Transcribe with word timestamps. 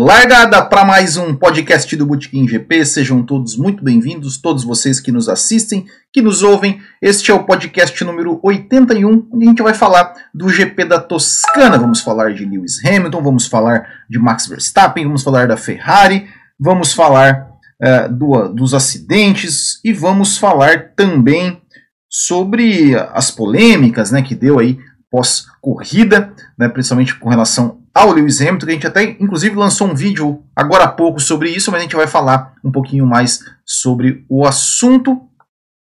Largada 0.00 0.64
para 0.64 0.84
mais 0.84 1.16
um 1.16 1.34
podcast 1.34 1.96
do 1.96 2.06
Botequim 2.06 2.46
GP. 2.46 2.84
Sejam 2.84 3.20
todos 3.20 3.56
muito 3.56 3.82
bem-vindos, 3.82 4.38
todos 4.40 4.62
vocês 4.62 5.00
que 5.00 5.10
nos 5.10 5.28
assistem, 5.28 5.86
que 6.12 6.22
nos 6.22 6.44
ouvem. 6.44 6.80
Este 7.02 7.32
é 7.32 7.34
o 7.34 7.42
podcast 7.42 8.04
número 8.04 8.38
81, 8.40 9.26
onde 9.32 9.44
a 9.44 9.48
gente 9.48 9.60
vai 9.60 9.74
falar 9.74 10.14
do 10.32 10.48
GP 10.48 10.84
da 10.84 11.00
Toscana. 11.00 11.76
Vamos 11.76 12.00
falar 12.00 12.32
de 12.32 12.44
Lewis 12.44 12.78
Hamilton, 12.84 13.20
vamos 13.20 13.48
falar 13.48 13.88
de 14.08 14.20
Max 14.20 14.46
Verstappen, 14.46 15.02
vamos 15.02 15.24
falar 15.24 15.48
da 15.48 15.56
Ferrari, 15.56 16.28
vamos 16.60 16.92
falar 16.92 17.48
uh, 17.82 18.08
do, 18.08 18.50
dos 18.50 18.74
acidentes 18.74 19.80
e 19.84 19.92
vamos 19.92 20.38
falar 20.38 20.92
também 20.94 21.60
sobre 22.08 22.94
as 22.94 23.32
polêmicas 23.32 24.12
né, 24.12 24.22
que 24.22 24.36
deu 24.36 24.60
aí 24.60 24.78
pós-corrida, 25.10 26.32
né, 26.56 26.68
principalmente 26.68 27.16
com 27.16 27.28
relação 27.28 27.80
ao 27.98 28.12
Lewis 28.12 28.40
Hamilton, 28.40 28.66
que 28.66 28.70
a 28.70 28.74
gente 28.74 28.86
até 28.86 29.02
inclusive 29.18 29.56
lançou 29.56 29.88
um 29.88 29.94
vídeo 29.94 30.42
agora 30.54 30.84
há 30.84 30.88
pouco 30.88 31.18
sobre 31.20 31.50
isso, 31.50 31.70
mas 31.70 31.80
a 31.80 31.82
gente 31.82 31.96
vai 31.96 32.06
falar 32.06 32.54
um 32.64 32.70
pouquinho 32.70 33.04
mais 33.04 33.40
sobre 33.64 34.24
o 34.28 34.46
assunto. 34.46 35.20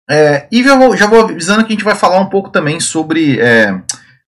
É, 0.08 0.48
e 0.50 0.62
já 0.62 0.76
vou, 0.76 0.96
já 0.96 1.06
vou 1.06 1.20
avisando 1.20 1.64
que 1.64 1.72
a 1.72 1.76
gente 1.76 1.84
vai 1.84 1.94
falar 1.94 2.20
um 2.20 2.30
pouco 2.30 2.50
também 2.50 2.80
sobre. 2.80 3.38
É, 3.40 3.78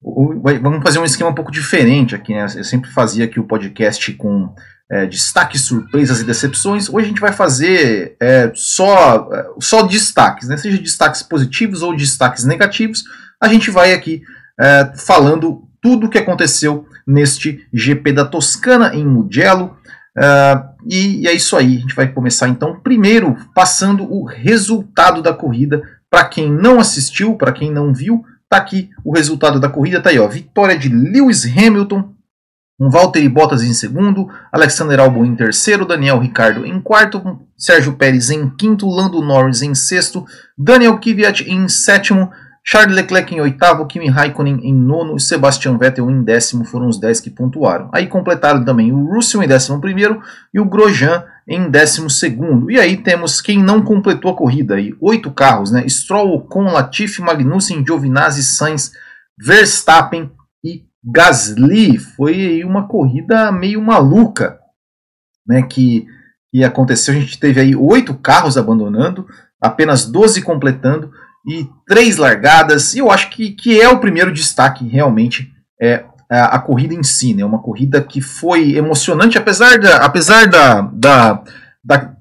o, 0.03 0.35
vamos 0.61 0.83
fazer 0.83 0.99
um 0.99 1.05
esquema 1.05 1.31
um 1.31 1.35
pouco 1.35 1.51
diferente 1.51 2.15
aqui, 2.15 2.35
né? 2.35 2.47
Eu 2.57 2.65
sempre 2.65 2.91
fazia 2.91 3.25
aqui 3.25 3.41
o 3.41 3.45
podcast 3.45 4.13
com 4.13 4.53
é, 4.91 5.07
destaques, 5.07 5.63
surpresas 5.63 6.21
e 6.21 6.25
decepções. 6.25 6.89
Hoje 6.89 7.07
a 7.07 7.09
gente 7.09 7.21
vai 7.21 7.33
fazer 7.33 8.17
é, 8.21 8.51
só, 8.55 9.29
é, 9.33 9.47
só 9.61 9.83
destaques, 9.83 10.49
né? 10.49 10.57
seja 10.57 10.79
destaques 10.79 11.23
positivos 11.23 11.83
ou 11.83 11.97
destaques 11.97 12.45
negativos. 12.45 13.05
A 13.41 13.49
gente 13.49 13.71
vai 13.71 13.93
aqui 13.93 14.23
é, 14.59 14.93
falando 14.97 15.63
tudo 15.81 16.07
o 16.07 16.11
que 16.11 16.19
aconteceu 16.19 16.87
neste 17.09 17.67
GP 17.73 18.13
da 18.13 18.27
Toscana 18.27 18.95
em 18.95 19.07
Mugello. 19.07 19.79
Uh, 20.15 20.69
e, 20.87 21.23
e, 21.23 21.27
é 21.27 21.33
isso 21.33 21.57
aí. 21.57 21.79
A 21.79 21.81
gente 21.81 21.95
vai 21.95 22.13
começar 22.13 22.49
então, 22.49 22.79
primeiro, 22.81 23.35
passando 23.55 24.05
o 24.05 24.27
resultado 24.27 25.23
da 25.23 25.33
corrida. 25.33 25.83
Para 26.11 26.25
quem 26.25 26.53
não 26.53 26.79
assistiu, 26.79 27.35
para 27.35 27.53
quem 27.53 27.73
não 27.73 27.95
viu, 27.95 28.23
tá 28.49 28.59
aqui 28.59 28.91
o 29.03 29.15
resultado 29.15 29.59
da 29.59 29.71
corrida. 29.71 30.03
Tá 30.03 30.11
aí, 30.11 30.19
ó. 30.19 30.29
Vitória 30.29 30.77
de 30.77 30.89
Lewis 30.89 31.45
Hamilton, 31.47 32.13
um 32.79 32.91
Valtteri 32.91 33.29
Bottas 33.29 33.63
em 33.63 33.73
segundo, 33.73 34.29
Alexander 34.53 35.01
Albon 35.01 35.25
em 35.25 35.35
terceiro, 35.35 35.87
Daniel 35.87 36.19
Ricardo 36.19 36.65
em 36.65 36.81
quarto, 36.81 37.41
Sérgio 37.57 37.95
Pérez 37.95 38.31
em 38.31 38.49
quinto, 38.51 38.89
Lando 38.89 39.21
Norris 39.21 39.63
em 39.63 39.75
sexto, 39.75 40.25
Daniel 40.57 40.99
Kvyat 40.99 41.43
em 41.51 41.69
sétimo, 41.69 42.31
Charles 42.71 42.95
Leclerc 42.95 43.35
em 43.35 43.41
oitavo, 43.41 43.87
Kimi 43.87 44.11
Raikkonen 44.11 44.61
em 44.63 44.75
nono 44.75 45.17
e 45.17 45.21
Sebastian 45.21 45.79
Vettel 45.79 46.11
em 46.11 46.23
décimo 46.23 46.67
foram 46.67 46.87
os 46.87 47.01
dez 47.01 47.19
que 47.19 47.31
pontuaram. 47.31 47.89
Aí 47.95 48.07
completaram 48.07 48.63
também 48.63 48.93
o 48.93 49.07
Russell 49.07 49.43
em 49.43 49.49
décimo 49.49 49.81
primeiro 49.81 50.23
e 50.53 50.61
o 50.61 50.67
Grosjean 50.67 51.25
em 51.49 51.71
décimo 51.71 52.11
segundo. 52.11 52.71
E 52.71 52.79
aí 52.79 52.99
temos 52.99 53.41
quem 53.41 53.59
não 53.59 53.81
completou 53.81 54.33
a 54.33 54.37
corrida 54.37 54.75
aí, 54.75 54.95
oito 55.01 55.31
carros, 55.31 55.73
né? 55.73 55.89
Stroll, 55.89 56.35
Ocon, 56.35 56.65
Latifi, 56.65 57.23
Magnussen, 57.23 57.83
Giovinazzi, 57.83 58.43
Sainz, 58.43 58.93
Verstappen 59.39 60.31
e 60.63 60.85
Gasly. 61.03 61.97
Foi 61.97 62.35
aí 62.35 62.65
uma 62.67 62.87
corrida 62.87 63.51
meio 63.51 63.81
maluca, 63.81 64.59
né? 65.47 65.63
Que, 65.63 66.07
que 66.53 66.63
aconteceu. 66.63 67.15
A 67.15 67.19
gente 67.19 67.41
teve 67.41 67.63
aí 67.63 67.75
oito 67.75 68.13
carros 68.13 68.59
abandonando, 68.59 69.27
apenas 69.59 70.05
12 70.05 70.43
completando 70.43 71.11
e 71.49 71.67
três 71.87 72.19
largadas. 72.19 72.95
E 72.95 72.99
eu 72.99 73.11
acho 73.11 73.31
que, 73.31 73.53
que 73.53 73.81
é 73.81 73.89
o 73.89 73.99
primeiro 73.99 74.33
destaque 74.33 74.87
realmente 74.87 75.51
é 75.81 76.05
a, 76.31 76.57
a 76.57 76.59
corrida 76.59 76.95
em 76.95 77.03
si, 77.03 77.33
né? 77.33 77.45
Uma 77.45 77.63
corrida 77.63 78.03
que 78.03 78.21
foi 78.21 78.77
emocionante, 78.77 79.39
apesar 79.39 79.79
da, 79.79 79.97
apesar 80.05 80.47
da, 80.47 80.83
da, 80.83 81.43
da 81.83 82.13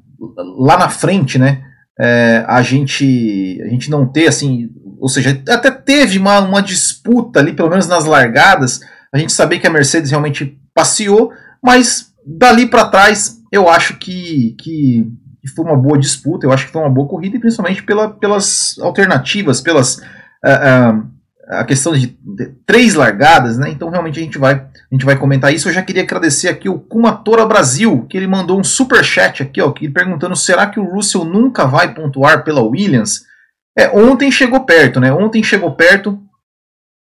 lá 0.57 0.77
na 0.77 0.87
frente, 0.87 1.37
né? 1.37 1.61
É, 1.99 2.45
a 2.47 2.61
gente 2.61 3.59
a 3.66 3.69
gente 3.69 3.89
não 3.89 4.07
ter 4.07 4.27
assim, 4.27 4.69
ou 4.99 5.09
seja, 5.09 5.41
até 5.49 5.69
teve 5.71 6.17
uma, 6.17 6.39
uma 6.39 6.61
disputa 6.61 7.39
ali, 7.39 7.53
pelo 7.53 7.69
menos 7.69 7.87
nas 7.87 8.05
largadas, 8.05 8.79
a 9.13 9.17
gente 9.17 9.33
sabia 9.33 9.59
que 9.59 9.67
a 9.67 9.71
Mercedes 9.71 10.11
realmente 10.11 10.57
passeou, 10.73 11.33
mas 11.61 12.13
dali 12.25 12.66
para 12.66 12.87
trás 12.87 13.37
eu 13.51 13.67
acho 13.67 13.97
que, 13.97 14.55
que 14.59 15.11
que 15.47 15.56
foi 15.56 15.66
uma 15.66 15.78
boa 15.78 15.97
disputa, 15.97 16.46
eu 16.46 16.52
acho 16.52 16.66
que 16.66 16.72
foi 16.72 16.81
uma 16.81 16.90
boa 16.90 17.08
corrida, 17.08 17.38
e 17.38 17.40
principalmente 17.40 17.84
pela, 17.84 18.09
pelas 18.09 18.78
alternativas, 18.80 19.62
pelas. 19.62 19.97
Uh, 20.44 21.02
uh, 21.02 21.18
a 21.50 21.63
questão 21.63 21.94
de, 21.94 22.08
de, 22.22 22.47
três 22.66 22.94
largadas, 22.94 23.58
né? 23.58 23.69
Então 23.69 23.90
realmente 23.90 24.19
a 24.19 24.22
gente 24.22 24.38
vai 24.38 24.56
a 24.56 24.96
gente 24.96 25.06
vai 25.06 25.18
comentar 25.18 25.53
isso. 25.53 25.69
Eu 25.69 25.74
já 25.74 25.81
queria 25.81 26.03
agradecer 26.03 26.50
aqui 26.50 26.68
o 26.68 26.78
Kumatora 26.78 27.46
Brasil, 27.46 28.06
que 28.09 28.18
ele 28.18 28.28
mandou 28.28 28.59
um 28.59 28.63
super 28.63 29.03
chat 29.03 29.44
aqui, 29.44 29.62
ó, 29.62 29.72
que 29.72 29.90
perguntando 29.90 30.35
será 30.35 30.68
que 30.68 30.80
o 30.80 30.84
Russell 30.84 31.24
nunca 31.24 31.66
vai 31.66 31.94
pontuar 31.94 32.44
pela 32.44 32.62
Williams? 32.62 33.25
É, 33.78 33.90
ontem 33.90 34.29
chegou 34.29 34.66
perto, 34.66 35.00
né? 35.00 35.14
Ontem 35.14 35.41
chegou 35.41 35.72
perto 35.72 36.22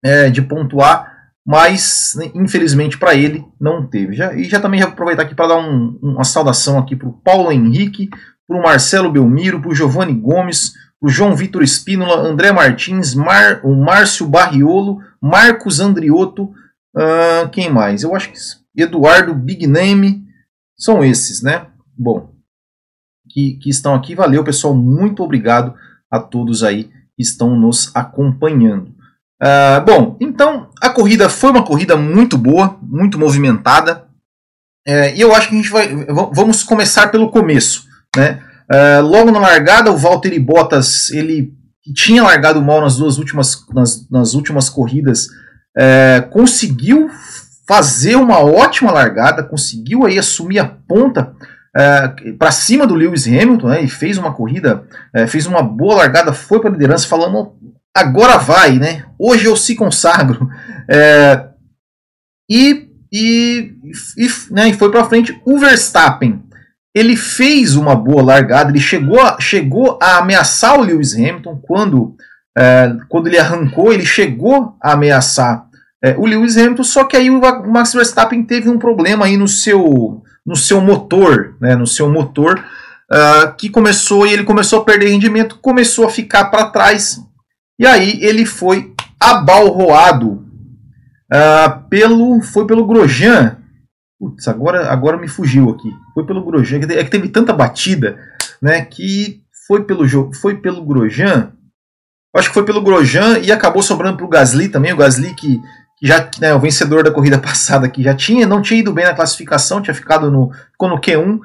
é, 0.05 0.28
de 0.28 0.43
pontuar, 0.43 1.15
mas 1.47 2.15
né, 2.16 2.31
infelizmente 2.34 2.99
para 2.99 3.15
ele 3.15 3.44
não 3.61 3.87
teve. 3.87 4.15
Já, 4.15 4.34
e 4.34 4.44
já 4.44 4.61
também 4.61 4.81
vou 4.81 4.91
aproveitar 4.91 5.22
aqui 5.22 5.34
para 5.34 5.49
dar 5.49 5.56
um, 5.56 5.99
uma 6.03 6.25
saudação 6.25 6.78
aqui 6.78 6.97
para 6.97 7.09
o 7.09 7.12
Paulo 7.12 7.50
Henrique, 7.50 8.11
para 8.47 8.59
o 8.59 8.62
Marcelo 8.62 9.10
Belmiro, 9.10 9.60
para 9.60 9.71
o 9.71 9.75
Giovanni 9.75 10.15
Gomes, 10.15 10.75
para 11.00 11.09
o 11.09 11.10
João 11.10 11.34
Vitor 11.34 11.62
Espínola, 11.62 12.21
André 12.21 12.53
Martins, 12.53 13.15
Mar, 13.15 13.60
o 13.65 13.75
Márcio 13.75 14.27
Barriolo, 14.27 15.00
Marcos 15.21 15.81
Andriotto, 15.81 16.44
uh, 16.97 17.49
quem 17.50 17.71
mais? 17.71 18.03
Eu 18.03 18.15
acho 18.15 18.31
que 18.31 18.38
Eduardo 18.77 19.34
Big 19.34 19.66
Name, 19.66 20.25
são 20.77 21.05
esses, 21.05 21.43
né? 21.43 21.66
Bom, 21.97 22.32
que, 23.28 23.56
que 23.59 23.71
estão 23.71 23.94
aqui. 23.94 24.15
Valeu, 24.15 24.43
pessoal, 24.44 24.75
muito 24.75 25.22
obrigado 25.22 25.75
a 26.11 26.19
todos 26.19 26.62
aí 26.62 26.84
que 27.16 27.22
estão 27.22 27.56
nos 27.56 27.94
acompanhando. 27.94 28.94
Uh, 29.43 29.84
bom, 29.84 30.16
então 30.21 30.71
a 30.81 30.91
corrida 30.91 31.28
foi 31.28 31.50
uma 31.50 31.65
corrida 31.65 31.97
muito 31.97 32.37
boa, 32.37 32.78
muito 32.82 33.19
movimentada. 33.19 34.09
É, 34.87 35.16
e 35.16 35.21
eu 35.21 35.34
acho 35.34 35.49
que 35.49 35.55
a 35.55 35.59
gente 35.59 35.71
vai. 35.71 35.88
Vamos 36.32 36.62
começar 36.62 37.09
pelo 37.09 37.31
começo. 37.31 37.87
Né? 38.16 38.41
Uh, 38.70 39.02
logo 39.02 39.30
na 39.30 39.38
largada, 39.38 39.91
o 39.91 39.97
Valtteri 39.97 40.38
Bottas, 40.38 41.10
ele 41.10 41.52
tinha 41.94 42.22
largado 42.22 42.62
mal 42.62 42.80
nas 42.80 42.97
duas 42.97 43.19
últimas, 43.19 43.62
nas, 43.75 44.08
nas 44.10 44.34
últimas 44.34 44.70
corridas, 44.70 45.26
uh, 45.76 46.28
conseguiu 46.30 47.10
fazer 47.69 48.16
uma 48.16 48.38
ótima 48.38 48.91
largada, 48.91 49.42
conseguiu 49.42 50.06
aí 50.06 50.19
assumir 50.19 50.58
a 50.58 50.64
ponta 50.66 51.34
uh, 51.76 51.78
é, 51.78 52.32
para 52.38 52.50
cima 52.50 52.86
do 52.86 52.94
Lewis 52.94 53.26
Hamilton, 53.26 53.69
né, 53.69 53.82
e 53.82 53.88
fez 53.88 54.16
uma 54.19 54.32
corrida, 54.32 54.84
fez 55.28 55.46
uma 55.46 55.62
boa 55.62 55.96
largada, 55.96 56.32
foi 56.32 56.60
para 56.60 56.69
a 56.69 56.72
liderança 56.72 57.08
falando 57.08 57.54
agora 57.96 58.38
vai, 58.38 58.78
né? 58.78 59.06
Hoje 59.19 59.46
eu 59.46 59.56
se 59.56 59.75
consagro. 59.75 60.48
e, 62.50 62.88
e, 63.12 63.75
e, 64.19 64.28
né, 64.50 64.69
e 64.69 64.75
foi 64.75 64.91
para 64.91 65.04
frente 65.04 65.41
o 65.46 65.58
Verstappen 65.58 66.44
ele 66.94 67.16
fez 67.16 67.75
uma 67.75 67.97
boa 67.97 68.22
largada, 68.22 68.71
ele 68.71 68.81
chegou 68.81 69.21
a, 69.21 69.41
chegou 69.41 69.99
a 70.00 70.19
ameaçar 70.19 70.79
o 70.79 70.82
Lewis 70.82 71.14
Hamilton 71.14 71.61
quando, 71.61 72.14
é, 72.56 72.94
quando 73.08 73.26
ele 73.26 73.38
arrancou, 73.38 73.93
ele 73.93 74.06
chegou 74.06 74.76
a 74.81 74.93
ameaçar 74.93 75.67
é, 76.05 76.14
o 76.17 76.26
Lewis 76.26 76.56
Hamilton, 76.56 76.85
só 76.85 77.05
que 77.05 77.17
aí 77.17 77.31
o 77.31 77.41
Max 77.67 77.94
Verstappen 77.94 78.44
teve 78.44 78.69
um 78.69 78.79
problema 78.79 79.25
aí 79.25 79.37
no 79.37 79.49
seu, 79.49 80.23
no 80.46 80.55
seu 80.55 80.81
motor, 80.81 81.56
né, 81.61 81.75
no 81.75 81.87
seu 81.87 82.11
motor, 82.11 82.62
uh, 83.11 83.55
que 83.56 83.70
começou 83.70 84.26
e 84.26 84.32
ele 84.32 84.44
começou 84.44 84.81
a 84.82 84.85
perder 84.85 85.08
rendimento, 85.08 85.58
começou 85.62 86.06
a 86.06 86.11
ficar 86.11 86.44
para 86.47 86.67
trás, 86.67 87.19
e 87.79 87.87
aí 87.87 88.19
ele 88.23 88.44
foi 88.44 88.93
abalroado 89.19 90.44
uh, 91.32 91.88
pelo, 91.88 92.43
foi 92.43 92.67
pelo 92.67 92.87
Grosjean, 92.87 93.56
Putz, 94.25 94.49
agora, 94.49 94.91
agora 94.91 95.19
me 95.19 95.29
fugiu 95.29 95.69
aqui. 95.69 95.93
Foi 96.15 96.25
pelo 96.25 96.43
Grosjean. 96.43 96.81
É 96.93 97.05
que 97.05 97.11
teve 97.11 97.29
tanta 97.29 97.53
batida, 97.53 98.19
né? 98.61 98.82
Que 98.82 99.43
foi 99.67 99.85
pelo. 99.85 100.32
Foi 100.32 100.56
pelo 100.56 100.82
Grosjean. 100.82 101.53
Acho 102.35 102.49
que 102.49 102.55
foi 102.55 102.65
pelo 102.65 102.81
Grosjean 102.82 103.38
e 103.41 103.53
acabou 103.53 103.82
sobrando 103.82 104.17
para 104.17 104.25
o 104.25 104.29
Gasly 104.31 104.71
também. 104.71 104.94
O 104.94 104.97
Gasly 104.97 105.35
que, 105.35 105.61
que 105.99 106.06
já 106.06 106.26
né, 106.41 106.55
o 106.55 106.59
vencedor 106.59 107.05
da 107.05 107.11
corrida 107.11 107.37
passada 107.38 107.87
que 107.87 108.03
já 108.03 108.15
tinha, 108.15 108.47
não 108.47 108.62
tinha 108.62 108.81
ido 108.81 108.94
bem 108.94 109.05
na 109.05 109.12
classificação, 109.12 109.82
tinha 109.82 109.94
ficado 109.94 110.31
no, 110.31 110.50
ficou 110.73 110.88
no 110.88 110.99
Q1, 110.99 111.38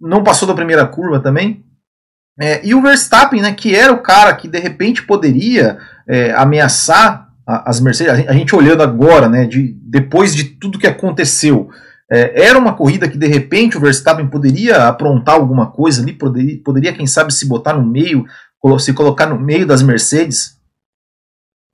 não 0.00 0.22
passou 0.22 0.46
da 0.46 0.54
primeira 0.54 0.86
curva 0.86 1.18
também. 1.18 1.64
É, 2.38 2.64
e 2.64 2.72
o 2.72 2.80
Verstappen, 2.80 3.42
né, 3.42 3.52
que 3.52 3.74
era 3.74 3.92
o 3.92 4.00
cara 4.00 4.32
que 4.34 4.46
de 4.46 4.60
repente 4.60 5.02
poderia 5.02 5.76
é, 6.08 6.32
ameaçar 6.32 7.32
as 7.44 7.80
Mercedes, 7.80 8.28
a 8.28 8.32
gente 8.32 8.54
olhando 8.54 8.82
agora, 8.82 9.28
né, 9.28 9.44
de, 9.44 9.76
depois 9.82 10.34
de 10.34 10.44
tudo 10.44 10.78
que 10.78 10.86
aconteceu, 10.86 11.68
é, 12.12 12.44
era 12.44 12.58
uma 12.58 12.74
corrida 12.74 13.08
que 13.08 13.16
de 13.16 13.26
repente 13.26 13.78
o 13.78 13.80
Verstappen 13.80 14.28
poderia 14.28 14.86
aprontar 14.86 15.34
alguma 15.34 15.70
coisa 15.70 16.02
ali, 16.02 16.12
poderia, 16.12 16.60
poderia 16.62 16.92
quem 16.92 17.06
sabe 17.06 17.32
se 17.32 17.48
botar 17.48 17.72
no 17.72 17.82
meio, 17.82 18.26
se 18.78 18.92
colocar 18.92 19.26
no 19.26 19.40
meio 19.40 19.66
das 19.66 19.82
Mercedes, 19.82 20.58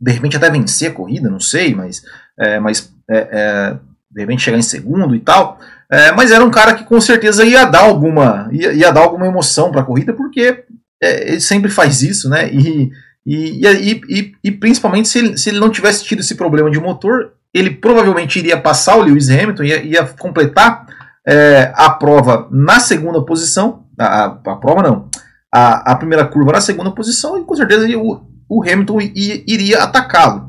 de 0.00 0.12
repente 0.12 0.37
até 0.37 0.49
vencer 0.49 0.93
a 0.93 0.94
corrida, 0.94 1.29
não 1.29 1.40
sei, 1.40 1.75
mas, 1.75 2.05
é, 2.38 2.61
mas 2.61 2.94
é, 3.11 3.29
é 3.32 3.79
de 4.11 4.20
repente 4.20 4.43
chegar 4.43 4.58
em 4.58 4.62
segundo 4.62 5.17
e 5.17 5.20
tal. 5.20 5.58
É, 5.90 6.12
mas 6.12 6.31
era 6.31 6.44
um 6.44 6.50
cara 6.50 6.75
que 6.75 6.85
com 6.85 7.00
certeza 7.00 7.44
ia 7.44 7.64
dar 7.64 7.81
alguma, 7.81 8.49
ia, 8.52 8.73
ia 8.73 8.93
dar 8.93 9.00
alguma 9.00 9.26
emoção 9.26 9.73
para 9.73 9.81
a 9.81 9.85
corrida, 9.85 10.12
porque 10.12 10.62
é, 11.02 11.31
ele 11.31 11.40
sempre 11.40 11.69
faz 11.69 12.02
isso, 12.02 12.29
né? 12.29 12.49
E, 12.52 12.93
e, 13.26 13.67
e, 13.67 14.00
e, 14.08 14.35
e 14.44 14.52
principalmente 14.52 15.08
se 15.08 15.19
ele, 15.19 15.37
se 15.37 15.50
ele 15.50 15.58
não 15.58 15.70
tivesse 15.70 16.05
tido 16.05 16.20
esse 16.20 16.37
problema 16.37 16.70
de 16.70 16.79
motor, 16.79 17.32
ele 17.55 17.71
provavelmente 17.71 18.39
iria 18.39 18.61
passar 18.61 18.97
o 18.97 19.03
Lewis 19.03 19.29
Hamilton, 19.31 19.62
ia, 19.62 19.83
ia 19.83 20.06
completar 20.06 20.87
é, 21.27 21.73
a 21.75 21.91
prova 21.91 22.49
na 22.50 22.81
segunda 22.81 23.23
posição, 23.25 23.87
a, 23.99 24.25
a 24.27 24.56
prova 24.56 24.83
não, 24.83 25.09
a, 25.53 25.93
a, 25.93 25.97
primeira 25.97 26.27
curva 26.27 26.53
na 26.53 26.61
segunda 26.61 26.91
posição, 26.91 27.39
e 27.39 27.45
com 27.45 27.55
certeza 27.55 27.87
o, 27.97 28.21
o 28.49 28.62
Hamilton 28.62 29.00
iria 29.00 29.83
atacá-lo. 29.83 30.49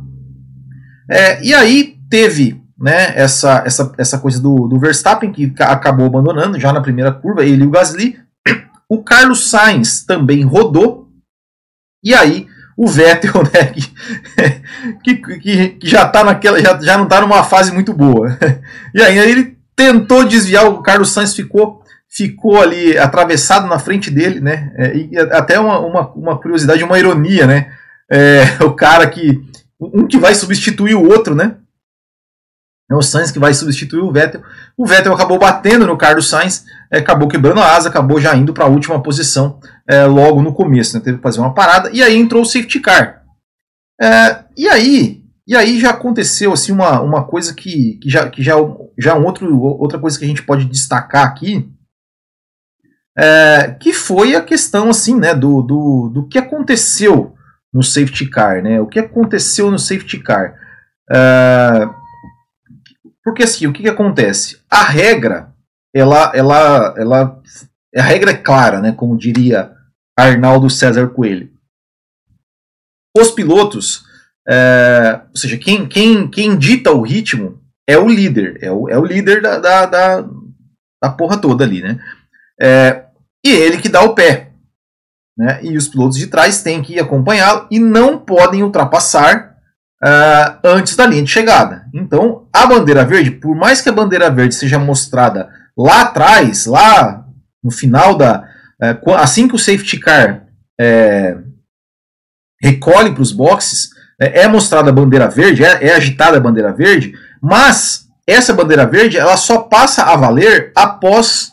É, 1.09 1.43
e 1.43 1.53
aí 1.53 1.97
teve 2.09 2.61
né, 2.79 3.13
essa, 3.15 3.63
essa, 3.65 3.91
essa 3.97 4.19
coisa 4.19 4.41
do, 4.41 4.67
do 4.67 4.79
Verstappen, 4.79 5.31
que 5.31 5.53
acabou 5.59 6.05
abandonando 6.05 6.59
já 6.59 6.71
na 6.71 6.81
primeira 6.81 7.11
curva, 7.11 7.43
ele 7.43 7.63
e 7.63 7.67
o 7.67 7.71
Gasly. 7.71 8.17
O 8.87 9.03
Carlos 9.03 9.49
Sainz 9.49 10.03
também 10.03 10.43
rodou, 10.43 11.09
e 12.03 12.13
aí 12.13 12.47
o 12.79 12.87
Vettel, 12.87 13.33
né, 13.53 13.73
que, 15.03 15.15
que, 15.15 15.69
que 15.71 15.85
já 15.85 16.05
tá 16.05 16.23
naquela, 16.23 16.61
já, 16.61 16.79
já 16.79 16.95
não 16.97 17.03
está 17.03 17.19
numa 17.19 17.43
fase 17.43 17.73
muito 17.73 17.91
boa. 17.93 18.37
E 18.95 19.01
aí 19.01 19.17
ele 19.19 19.57
tentou 19.75 20.23
desviar, 20.23 20.65
o 20.65 20.81
Carlos 20.81 21.11
Sainz 21.11 21.35
ficou 21.35 21.83
ficou 22.07 22.59
ali 22.59 22.97
atravessado 22.97 23.67
na 23.67 23.77
frente 23.77 24.09
dele, 24.09 24.39
né? 24.39 24.71
É, 24.77 24.95
e 24.95 25.17
até 25.31 25.59
uma, 25.59 25.79
uma, 25.79 26.11
uma, 26.13 26.39
curiosidade, 26.39 26.83
uma 26.83 26.97
ironia, 26.97 27.45
né? 27.45 27.67
É, 28.09 28.43
o 28.63 28.71
cara 28.71 29.05
que 29.07 29.39
um 29.79 30.07
que 30.07 30.17
vai 30.17 30.33
substituir 30.33 30.95
o 30.95 31.07
outro, 31.07 31.35
né? 31.35 31.55
É 32.89 32.95
o 32.95 33.01
Sainz 33.01 33.29
que 33.29 33.37
vai 33.37 33.53
substituir 33.53 34.01
o 34.01 34.11
Vettel. 34.11 34.41
O 34.75 34.85
Vettel 34.85 35.13
acabou 35.13 35.37
batendo 35.37 35.85
no 35.85 35.97
Carlos 35.97 36.27
Sainz, 36.27 36.65
é, 36.91 36.97
acabou 36.97 37.27
quebrando 37.27 37.59
a 37.59 37.75
asa, 37.75 37.87
acabou 37.87 38.19
já 38.19 38.35
indo 38.35 38.51
para 38.51 38.65
a 38.65 38.69
última 38.69 39.01
posição 39.01 39.59
é, 39.87 40.05
logo 40.05 40.41
no 40.41 40.53
começo. 40.53 40.97
Né? 40.97 41.03
Teve 41.03 41.17
que 41.17 41.23
fazer 41.23 41.39
uma 41.39 41.53
parada 41.53 41.91
e 41.93 42.01
aí 42.01 42.17
entrou 42.17 42.41
o 42.41 42.45
safety 42.45 42.79
car. 42.79 43.23
É, 44.01 44.43
e 44.57 44.67
aí, 44.67 45.23
e 45.47 45.55
aí 45.55 45.79
já 45.79 45.91
aconteceu 45.91 46.51
assim 46.51 46.71
uma, 46.71 46.99
uma 47.01 47.23
coisa 47.25 47.53
que, 47.53 47.99
que 48.01 48.09
já 48.09 48.27
que 48.27 48.41
já 48.41 48.55
já 48.97 49.15
um 49.15 49.25
outro, 49.25 49.61
outra 49.61 49.99
coisa 49.99 50.17
que 50.17 50.25
a 50.25 50.27
gente 50.27 50.41
pode 50.41 50.65
destacar 50.65 51.27
aqui, 51.27 51.69
é, 53.15 53.75
que 53.79 53.93
foi 53.93 54.35
a 54.35 54.41
questão 54.41 54.89
assim, 54.89 55.15
né, 55.15 55.35
do, 55.35 55.61
do, 55.61 56.09
do 56.09 56.27
que 56.27 56.39
aconteceu 56.39 57.35
no 57.71 57.83
safety 57.83 58.27
car, 58.27 58.63
né? 58.63 58.81
O 58.81 58.87
que 58.87 58.97
aconteceu 58.97 59.69
no 59.69 59.77
safety 59.77 60.19
car? 60.19 60.55
É, 61.11 61.89
porque 63.29 63.43
assim, 63.43 63.67
o 63.67 63.73
que, 63.73 63.83
que 63.83 63.89
acontece? 63.89 64.59
A 64.67 64.83
regra, 64.83 65.53
ela, 65.93 66.31
ela, 66.33 66.95
ela, 66.97 67.41
a 67.95 68.01
regra 68.01 68.31
é 68.31 68.37
clara, 68.37 68.81
né? 68.81 68.91
Como 68.91 69.15
diria 69.15 69.71
Arnaldo 70.17 70.67
César 70.67 71.09
Coelho. 71.09 71.51
Os 73.15 73.29
pilotos, 73.29 74.03
é, 74.47 75.21
ou 75.29 75.37
seja, 75.37 75.59
quem, 75.59 75.87
quem, 75.87 76.27
quem 76.27 76.57
dita 76.57 76.91
o 76.91 77.03
ritmo 77.03 77.61
é 77.87 77.99
o 77.99 78.07
líder, 78.07 78.57
é 78.63 78.71
o, 78.71 78.89
é 78.89 78.97
o 78.97 79.05
líder 79.05 79.43
da, 79.43 79.59
da, 79.59 79.85
da, 79.85 80.21
da 81.03 81.11
porra 81.11 81.37
toda 81.37 81.63
ali, 81.63 81.83
né? 81.83 81.99
É, 82.59 83.05
e 83.45 83.51
ele 83.51 83.77
que 83.77 83.89
dá 83.89 84.01
o 84.01 84.15
pé. 84.15 84.53
Né? 85.37 85.59
E 85.63 85.77
os 85.77 85.87
pilotos 85.87 86.17
de 86.17 86.25
trás 86.25 86.63
têm 86.63 86.81
que 86.81 86.99
acompanhá-lo 86.99 87.67
e 87.69 87.77
não 87.77 88.17
podem 88.17 88.63
ultrapassar 88.63 89.48
uh, 90.03 90.59
antes 90.63 90.95
da 90.95 91.05
linha 91.05 91.23
de 91.23 91.29
chegada. 91.29 91.85
Então, 91.93 92.47
a 92.53 92.65
bandeira 92.65 93.05
verde, 93.05 93.31
por 93.31 93.55
mais 93.55 93.81
que 93.81 93.89
a 93.89 93.93
bandeira 93.93 94.29
verde 94.29 94.55
seja 94.55 94.79
mostrada 94.79 95.49
lá 95.77 96.01
atrás, 96.01 96.65
lá 96.65 97.25
no 97.63 97.71
final 97.71 98.15
da. 98.15 98.47
Uh, 98.81 99.13
assim 99.15 99.47
que 99.47 99.55
o 99.55 99.59
safety 99.59 99.99
car 99.99 100.43
uh, 100.79 101.43
recolhe 102.61 103.11
para 103.11 103.21
os 103.21 103.31
boxes, 103.31 103.89
é 104.19 104.47
mostrada 104.47 104.89
a 104.89 104.93
bandeira 104.93 105.29
verde, 105.29 105.63
é, 105.63 105.87
é 105.87 105.95
agitada 105.95 106.35
a 106.35 106.41
bandeira 106.41 106.73
verde, 106.73 107.13
mas 107.41 108.05
essa 108.27 108.53
bandeira 108.53 108.85
verde 108.85 109.17
ela 109.17 109.37
só 109.37 109.59
passa 109.59 110.03
a 110.03 110.15
valer 110.17 110.73
após 110.75 111.51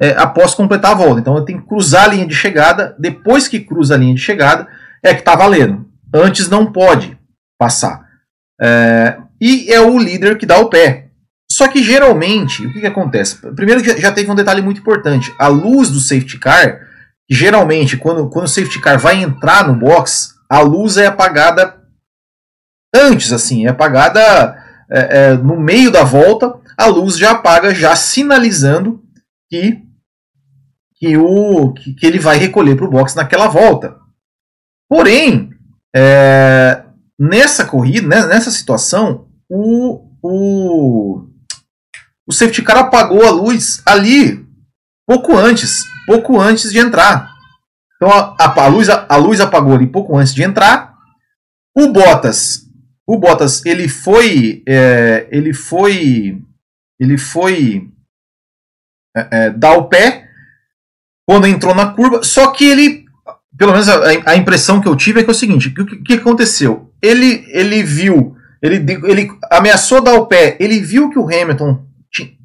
é, 0.00 0.10
após 0.16 0.54
completar 0.54 0.92
a 0.92 0.94
volta. 0.94 1.20
Então 1.20 1.36
eu 1.36 1.44
tenho 1.44 1.60
que 1.60 1.68
cruzar 1.68 2.04
a 2.04 2.08
linha 2.08 2.26
de 2.26 2.34
chegada. 2.34 2.96
Depois 2.98 3.46
que 3.46 3.60
cruza 3.60 3.94
a 3.94 3.98
linha 3.98 4.14
de 4.14 4.20
chegada, 4.20 4.66
é 5.02 5.12
que 5.12 5.20
está 5.20 5.36
valendo. 5.36 5.86
Antes 6.12 6.48
não 6.48 6.72
pode 6.72 7.19
passar. 7.60 8.08
É, 8.58 9.18
e 9.38 9.70
é 9.70 9.80
o 9.82 9.98
líder 9.98 10.38
que 10.38 10.46
dá 10.46 10.58
o 10.58 10.70
pé. 10.70 11.10
Só 11.52 11.68
que 11.68 11.82
geralmente, 11.82 12.64
o 12.64 12.72
que, 12.72 12.80
que 12.80 12.86
acontece? 12.86 13.36
Primeiro 13.54 13.84
já 14.00 14.10
teve 14.10 14.30
um 14.30 14.34
detalhe 14.34 14.62
muito 14.62 14.80
importante. 14.80 15.34
A 15.38 15.46
luz 15.46 15.90
do 15.90 16.00
safety 16.00 16.38
car, 16.38 16.80
geralmente, 17.30 17.98
quando, 17.98 18.30
quando 18.30 18.46
o 18.46 18.48
safety 18.48 18.80
car 18.80 18.98
vai 18.98 19.22
entrar 19.22 19.68
no 19.68 19.74
box, 19.74 20.34
a 20.48 20.60
luz 20.60 20.96
é 20.96 21.06
apagada 21.06 21.78
antes, 22.94 23.30
assim, 23.32 23.66
é 23.66 23.70
apagada 23.70 24.56
é, 24.90 25.18
é, 25.18 25.34
no 25.34 25.60
meio 25.60 25.90
da 25.90 26.02
volta, 26.02 26.58
a 26.76 26.86
luz 26.86 27.18
já 27.18 27.32
apaga, 27.32 27.74
já 27.74 27.94
sinalizando 27.94 29.02
que, 29.50 29.82
que, 30.96 31.16
o, 31.16 31.72
que, 31.72 31.94
que 31.94 32.06
ele 32.06 32.18
vai 32.18 32.38
recolher 32.38 32.74
para 32.74 32.86
o 32.86 32.90
box 32.90 33.14
naquela 33.14 33.48
volta. 33.48 33.96
Porém, 34.88 35.50
é, 35.94 36.79
nessa 37.20 37.66
corrida, 37.66 38.08
né, 38.08 38.26
nessa 38.26 38.50
situação, 38.50 39.28
o, 39.46 40.08
o, 40.22 41.26
o 42.26 42.32
safety 42.32 42.62
car 42.62 42.78
apagou 42.78 43.22
a 43.26 43.30
luz 43.30 43.82
ali 43.84 44.46
pouco 45.06 45.36
antes, 45.36 45.84
pouco 46.06 46.40
antes 46.40 46.72
de 46.72 46.78
entrar. 46.78 47.30
Então 47.96 48.08
a, 48.08 48.34
a, 48.40 48.64
a, 48.64 48.66
luz, 48.68 48.88
a 48.88 49.16
luz 49.16 49.38
apagou 49.38 49.74
ali 49.74 49.86
pouco 49.86 50.16
antes 50.16 50.32
de 50.32 50.42
entrar. 50.42 50.96
O 51.76 51.88
Bottas, 51.88 52.66
o 53.06 53.18
Bottas, 53.18 53.64
ele 53.66 53.86
foi, 53.86 54.62
é, 54.66 55.28
ele 55.30 55.52
foi, 55.52 56.42
ele 56.98 57.18
foi 57.18 57.90
é, 59.14 59.28
é, 59.30 59.50
dar 59.50 59.74
o 59.74 59.88
pé 59.88 60.26
quando 61.28 61.46
entrou 61.46 61.74
na 61.74 61.92
curva. 61.92 62.22
Só 62.22 62.50
que 62.50 62.64
ele 62.64 63.04
pelo 63.58 63.72
menos 63.72 63.90
a, 63.90 64.30
a, 64.30 64.36
impressão 64.36 64.80
que 64.80 64.88
eu 64.88 64.96
tive 64.96 65.20
é 65.20 65.22
que 65.22 65.28
é 65.28 65.32
o 65.32 65.34
seguinte: 65.34 65.68
o 65.68 65.86
que, 65.86 65.96
que, 65.98 66.14
aconteceu? 66.14 66.89
Ele, 67.02 67.44
ele 67.48 67.82
viu, 67.82 68.36
ele, 68.62 68.76
ele 69.04 69.30
ameaçou 69.50 70.02
dar 70.02 70.14
o 70.14 70.26
pé, 70.26 70.56
ele 70.60 70.80
viu 70.80 71.10
que 71.10 71.18
o 71.18 71.24
Hamilton 71.24 71.84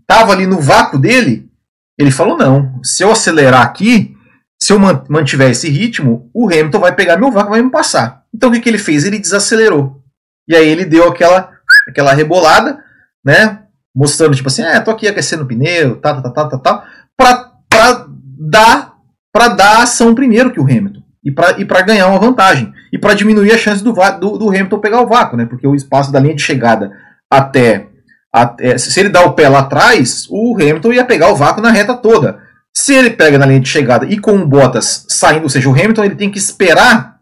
estava 0.02 0.32
ali 0.32 0.46
no 0.46 0.60
vácuo 0.60 0.98
dele. 0.98 1.50
Ele 1.98 2.12
falou: 2.12 2.38
não, 2.38 2.80
se 2.84 3.04
eu 3.04 3.12
acelerar 3.12 3.62
aqui, 3.62 4.16
se 4.62 4.72
eu 4.72 4.80
mantiver 5.10 5.50
esse 5.50 5.70
ritmo, 5.70 6.30
o 6.34 6.48
Hamilton 6.48 6.80
vai 6.80 6.96
pegar 6.96 7.18
meu 7.18 7.32
vácuo 7.32 7.52
e 7.52 7.56
vai 7.58 7.62
me 7.62 7.72
passar. 7.72 8.24
Então 8.34 8.50
o 8.50 8.54
que, 8.54 8.60
que 8.60 8.70
ele 8.70 8.78
fez? 8.78 9.04
Ele 9.04 9.20
desacelerou. 9.20 10.02
E 10.48 10.56
aí 10.56 10.68
ele 10.68 10.86
deu 10.86 11.08
aquela, 11.08 11.52
aquela 11.90 12.14
rebolada, 12.14 12.80
né? 13.24 13.64
Mostrando, 13.96 14.36
tipo 14.36 14.48
assim, 14.48 14.62
ah, 14.62 14.82
tô 14.82 14.92
aqui 14.92 15.08
aquecendo 15.08 15.44
o 15.44 15.48
pneu, 15.48 15.96
tá, 15.98 16.22
tá, 16.22 16.30
tá, 16.30 16.50
tá, 16.50 16.58
tá, 16.58 16.86
pra, 17.18 17.52
pra 17.70 18.08
dar 18.38 18.96
para 19.36 19.50
dar 19.50 19.84
ação 19.84 20.16
primeiro 20.16 20.50
que 20.50 20.62
o 20.62 20.64
Hamilton 20.64 21.04
e 21.26 21.66
para 21.66 21.82
ganhar 21.82 22.08
uma 22.08 22.20
vantagem. 22.20 22.72
E 22.94 23.00
para 23.00 23.16
diminuir 23.16 23.52
a 23.52 23.58
chance 23.58 23.84
do, 23.84 23.92
do, 23.92 24.38
do, 24.38 24.50
Hamilton 24.50 24.80
pegar 24.80 25.02
o 25.02 25.08
vácuo, 25.08 25.36
né? 25.36 25.46
Porque 25.46 25.66
o 25.66 25.74
espaço 25.74 26.12
da 26.12 26.20
linha 26.20 26.36
de 26.36 26.42
chegada 26.44 26.92
até, 27.30 27.88
até. 28.32 28.78
Se 28.78 29.00
ele 29.00 29.10
dá 29.10 29.26
o 29.26 29.34
pé 29.34 29.50
lá 29.50 29.60
atrás, 29.60 30.28
o 30.30 30.56
Hamilton 30.56 30.94
ia 30.94 31.04
pegar 31.04 31.30
o 31.30 31.36
vácuo 31.36 31.64
na 31.64 31.72
reta 31.72 31.96
toda. 31.96 32.40
Se 32.72 32.94
ele 32.94 33.10
pega 33.10 33.40
na 33.40 33.46
linha 33.48 33.60
de 33.60 33.68
chegada 33.68 34.06
e 34.06 34.20
com 34.20 34.34
o 34.34 34.46
Bottas 34.46 35.06
saindo, 35.10 35.44
ou 35.44 35.50
seja, 35.50 35.68
o 35.68 35.72
Hamilton 35.72 36.04
ele 36.04 36.16
tem 36.16 36.30
que 36.30 36.38
esperar 36.38 37.18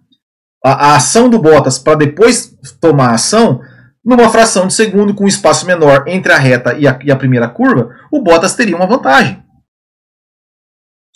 a, 0.63 0.88
a 0.88 0.95
ação 0.98 1.29
do 1.29 1.39
Bottas 1.39 1.79
para 1.79 1.95
depois 1.95 2.53
tomar 2.81 3.10
a 3.10 3.13
ação, 3.13 3.62
numa 4.03 4.29
fração 4.29 4.67
de 4.67 4.74
segundo 4.74 5.13
com 5.13 5.24
um 5.24 5.27
espaço 5.27 5.65
menor 5.65 6.03
entre 6.07 6.33
a 6.33 6.38
reta 6.38 6.74
e 6.74 6.86
a, 6.86 7.00
e 7.01 7.10
a 7.10 7.15
primeira 7.15 7.48
curva, 7.48 7.95
o 8.12 8.22
Bottas 8.22 8.55
teria 8.55 8.75
uma 8.75 8.88
vantagem. 8.88 9.41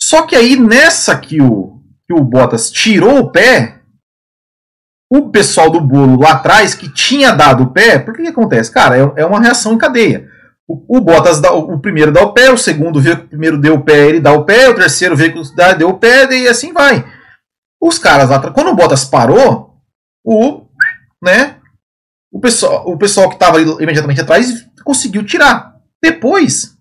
Só 0.00 0.22
que 0.22 0.34
aí 0.34 0.56
nessa 0.56 1.18
que 1.18 1.42
o, 1.42 1.77
que 2.08 2.14
o 2.14 2.24
Bottas 2.24 2.70
tirou 2.70 3.18
o 3.18 3.30
pé, 3.30 3.82
o 5.10 5.28
pessoal 5.28 5.70
do 5.70 5.80
bolo 5.80 6.20
lá 6.20 6.32
atrás, 6.32 6.74
que 6.74 6.92
tinha 6.92 7.32
dado 7.32 7.64
o 7.64 7.70
pé, 7.70 7.98
por 7.98 8.14
que, 8.14 8.26
acontece? 8.26 8.72
Cara, 8.72 8.96
é, 8.96 9.12
é, 9.16 9.26
uma 9.26 9.40
reação 9.40 9.74
em 9.74 9.78
cadeia. 9.78 10.28
O, 10.66 10.98
o 10.98 11.00
Bottas 11.02 11.40
dá, 11.40 11.52
o 11.52 11.78
primeiro 11.78 12.10
dá 12.10 12.22
o 12.22 12.32
pé, 12.32 12.50
o 12.50 12.56
segundo 12.56 13.00
vê 13.00 13.14
que 13.14 13.24
o 13.24 13.28
primeiro 13.28 13.58
deu 13.58 13.74
o 13.74 13.84
pé, 13.84 14.08
ele 14.08 14.20
dá 14.20 14.32
o 14.32 14.44
pé, 14.44 14.68
o 14.68 14.74
terceiro 14.74 15.14
vê 15.14 15.30
que 15.30 15.38
o 15.38 15.54
dá, 15.54 15.74
deu 15.74 15.90
o 15.90 15.98
pé, 15.98 16.30
e 16.32 16.48
assim 16.48 16.72
vai. 16.72 17.04
Os 17.80 17.98
caras 17.98 18.30
lá 18.30 18.36
atrás, 18.36 18.54
quando 18.54 18.70
o 18.70 18.74
Bottas 18.74 19.04
parou, 19.04 19.76
o, 20.24 20.66
né, 21.22 21.56
o 22.32 22.40
pessoal, 22.40 22.88
o 22.88 22.96
pessoal 22.96 23.28
que 23.28 23.36
estava 23.36 23.60
imediatamente 23.60 24.20
atrás 24.20 24.66
conseguiu 24.82 25.24
tirar. 25.24 25.76
Depois, 26.02 26.76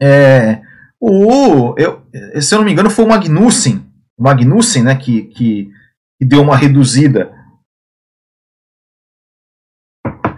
é, 0.00 0.60
o, 1.00 1.74
eu, 1.76 2.02
se 2.40 2.54
eu 2.54 2.58
não 2.58 2.64
me 2.64 2.72
engano, 2.72 2.90
foi 2.90 3.04
o 3.04 3.08
Magnussen 3.08 3.85
Magnussen, 4.18 4.82
né, 4.82 4.96
que, 4.96 5.24
que, 5.24 5.70
que 6.18 6.26
deu 6.26 6.42
uma 6.42 6.56
reduzida, 6.56 7.32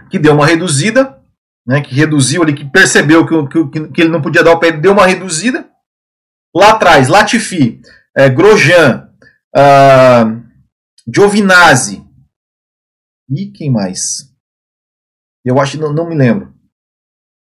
que 0.09 0.19
deu 0.19 0.33
uma 0.33 0.45
reduzida, 0.45 1.23
né, 1.65 1.81
que 1.81 1.93
reduziu 1.93 2.41
ali, 2.43 2.53
que 2.53 2.69
percebeu 2.69 3.25
que, 3.25 3.69
que, 3.69 3.87
que 3.89 4.01
ele 4.01 4.09
não 4.09 4.21
podia 4.21 4.43
dar 4.43 4.51
o 4.51 4.59
pé, 4.59 4.71
deu 4.71 4.91
uma 4.91 5.05
reduzida. 5.05 5.69
Lá 6.55 6.71
atrás, 6.71 7.07
Latifi, 7.07 7.81
é, 8.17 8.27
Grosjean, 8.27 9.13
uh, 9.55 10.49
Giovinazzi 11.13 12.03
e 13.29 13.51
quem 13.51 13.71
mais? 13.71 14.33
Eu 15.45 15.59
acho, 15.59 15.79
não, 15.79 15.93
não 15.93 16.09
me 16.09 16.15
lembro. 16.15 16.53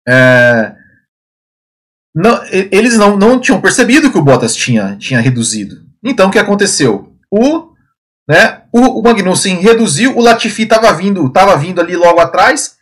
É, 0.07 0.75
não, 2.15 2.43
eles 2.51 2.97
não, 2.97 3.15
não 3.15 3.39
tinham 3.39 3.61
percebido 3.61 4.11
que 4.11 4.17
o 4.17 4.23
Bottas 4.23 4.55
tinha, 4.55 4.97
tinha 4.97 5.19
reduzido. 5.19 5.86
Então 6.09 6.27
o 6.27 6.31
que 6.31 6.39
aconteceu? 6.39 7.13
O, 7.31 7.71
né, 8.27 8.61
o, 8.73 9.01
Magnussen 9.01 9.59
reduziu, 9.59 10.17
o 10.17 10.21
Latifi 10.21 10.63
estava 10.63 10.91
vindo, 10.93 11.29
tava 11.29 11.55
vindo 11.57 11.79
ali 11.79 11.95
logo 11.95 12.19
atrás, 12.19 12.75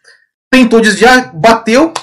tentou 0.51 0.81
desviar, 0.81 1.33
bateu, 1.35 1.93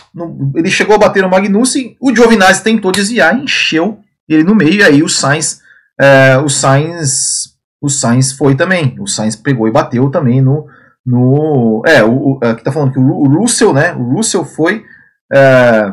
ele 0.54 0.70
chegou 0.70 0.94
a 0.94 0.98
bater 0.98 1.22
no 1.22 1.30
Magnussen, 1.30 1.96
o 2.00 2.14
Giovinazzi 2.14 2.62
tentou 2.62 2.92
desviar, 2.92 3.36
encheu 3.36 4.00
ele 4.28 4.44
no 4.44 4.54
meio, 4.54 4.74
e 4.74 4.82
aí 4.82 5.02
o 5.02 5.08
Sainz, 5.08 5.60
é, 6.00 6.38
o 6.38 6.48
Sainz, 6.48 7.56
o 7.80 7.88
Sainz 7.88 8.32
foi 8.32 8.54
também, 8.54 8.96
o 9.00 9.06
Sainz 9.06 9.36
pegou 9.36 9.66
e 9.68 9.72
bateu 9.72 10.10
também 10.10 10.40
no, 10.40 10.66
no 11.04 11.82
é, 11.86 12.02
o, 12.02 12.38
aqui 12.42 12.62
tá 12.62 12.72
falando 12.72 12.92
que 12.92 12.98
o, 12.98 13.02
o 13.02 13.28
Russell, 13.28 13.72
né, 13.72 13.92
o 13.94 14.14
Russell 14.14 14.44
foi, 14.44 14.84
é, 15.32 15.92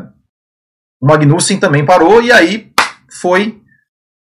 o 1.00 1.06
Magnussen 1.06 1.58
também 1.58 1.84
parou, 1.84 2.22
e 2.22 2.30
aí 2.30 2.70
foi 3.10 3.59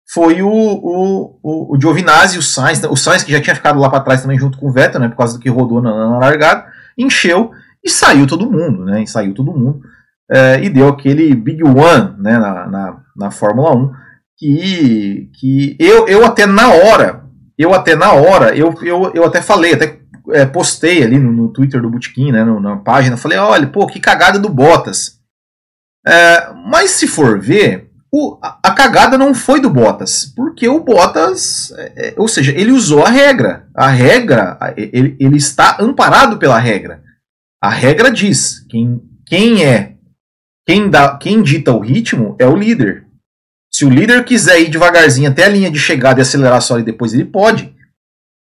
foi 0.09 0.41
o, 0.41 0.49
o, 0.49 1.39
o, 1.43 1.77
o 1.77 1.81
Giovinazzi, 1.81 2.39
o 2.39 2.43
Sainz, 2.43 2.83
o 2.85 2.97
Sainz 2.97 3.25
que 3.25 3.33
já 3.33 3.41
tinha 3.41 3.57
ficado 3.57 3.79
lá 3.81 3.91
para 3.91 4.01
trás 4.01 4.23
também 4.23 4.39
junto 4.39 4.59
com 4.59 4.69
o 4.69 4.73
Vettel, 4.73 5.01
né, 5.01 5.09
por 5.09 5.17
causa 5.17 5.35
do 5.35 5.41
que 5.41 5.51
rodou 5.51 5.83
na, 5.83 5.91
na 5.91 6.19
largada, 6.19 6.67
encheu 6.97 7.51
e 7.87 7.91
saiu 7.91 8.27
todo 8.27 8.51
mundo, 8.51 8.85
né? 8.85 9.03
E 9.03 9.07
saiu 9.07 9.33
todo 9.33 9.57
mundo. 9.57 9.81
É, 10.29 10.61
e 10.61 10.69
deu 10.69 10.89
aquele 10.89 11.33
Big 11.37 11.63
One 11.63 12.17
né, 12.19 12.37
na, 12.37 12.67
na, 12.67 13.01
na 13.17 13.31
Fórmula 13.31 13.75
1. 13.77 13.93
Que, 14.37 15.31
que 15.35 15.77
eu, 15.79 16.07
eu 16.09 16.25
até 16.25 16.47
na 16.47 16.69
hora, 16.69 17.25
eu 17.57 17.73
até 17.73 17.95
na 17.95 18.13
hora, 18.13 18.55
eu, 18.57 18.75
eu, 18.83 19.13
eu 19.15 19.25
até 19.25 19.41
falei, 19.41 19.73
até 19.73 20.01
é, 20.31 20.45
postei 20.45 21.03
ali 21.03 21.19
no, 21.19 21.33
no, 21.33 21.49
Twitter 21.53 21.81
do 21.81 21.89
Bootkin, 21.89 22.33
né, 22.33 22.45
na 22.45 22.77
página, 22.77 23.17
falei, 23.17 23.39
olha, 23.39 23.67
pô, 23.69 23.87
que 23.87 24.01
cagada 24.01 24.39
do 24.39 24.51
Bottas. 24.51 25.21
É, 26.07 26.53
mas 26.67 26.91
se 26.91 27.07
for 27.07 27.41
ver, 27.41 27.86
o, 28.13 28.39
a, 28.43 28.59
a, 28.63 28.71
cagada 28.73 29.19
não 29.19 29.35
foi 29.35 29.61
do 29.61 29.69
Bottas, 29.69 30.33
porque 30.35 30.69
o 30.69 30.81
Bottas, 30.81 31.73
é, 31.77 32.09
é 32.09 32.15
ou 32.17 32.29
seja, 32.29 32.53
ele 32.53 32.73
usou 32.73 33.05
a 33.05 33.11
regra. 33.11 33.69
A 33.75 33.89
regra, 33.89 34.59
ele, 34.77 35.17
ele 35.19 35.37
está 35.37 35.77
amparado 35.81 36.39
pela 36.39 36.59
regra. 36.59 37.03
A 37.61 37.71
regra 37.71 38.11
diz: 38.11 38.65
quem, 38.69 39.03
quem 39.27 39.65
é 39.65 39.97
quem, 40.67 40.91
dá, 40.91 41.17
quem 41.17 41.43
dita 41.43 41.73
o 41.73 41.79
ritmo 41.79 42.35
é 42.41 42.47
o 42.47 42.57
líder. 42.57 43.07
Se 43.73 43.85
o 43.85 43.91
líder 43.91 44.25
quiser 44.25 44.61
ir 44.61 44.69
devagarzinho 44.69 45.31
até 45.31 45.45
a 45.45 45.49
linha 45.49 45.71
de 45.71 45.79
chegada 45.79 46.21
e 46.21 46.23
acelerar 46.23 46.61
só 46.61 46.79
e 46.79 46.83
depois 46.83 47.15
ele 47.15 47.25
pode. 47.25 47.73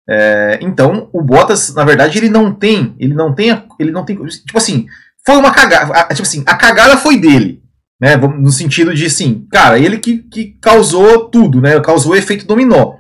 É, 0.09 0.59
então 0.63 1.11
o 1.13 1.21
Bottas, 1.21 1.75
na 1.75 1.85
verdade, 1.85 2.17
ele 2.17 2.31
não 2.31 2.55
tem, 2.55 2.95
ele 2.99 3.13
não 3.13 3.35
tem, 3.35 3.63
ele 3.79 3.91
não 3.91 4.05
tem, 4.05 4.17
tipo 4.17 4.57
assim, 4.57 4.87
foi 5.27 5.37
uma 5.37 5.53
cagada, 5.53 6.15
tipo 6.15 6.23
assim, 6.23 6.45
a 6.47 6.55
cagada 6.55 6.97
foi 6.97 7.19
dele, 7.19 7.61
né? 8.01 8.17
No 8.17 8.51
sentido 8.51 8.95
de 8.95 9.07
assim, 9.07 9.47
cara, 9.51 9.79
ele 9.79 9.99
que, 9.99 10.19
que 10.19 10.57
causou 10.61 11.29
tudo, 11.29 11.61
né? 11.61 11.81
Causou 11.81 12.13
o 12.13 12.17
efeito 12.17 12.47
dominó. 12.47 12.95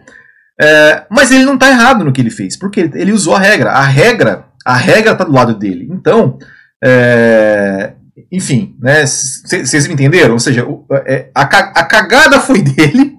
É, 0.61 1.05
mas 1.11 1.31
ele 1.31 1.45
não 1.45 1.55
está 1.55 1.69
errado 1.69 2.05
no 2.05 2.13
que 2.13 2.21
ele 2.21 2.31
fez, 2.31 2.57
porque 2.57 2.81
ele, 2.81 2.93
ele 2.95 3.13
usou 3.13 3.35
a 3.35 3.39
regra. 3.39 3.71
A 3.71 3.83
regra 3.83 4.47
a 4.67 4.75
regra 4.75 5.13
está 5.13 5.23
do 5.23 5.33
lado 5.33 5.55
dele. 5.55 5.89
Então, 5.93 6.39
é, 6.83 7.93
enfim, 8.33 8.75
né? 8.83 9.07
Vocês 9.07 9.87
me 9.87 9.95
entenderam? 9.95 10.33
Ou 10.33 10.41
seja, 10.41 10.67
é, 11.07 11.31
a, 11.33 11.43
a 11.43 11.85
cagada 11.85 12.41
foi 12.41 12.61
dele, 12.63 13.15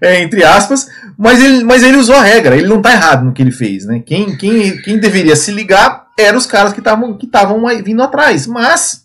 é, 0.00 0.22
entre 0.22 0.42
aspas, 0.42 0.88
mas 1.18 1.38
ele, 1.42 1.62
mas 1.62 1.82
ele 1.82 1.98
usou 1.98 2.16
a 2.16 2.22
regra. 2.22 2.56
Ele 2.56 2.66
não 2.66 2.78
está 2.78 2.92
errado 2.92 3.26
no 3.26 3.34
que 3.34 3.42
ele 3.42 3.52
fez, 3.52 3.84
né? 3.84 4.00
Quem, 4.04 4.34
quem, 4.38 4.80
quem 4.80 4.98
deveria 4.98 5.36
se 5.36 5.52
ligar 5.52 6.06
eram 6.18 6.38
os 6.38 6.46
caras 6.46 6.72
que 6.72 6.80
estavam 6.80 7.18
que 7.18 7.26
estavam 7.26 7.62
vindo 7.84 8.02
atrás. 8.02 8.46
Mas 8.46 9.01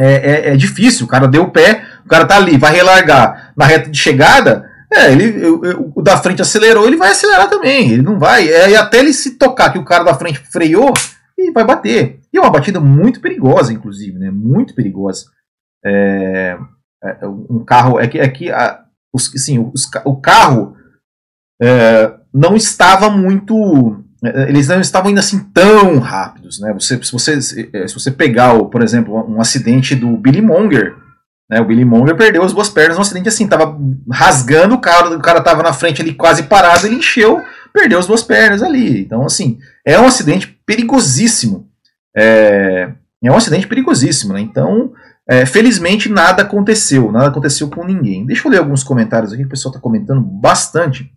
é, 0.00 0.12
é, 0.12 0.52
é, 0.52 0.56
difícil. 0.56 1.06
O 1.06 1.08
cara 1.08 1.28
deu 1.28 1.44
o 1.44 1.50
pé, 1.50 1.84
o 2.04 2.08
cara 2.08 2.24
tá 2.24 2.36
ali, 2.36 2.56
vai 2.56 2.72
relargar 2.72 3.52
na 3.56 3.66
reta 3.66 3.90
de 3.90 3.98
chegada. 3.98 4.68
É, 4.92 5.12
ele, 5.12 5.46
o 5.94 6.02
da 6.02 6.16
frente 6.16 6.42
acelerou, 6.42 6.86
ele 6.86 6.96
vai 6.96 7.10
acelerar 7.10 7.48
também. 7.48 7.92
Ele 7.92 8.02
não 8.02 8.18
vai. 8.18 8.48
É, 8.48 8.70
e 8.70 8.76
até 8.76 8.98
ele 8.98 9.12
se 9.12 9.36
tocar 9.36 9.70
que 9.70 9.78
o 9.78 9.84
cara 9.84 10.02
da 10.02 10.14
frente 10.14 10.40
freou, 10.50 10.92
e 11.38 11.50
vai 11.52 11.64
bater. 11.64 12.20
E 12.32 12.38
é 12.38 12.40
uma 12.40 12.50
batida 12.50 12.80
muito 12.80 13.20
perigosa, 13.20 13.72
inclusive, 13.72 14.18
né? 14.18 14.30
Muito 14.30 14.74
perigosa. 14.74 15.26
É, 15.84 16.58
é 17.02 17.26
um 17.26 17.64
carro. 17.64 17.98
É 17.98 18.06
que, 18.06 18.18
é 18.18 18.28
que 18.28 18.50
a, 18.50 18.84
os, 19.12 19.32
assim, 19.34 19.58
os, 19.58 19.88
o 20.04 20.20
carro 20.20 20.76
é, 21.60 22.14
não 22.32 22.56
estava 22.56 23.10
muito. 23.10 24.04
Eles 24.48 24.68
não 24.68 24.80
estavam 24.80 25.08
ainda 25.08 25.20
assim 25.20 25.38
tão 25.54 25.98
rápidos. 25.98 26.60
Né? 26.60 26.72
Você, 26.74 27.02
se, 27.02 27.12
você, 27.12 27.40
se 27.40 27.94
você 27.94 28.10
pegar, 28.10 28.58
por 28.64 28.82
exemplo, 28.82 29.14
um 29.28 29.40
acidente 29.40 29.94
do 29.94 30.16
Billy 30.16 30.42
Monger 30.42 30.94
né, 31.50 31.60
o 31.60 31.64
Billy 31.64 31.84
Monger 31.84 32.16
perdeu 32.16 32.44
as 32.44 32.52
duas 32.52 32.68
pernas 32.68 32.96
num 32.96 33.02
acidente 33.02 33.28
assim, 33.28 33.48
tava 33.48 33.76
rasgando 34.10 34.76
o 34.76 34.80
cara, 34.80 35.10
o 35.16 35.20
cara 35.20 35.40
tava 35.40 35.64
na 35.64 35.72
frente 35.72 36.00
ali 36.00 36.14
quase 36.14 36.44
parado, 36.44 36.86
ele 36.86 36.94
encheu, 36.94 37.42
perdeu 37.74 37.98
as 37.98 38.06
duas 38.06 38.22
pernas 38.22 38.62
ali. 38.62 39.00
Então, 39.00 39.26
assim, 39.26 39.58
é 39.84 39.98
um 39.98 40.06
acidente 40.06 40.46
perigosíssimo. 40.64 41.68
É, 42.16 42.92
é 43.24 43.32
um 43.32 43.36
acidente 43.36 43.66
perigosíssimo, 43.66 44.32
né? 44.32 44.40
Então, 44.40 44.92
é, 45.28 45.44
felizmente 45.44 46.08
nada 46.08 46.42
aconteceu, 46.42 47.10
nada 47.10 47.26
aconteceu 47.26 47.68
com 47.68 47.84
ninguém. 47.84 48.24
Deixa 48.24 48.46
eu 48.46 48.52
ler 48.52 48.58
alguns 48.58 48.84
comentários 48.84 49.32
aqui, 49.32 49.44
o 49.44 49.48
pessoal 49.48 49.72
está 49.72 49.80
comentando 49.80 50.20
bastante. 50.20 51.10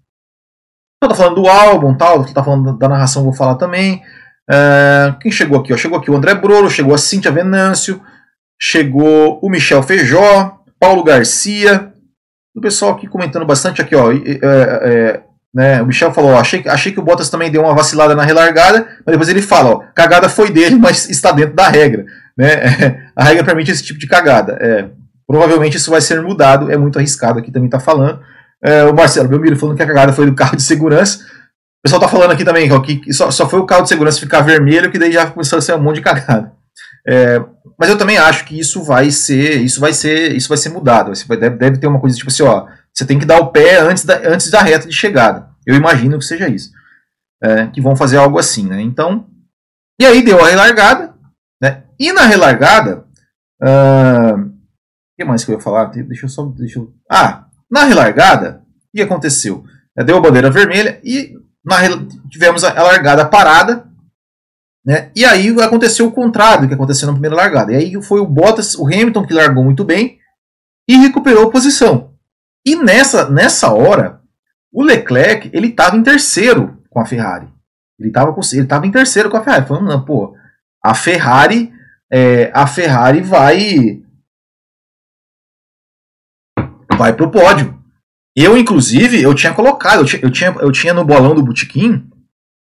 Eu 1.03 1.09
tô 1.09 1.15
falando 1.15 1.35
do 1.35 1.47
álbum, 1.47 1.93
tal, 1.93 2.23
que 2.23 2.33
tá 2.33 2.41
falando 2.41 2.77
da 2.77 2.87
narração, 2.87 3.23
vou 3.23 3.33
falar 3.33 3.55
também. 3.55 4.01
É, 4.49 5.13
quem 5.21 5.31
chegou 5.31 5.59
aqui? 5.59 5.73
Ó? 5.73 5.77
Chegou 5.77 5.97
aqui 5.97 6.09
o 6.09 6.15
André 6.15 6.33
Brolo, 6.33 6.69
chegou 6.69 6.95
a 6.95 6.97
Cíntia 6.97 7.29
Venâncio, 7.29 8.01
chegou 8.59 9.37
o 9.41 9.49
Michel 9.49 9.83
Feijó, 9.83 10.59
Paulo 10.79 11.03
Garcia, 11.03 11.91
o 12.55 12.61
pessoal 12.61 12.91
aqui 12.93 13.07
comentando 13.07 13.45
bastante 13.45 13.81
aqui, 13.81 13.95
ó. 13.95 14.13
É, 14.13 14.17
é, 14.41 15.21
né, 15.53 15.81
o 15.81 15.85
Michel 15.85 16.13
falou, 16.13 16.31
ó, 16.31 16.39
achei, 16.39 16.63
achei 16.67 16.91
que 16.91 16.99
o 16.99 17.03
Bottas 17.03 17.29
também 17.29 17.51
deu 17.51 17.61
uma 17.61 17.75
vacilada 17.75 18.15
na 18.15 18.23
relargada, 18.23 18.87
mas 19.05 19.13
depois 19.13 19.27
ele 19.27 19.41
fala, 19.41 19.71
ó, 19.71 19.83
cagada 19.93 20.29
foi 20.29 20.51
dele, 20.51 20.77
mas 20.77 21.09
está 21.09 21.31
dentro 21.33 21.53
da 21.53 21.67
regra. 21.67 22.05
Né? 22.37 23.09
a 23.13 23.25
regra 23.25 23.43
permite 23.43 23.71
esse 23.71 23.83
tipo 23.83 23.99
de 23.99 24.07
cagada. 24.07 24.57
É, 24.61 24.85
provavelmente 25.27 25.75
isso 25.75 25.91
vai 25.91 25.99
ser 25.99 26.21
mudado, 26.21 26.71
é 26.71 26.77
muito 26.77 26.97
arriscado 26.97 27.39
aqui 27.39 27.51
também 27.51 27.67
está 27.67 27.79
falando. 27.79 28.21
É, 28.63 28.83
o 28.85 28.93
Marcelo 28.93 29.27
Belmiro 29.27 29.57
falando 29.57 29.75
que 29.75 29.83
a 29.83 29.87
cagada 29.87 30.13
foi 30.13 30.25
do 30.25 30.35
carro 30.35 30.55
de 30.55 30.63
segurança. 30.63 31.19
O 31.19 31.83
pessoal 31.83 32.01
está 32.01 32.07
falando 32.07 32.31
aqui 32.31 32.45
também 32.45 32.69
que 32.81 33.11
só, 33.11 33.29
só 33.29 33.49
foi 33.49 33.59
o 33.59 33.65
carro 33.65 33.83
de 33.83 33.89
segurança 33.89 34.19
ficar 34.19 34.41
vermelho 34.41 34.89
que 34.89 34.97
daí 34.97 35.11
já 35.11 35.29
começou 35.29 35.59
a 35.59 35.61
ser 35.61 35.75
um 35.75 35.81
monte 35.81 35.97
de 35.97 36.01
cagada. 36.01 36.53
É, 37.05 37.43
mas 37.77 37.89
eu 37.89 37.97
também 37.97 38.17
acho 38.17 38.45
que 38.45 38.57
isso 38.57 38.81
vai 38.83 39.11
ser, 39.11 39.61
isso 39.61 39.81
vai 39.81 39.91
ser, 39.91 40.33
isso 40.33 40.47
vai 40.47 40.57
ser 40.57 40.69
mudado. 40.69 41.13
Você 41.13 41.25
vai, 41.25 41.37
deve, 41.37 41.57
deve 41.57 41.77
ter 41.77 41.87
uma 41.87 41.99
coisa 41.99 42.15
tipo 42.15 42.29
assim, 42.29 42.43
ó, 42.43 42.67
você 42.93 43.05
tem 43.05 43.19
que 43.19 43.25
dar 43.25 43.39
o 43.39 43.51
pé 43.51 43.79
antes 43.79 44.05
da, 44.05 44.15
antes 44.25 44.49
da 44.49 44.61
reta 44.61 44.87
de 44.87 44.93
chegada. 44.93 45.49
Eu 45.65 45.75
imagino 45.75 46.17
que 46.17 46.25
seja 46.25 46.47
isso. 46.47 46.71
É, 47.43 47.67
que 47.67 47.81
vão 47.81 47.95
fazer 47.95 48.17
algo 48.17 48.39
assim, 48.39 48.65
né? 48.65 48.81
Então, 48.81 49.27
e 49.99 50.05
aí 50.05 50.23
deu 50.23 50.43
a 50.43 50.47
relargada, 50.47 51.13
né? 51.61 51.83
E 51.99 52.13
na 52.13 52.23
relargada, 52.23 53.05
uh, 53.61 54.39
o 54.39 54.51
que 55.17 55.25
mais 55.25 55.43
que 55.43 55.51
eu 55.51 55.55
ia 55.55 55.61
falar? 55.61 55.85
Deixa 55.85 56.25
eu 56.25 56.29
só, 56.29 56.45
deixa 56.45 56.79
eu, 56.79 56.93
ah, 57.11 57.47
na 57.73 57.85
relargada, 57.85 58.61
o 58.93 58.97
que 58.97 59.01
aconteceu? 59.01 59.63
Deu 60.05 60.17
a 60.17 60.21
bandeira 60.21 60.51
vermelha 60.51 60.99
e 61.03 61.33
na, 61.65 61.77
tivemos 62.29 62.63
a 62.63 62.83
largada 62.83 63.25
parada 63.25 63.91
né? 64.85 65.11
E 65.15 65.23
aí 65.23 65.49
aconteceu 65.61 66.07
o 66.07 66.11
contrário 66.11 66.63
do 66.63 66.67
que 66.67 66.73
aconteceu 66.73 67.07
na 67.07 67.13
primeira 67.13 67.35
largada. 67.35 67.71
E 67.71 67.75
aí 67.75 68.03
foi 68.03 68.19
o 68.19 68.27
Bottas, 68.27 68.75
o 68.75 68.85
Hamilton 68.85 69.25
que 69.25 69.33
largou 69.33 69.63
muito 69.63 69.83
bem 69.83 70.19
e 70.87 70.97
recuperou 70.97 71.49
posição. 71.49 72.11
E 72.65 72.75
nessa, 72.75 73.29
nessa 73.29 73.73
hora, 73.73 74.21
o 74.71 74.83
Leclerc 74.83 75.49
ele 75.53 75.67
estava 75.67 75.95
em 75.95 76.03
terceiro 76.03 76.77
com 76.89 76.99
a 76.99 77.05
Ferrari. 77.05 77.47
Ele 77.99 78.09
estava 78.09 78.35
ele 78.53 78.65
tava 78.65 78.85
em 78.85 78.91
terceiro 78.91 79.29
com 79.29 79.37
a 79.37 79.43
Ferrari. 79.43 79.65
Falando, 79.65 79.87
não, 79.87 80.03
pô, 80.03 80.35
a 80.83 80.93
Ferrari, 80.93 81.71
é, 82.11 82.51
a 82.53 82.67
Ferrari 82.67 83.21
vai 83.21 84.01
vai 86.95 87.13
pro 87.13 87.31
pódio. 87.31 87.77
Eu, 88.35 88.57
inclusive, 88.57 89.21
eu 89.21 89.33
tinha 89.35 89.53
colocado, 89.53 89.99
eu 89.99 90.05
tinha, 90.05 90.21
eu 90.23 90.31
tinha, 90.31 90.55
eu 90.59 90.71
tinha 90.71 90.93
no 90.93 91.05
bolão 91.05 91.35
do 91.35 91.43
Botequim, 91.43 92.09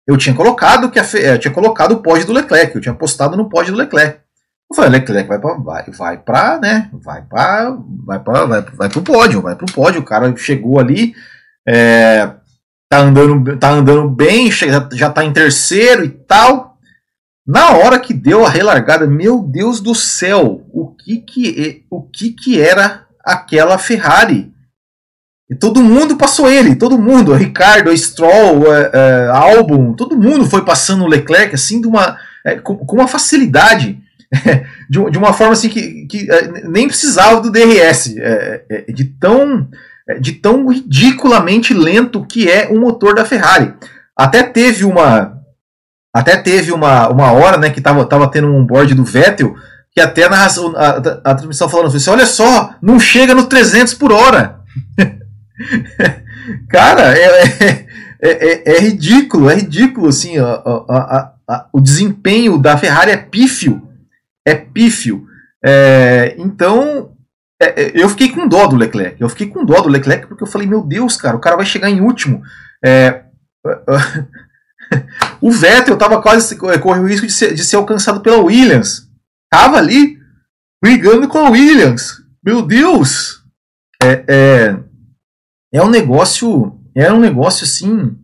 eu 0.06 0.16
tinha 0.18 0.34
colocado 0.34 0.90
que 0.90 0.98
a, 0.98 1.04
eu 1.14 1.38
tinha 1.38 1.52
colocado 1.52 1.92
o 1.92 2.02
pódio 2.02 2.26
do 2.26 2.32
Leclerc, 2.34 2.74
eu 2.74 2.80
tinha 2.82 2.94
postado 2.94 3.36
no 3.36 3.48
pódio 3.48 3.72
do 3.72 3.78
Leclerc. 3.78 4.20
Eu 4.70 4.76
falei, 4.76 4.90
Leclerc 4.90 5.28
vai 5.28 5.38
para 5.38 5.54
vai, 5.56 5.84
vai 5.90 6.18
para, 6.18 6.60
né? 6.60 6.90
Vai 6.92 7.22
para 7.22 7.78
vai 8.04 8.20
para 8.20 8.44
vai, 8.44 8.62
vai 8.62 8.88
pro 8.90 9.02
pódio, 9.02 9.40
vai 9.40 9.56
pro 9.56 9.72
pódio. 9.72 10.00
O 10.02 10.04
cara 10.04 10.34
chegou 10.36 10.78
ali, 10.78 11.14
é, 11.66 12.30
tá 12.90 12.98
andando 12.98 13.56
tá 13.56 13.70
andando 13.70 14.10
bem, 14.10 14.50
já, 14.52 14.86
já 14.92 15.10
tá 15.10 15.24
em 15.24 15.32
terceiro 15.32 16.04
e 16.04 16.10
tal. 16.10 16.76
na 17.46 17.70
hora 17.72 17.98
que 17.98 18.12
deu 18.12 18.44
a 18.44 18.50
relargada, 18.50 19.06
meu 19.06 19.42
Deus 19.42 19.80
do 19.80 19.94
céu, 19.94 20.62
o 20.72 20.94
que 20.94 21.18
que, 21.18 21.86
o 21.90 22.02
que, 22.02 22.32
que 22.32 22.60
era 22.60 23.03
aquela 23.24 23.78
Ferrari? 23.78 24.52
E 25.48 25.54
todo 25.54 25.82
mundo 25.82 26.16
passou 26.16 26.48
ele, 26.50 26.74
todo 26.74 26.98
mundo, 26.98 27.34
Ricardo, 27.34 27.94
Stroll, 27.96 28.74
é, 28.74 28.90
é, 28.92 29.28
Albon, 29.30 29.92
todo 29.92 30.16
mundo 30.16 30.46
foi 30.46 30.64
passando 30.64 31.04
o 31.04 31.06
Leclerc 31.06 31.54
assim 31.54 31.80
de 31.82 31.86
uma, 31.86 32.16
é, 32.44 32.56
com, 32.56 32.76
com, 32.76 32.96
uma 32.96 33.06
facilidade, 33.06 33.98
de, 34.88 35.10
de, 35.10 35.18
uma 35.18 35.34
forma 35.34 35.52
assim 35.52 35.68
que, 35.68 36.06
que 36.06 36.30
é, 36.30 36.66
nem 36.66 36.86
precisava 36.86 37.42
do 37.42 37.52
DRS, 37.52 38.16
é, 38.16 38.64
é, 38.70 38.92
de 38.92 39.04
tão 39.04 39.68
de 40.20 40.32
tão 40.32 40.68
ridiculamente 40.68 41.72
lento 41.72 42.26
que 42.26 42.50
é 42.50 42.68
o 42.68 42.78
motor 42.78 43.14
da 43.14 43.24
Ferrari. 43.24 43.72
Até 44.16 44.42
teve 44.42 44.84
uma 44.84 45.40
até 46.12 46.36
teve 46.36 46.72
uma, 46.72 47.08
uma 47.08 47.32
hora 47.32 47.56
né, 47.56 47.70
que 47.70 47.80
estava 47.80 48.04
tava 48.04 48.30
tendo 48.30 48.48
um 48.48 48.64
board 48.64 48.94
do 48.94 49.04
Vettel 49.04 49.56
que 49.94 50.00
até 50.00 50.24
a, 50.24 50.46
a, 50.46 50.88
a 51.30 51.34
transmissão 51.34 51.68
falando 51.68 51.94
assim, 51.94 52.10
olha 52.10 52.26
só, 52.26 52.74
não 52.82 52.98
chega 52.98 53.32
no 53.32 53.46
300 53.46 53.94
por 53.94 54.10
hora. 54.10 54.60
Cara, 56.68 57.16
é, 57.16 57.44
é, 57.60 57.86
é, 58.20 58.76
é, 58.76 58.80
ridículo, 58.80 59.48
é 59.48 59.54
ridículo 59.54 60.08
assim, 60.08 60.34
o 61.72 61.80
desempenho 61.80 62.58
da 62.58 62.76
Ferrari 62.76 63.12
é 63.12 63.16
pífio, 63.16 63.88
é 64.44 64.54
pífio. 64.56 65.26
É, 65.64 66.34
então, 66.38 67.12
é, 67.62 67.92
eu 67.94 68.08
fiquei 68.08 68.30
com 68.30 68.48
dó 68.48 68.66
do 68.66 68.76
Leclerc, 68.76 69.20
eu 69.20 69.28
fiquei 69.28 69.46
com 69.46 69.64
dó 69.64 69.80
do 69.80 69.88
Leclerc 69.88 70.26
porque 70.26 70.42
eu 70.42 70.48
falei, 70.48 70.66
meu 70.66 70.82
Deus, 70.82 71.16
cara, 71.16 71.36
o 71.36 71.40
cara 71.40 71.56
vai 71.56 71.64
chegar 71.64 71.88
em 71.88 72.00
último. 72.00 72.42
É, 72.84 73.22
o 75.40 75.52
Vettel 75.52 75.94
estava 75.94 76.20
quase 76.20 76.56
correu 76.56 77.04
o 77.04 77.06
risco 77.06 77.26
de 77.26 77.32
ser, 77.32 77.54
de 77.54 77.64
ser 77.64 77.76
alcançado 77.76 78.20
pela 78.20 78.42
Williams. 78.42 79.03
Tava 79.54 79.76
ali 79.76 80.18
brigando 80.82 81.28
com 81.28 81.38
a 81.38 81.48
Williams. 81.48 82.20
Meu 82.44 82.60
Deus! 82.60 83.40
É, 84.02 84.24
é, 84.28 84.84
é 85.72 85.80
um 85.80 85.88
negócio, 85.88 86.76
é 86.92 87.12
um 87.12 87.20
negócio 87.20 87.62
assim 87.62 88.18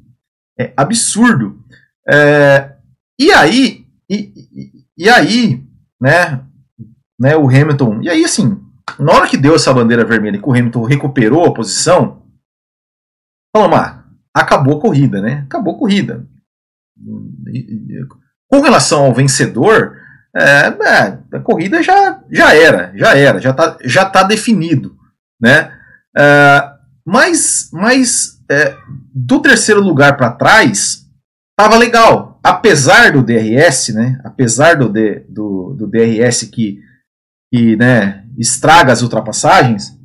é, 0.58 0.74
absurdo. 0.76 1.64
É, 2.08 2.74
e 3.16 3.30
aí, 3.30 3.86
e, 4.10 4.32
e, 4.98 5.08
aí, 5.08 5.64
né, 6.00 6.44
né, 7.16 7.36
o 7.36 7.48
Hamilton, 7.48 8.02
e 8.02 8.08
aí 8.08 8.24
assim, 8.24 8.60
na 8.98 9.12
hora 9.12 9.28
que 9.28 9.36
deu 9.36 9.54
essa 9.54 9.72
bandeira 9.72 10.04
vermelha 10.04 10.36
e 10.36 10.42
que 10.42 10.48
o 10.48 10.52
Hamilton 10.52 10.82
recuperou 10.82 11.46
a 11.46 11.54
posição, 11.54 12.26
falamos, 13.56 13.78
ah, 13.78 14.04
acabou 14.34 14.78
a 14.78 14.80
corrida, 14.80 15.22
né? 15.22 15.44
Acabou 15.46 15.76
a 15.76 15.78
corrida. 15.78 16.28
Com 18.48 18.60
relação 18.60 19.04
ao 19.04 19.14
vencedor, 19.14 19.99
é, 20.36 20.68
é, 20.68 21.36
a 21.36 21.40
corrida 21.40 21.82
já, 21.82 22.22
já 22.30 22.54
era, 22.54 22.92
já 22.96 23.16
era, 23.16 23.40
já 23.40 23.50
está 23.50 23.78
já 23.84 24.04
tá 24.04 24.22
definido, 24.22 24.96
né? 25.40 25.76
É, 26.16 26.72
mas 27.04 27.68
mas 27.72 28.40
é, 28.50 28.76
do 29.14 29.40
terceiro 29.42 29.80
lugar 29.80 30.16
para 30.16 30.32
trás, 30.32 31.06
estava 31.50 31.76
legal. 31.76 32.40
Apesar 32.42 33.12
do 33.12 33.22
DRS, 33.22 33.88
né? 33.94 34.20
Apesar 34.24 34.76
do, 34.76 34.88
do, 34.88 35.74
do 35.74 35.86
DRS 35.86 36.44
que, 36.44 36.80
que 37.52 37.76
né, 37.76 38.24
estraga 38.38 38.92
as 38.92 39.02
ultrapassagens, 39.02 39.98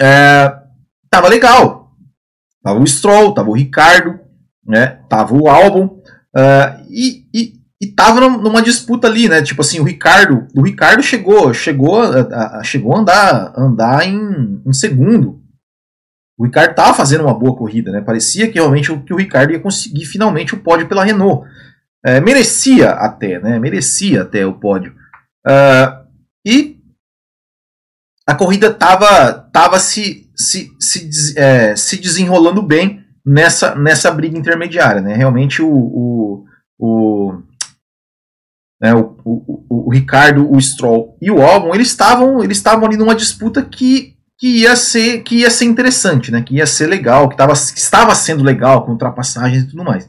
é, 0.00 0.48
tava 1.10 1.28
legal. 1.28 1.92
Tava 2.62 2.78
o 2.78 2.86
Stroll, 2.86 3.34
tava 3.34 3.50
o 3.50 3.54
Ricardo, 3.54 4.18
né? 4.64 5.02
Tava 5.08 5.34
o 5.34 5.48
Albon 5.48 6.00
uh, 6.36 6.86
e, 6.88 7.26
e, 7.34 7.54
e 7.80 7.86
tava 7.88 8.20
numa 8.20 8.62
disputa 8.62 9.06
ali, 9.06 9.28
né? 9.28 9.42
Tipo 9.42 9.62
assim, 9.62 9.80
o 9.80 9.84
Ricardo, 9.84 10.46
o 10.54 10.62
Ricardo 10.62 11.02
chegou, 11.02 11.52
chegou, 11.54 12.02
a, 12.02 12.58
a, 12.58 12.62
chegou 12.62 12.94
a 12.94 13.00
andar, 13.00 13.52
andar 13.56 14.06
em, 14.06 14.62
um 14.64 14.72
segundo. 14.72 15.40
O 16.38 16.44
Ricardo 16.44 16.74
tava 16.74 16.94
fazendo 16.94 17.24
uma 17.24 17.38
boa 17.38 17.56
corrida, 17.56 17.92
né? 17.92 18.00
Parecia 18.00 18.48
que 18.48 18.54
realmente 18.54 18.90
o, 18.90 19.02
que 19.02 19.12
o 19.12 19.16
Ricardo 19.16 19.52
ia 19.52 19.60
conseguir 19.60 20.06
finalmente 20.06 20.54
o 20.54 20.60
pódio 20.60 20.88
pela 20.88 21.04
Renault. 21.04 21.46
É, 22.04 22.20
merecia 22.20 22.90
até, 22.90 23.38
né? 23.38 23.58
Merecia 23.58 24.22
até 24.22 24.46
o 24.46 24.54
pódio. 24.54 24.94
Uh, 25.46 26.06
e 26.46 26.80
a 28.26 28.34
corrida 28.34 28.72
tava, 28.72 29.32
tava 29.52 29.78
se 29.78 30.30
se, 30.40 30.74
se, 30.80 31.38
é, 31.38 31.76
se 31.76 31.98
desenrolando 31.98 32.62
bem 32.62 32.99
nessa, 33.24 33.74
nessa 33.74 34.10
briga 34.10 34.36
intermediária. 34.36 35.00
Né? 35.00 35.14
Realmente 35.14 35.62
o, 35.62 35.72
o, 35.72 36.44
o, 36.78 37.42
né, 38.80 38.94
o, 38.94 39.16
o, 39.24 39.86
o, 39.88 39.92
Ricardo, 39.92 40.50
o 40.50 40.60
Stroll 40.60 41.16
e 41.20 41.30
o 41.30 41.42
Albon, 41.42 41.74
eles 41.74 41.88
estavam 41.88 42.42
eles 42.42 42.56
estavam 42.56 42.86
ali 42.86 42.96
numa 42.96 43.14
disputa 43.14 43.62
que, 43.62 44.16
que, 44.38 44.60
ia 44.60 44.74
ser, 44.76 45.22
que 45.22 45.36
ia 45.36 45.50
ser 45.50 45.66
interessante, 45.66 46.30
né? 46.30 46.42
que 46.42 46.56
ia 46.56 46.66
ser 46.66 46.86
legal, 46.86 47.28
que, 47.28 47.36
tava, 47.36 47.52
que 47.52 47.78
estava 47.78 48.14
sendo 48.14 48.42
legal 48.42 48.84
com 48.84 48.92
ultrapassagens 48.92 49.64
e 49.64 49.68
tudo 49.68 49.84
mais. 49.84 50.08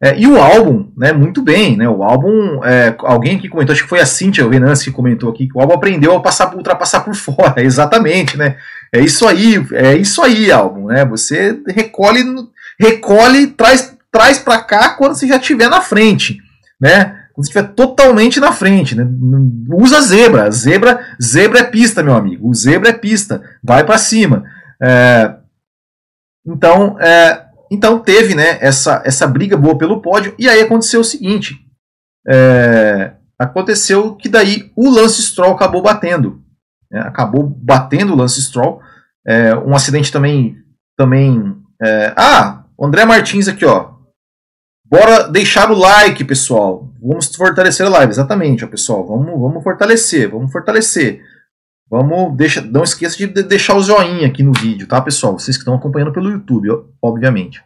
É, 0.00 0.16
e 0.16 0.28
o 0.28 0.40
álbum, 0.40 0.92
né, 0.96 1.12
muito 1.12 1.42
bem, 1.42 1.76
né, 1.76 1.88
o 1.88 2.04
álbum, 2.04 2.62
é, 2.64 2.94
alguém 3.00 3.36
aqui 3.36 3.48
comentou, 3.48 3.72
acho 3.72 3.82
que 3.82 3.88
foi 3.88 3.98
a 3.98 4.06
Cintia 4.06 4.48
Venance 4.48 4.84
que 4.84 4.92
comentou 4.92 5.28
aqui, 5.28 5.48
que 5.48 5.58
o 5.58 5.60
álbum 5.60 5.74
aprendeu 5.74 6.14
a 6.14 6.22
passar, 6.22 6.54
ultrapassar 6.54 7.00
por 7.00 7.14
fora, 7.16 7.60
exatamente, 7.60 8.38
né, 8.38 8.56
é 8.92 9.00
isso 9.00 9.26
aí, 9.26 9.56
é 9.72 9.96
isso 9.96 10.22
aí, 10.22 10.52
álbum, 10.52 10.86
né, 10.86 11.04
você 11.04 11.60
recolhe, 11.66 12.22
recolhe, 12.78 13.48
traz, 13.48 13.96
traz 14.12 14.38
para 14.38 14.60
cá 14.62 14.90
quando 14.90 15.16
você 15.16 15.26
já 15.26 15.36
estiver 15.36 15.68
na 15.68 15.80
frente, 15.80 16.38
né, 16.80 17.16
quando 17.34 17.46
você 17.46 17.50
estiver 17.50 17.74
totalmente 17.74 18.38
na 18.38 18.52
frente, 18.52 18.94
né, 18.94 19.04
usa 19.68 20.00
zebra, 20.00 20.48
zebra, 20.52 21.00
zebra 21.20 21.58
é 21.58 21.64
pista, 21.64 22.04
meu 22.04 22.14
amigo, 22.14 22.48
o 22.48 22.54
zebra 22.54 22.90
é 22.90 22.92
pista, 22.92 23.42
vai 23.64 23.82
para 23.84 23.98
cima, 23.98 24.44
é, 24.80 25.34
então, 26.46 26.96
é, 27.00 27.47
então 27.70 27.98
teve 27.98 28.34
né, 28.34 28.58
essa, 28.60 29.02
essa 29.04 29.26
briga 29.26 29.56
boa 29.56 29.76
pelo 29.76 30.00
pódio, 30.00 30.34
e 30.38 30.48
aí 30.48 30.60
aconteceu 30.60 31.00
o 31.00 31.04
seguinte: 31.04 31.56
é, 32.26 33.12
aconteceu 33.38 34.14
que 34.14 34.28
daí 34.28 34.70
o 34.76 34.90
Lance 34.90 35.22
Stroll 35.22 35.52
acabou 35.52 35.82
batendo. 35.82 36.42
Né, 36.90 37.00
acabou 37.00 37.44
batendo 37.44 38.12
o 38.12 38.16
Lance 38.16 38.40
Stroll. 38.42 38.80
É, 39.26 39.54
um 39.54 39.74
acidente 39.74 40.10
também. 40.10 40.56
também 40.96 41.56
é, 41.82 42.14
ah, 42.16 42.64
o 42.76 42.86
André 42.86 43.04
Martins 43.04 43.48
aqui, 43.48 43.64
ó. 43.64 43.98
Bora 44.84 45.28
deixar 45.28 45.70
o 45.70 45.78
like, 45.78 46.24
pessoal. 46.24 46.90
Vamos 47.00 47.34
fortalecer 47.34 47.86
a 47.86 47.90
live, 47.90 48.10
exatamente, 48.10 48.64
ó, 48.64 48.68
pessoal. 48.68 49.06
Vamos, 49.06 49.38
vamos 49.38 49.62
fortalecer, 49.62 50.30
vamos 50.30 50.50
fortalecer. 50.50 51.22
Vamos, 51.90 52.36
deixa, 52.36 52.60
não 52.60 52.82
esqueça 52.82 53.16
de 53.16 53.26
deixar 53.42 53.74
o 53.74 53.82
joinha 53.82 54.26
aqui 54.26 54.42
no 54.42 54.52
vídeo, 54.52 54.86
tá, 54.86 55.00
pessoal? 55.00 55.38
Vocês 55.38 55.56
que 55.56 55.62
estão 55.62 55.74
acompanhando 55.74 56.12
pelo 56.12 56.30
YouTube, 56.30 56.68
obviamente. 57.00 57.62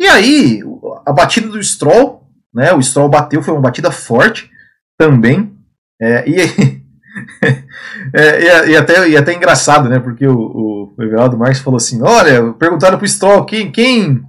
E 0.00 0.06
aí, 0.06 0.62
a 1.04 1.12
batida 1.12 1.48
do 1.48 1.62
Stroll, 1.62 2.22
né? 2.54 2.72
O 2.72 2.82
Stroll 2.82 3.08
bateu, 3.08 3.42
foi 3.42 3.52
uma 3.52 3.60
batida 3.60 3.90
forte 3.90 4.50
também. 4.96 5.52
É, 6.00 6.24
e, 6.28 6.36
é, 8.14 8.70
e, 8.70 8.76
até, 8.76 9.08
e 9.08 9.16
até 9.16 9.34
engraçado, 9.34 9.88
né? 9.88 9.98
Porque 9.98 10.26
o, 10.26 10.94
o 10.96 11.02
Everaldo 11.02 11.36
Marques 11.36 11.60
falou 11.60 11.76
assim: 11.76 12.00
olha, 12.02 12.52
perguntaram 12.54 12.96
pro 12.96 13.08
Stroll 13.08 13.44
quem. 13.44 13.70
quem. 13.70 14.22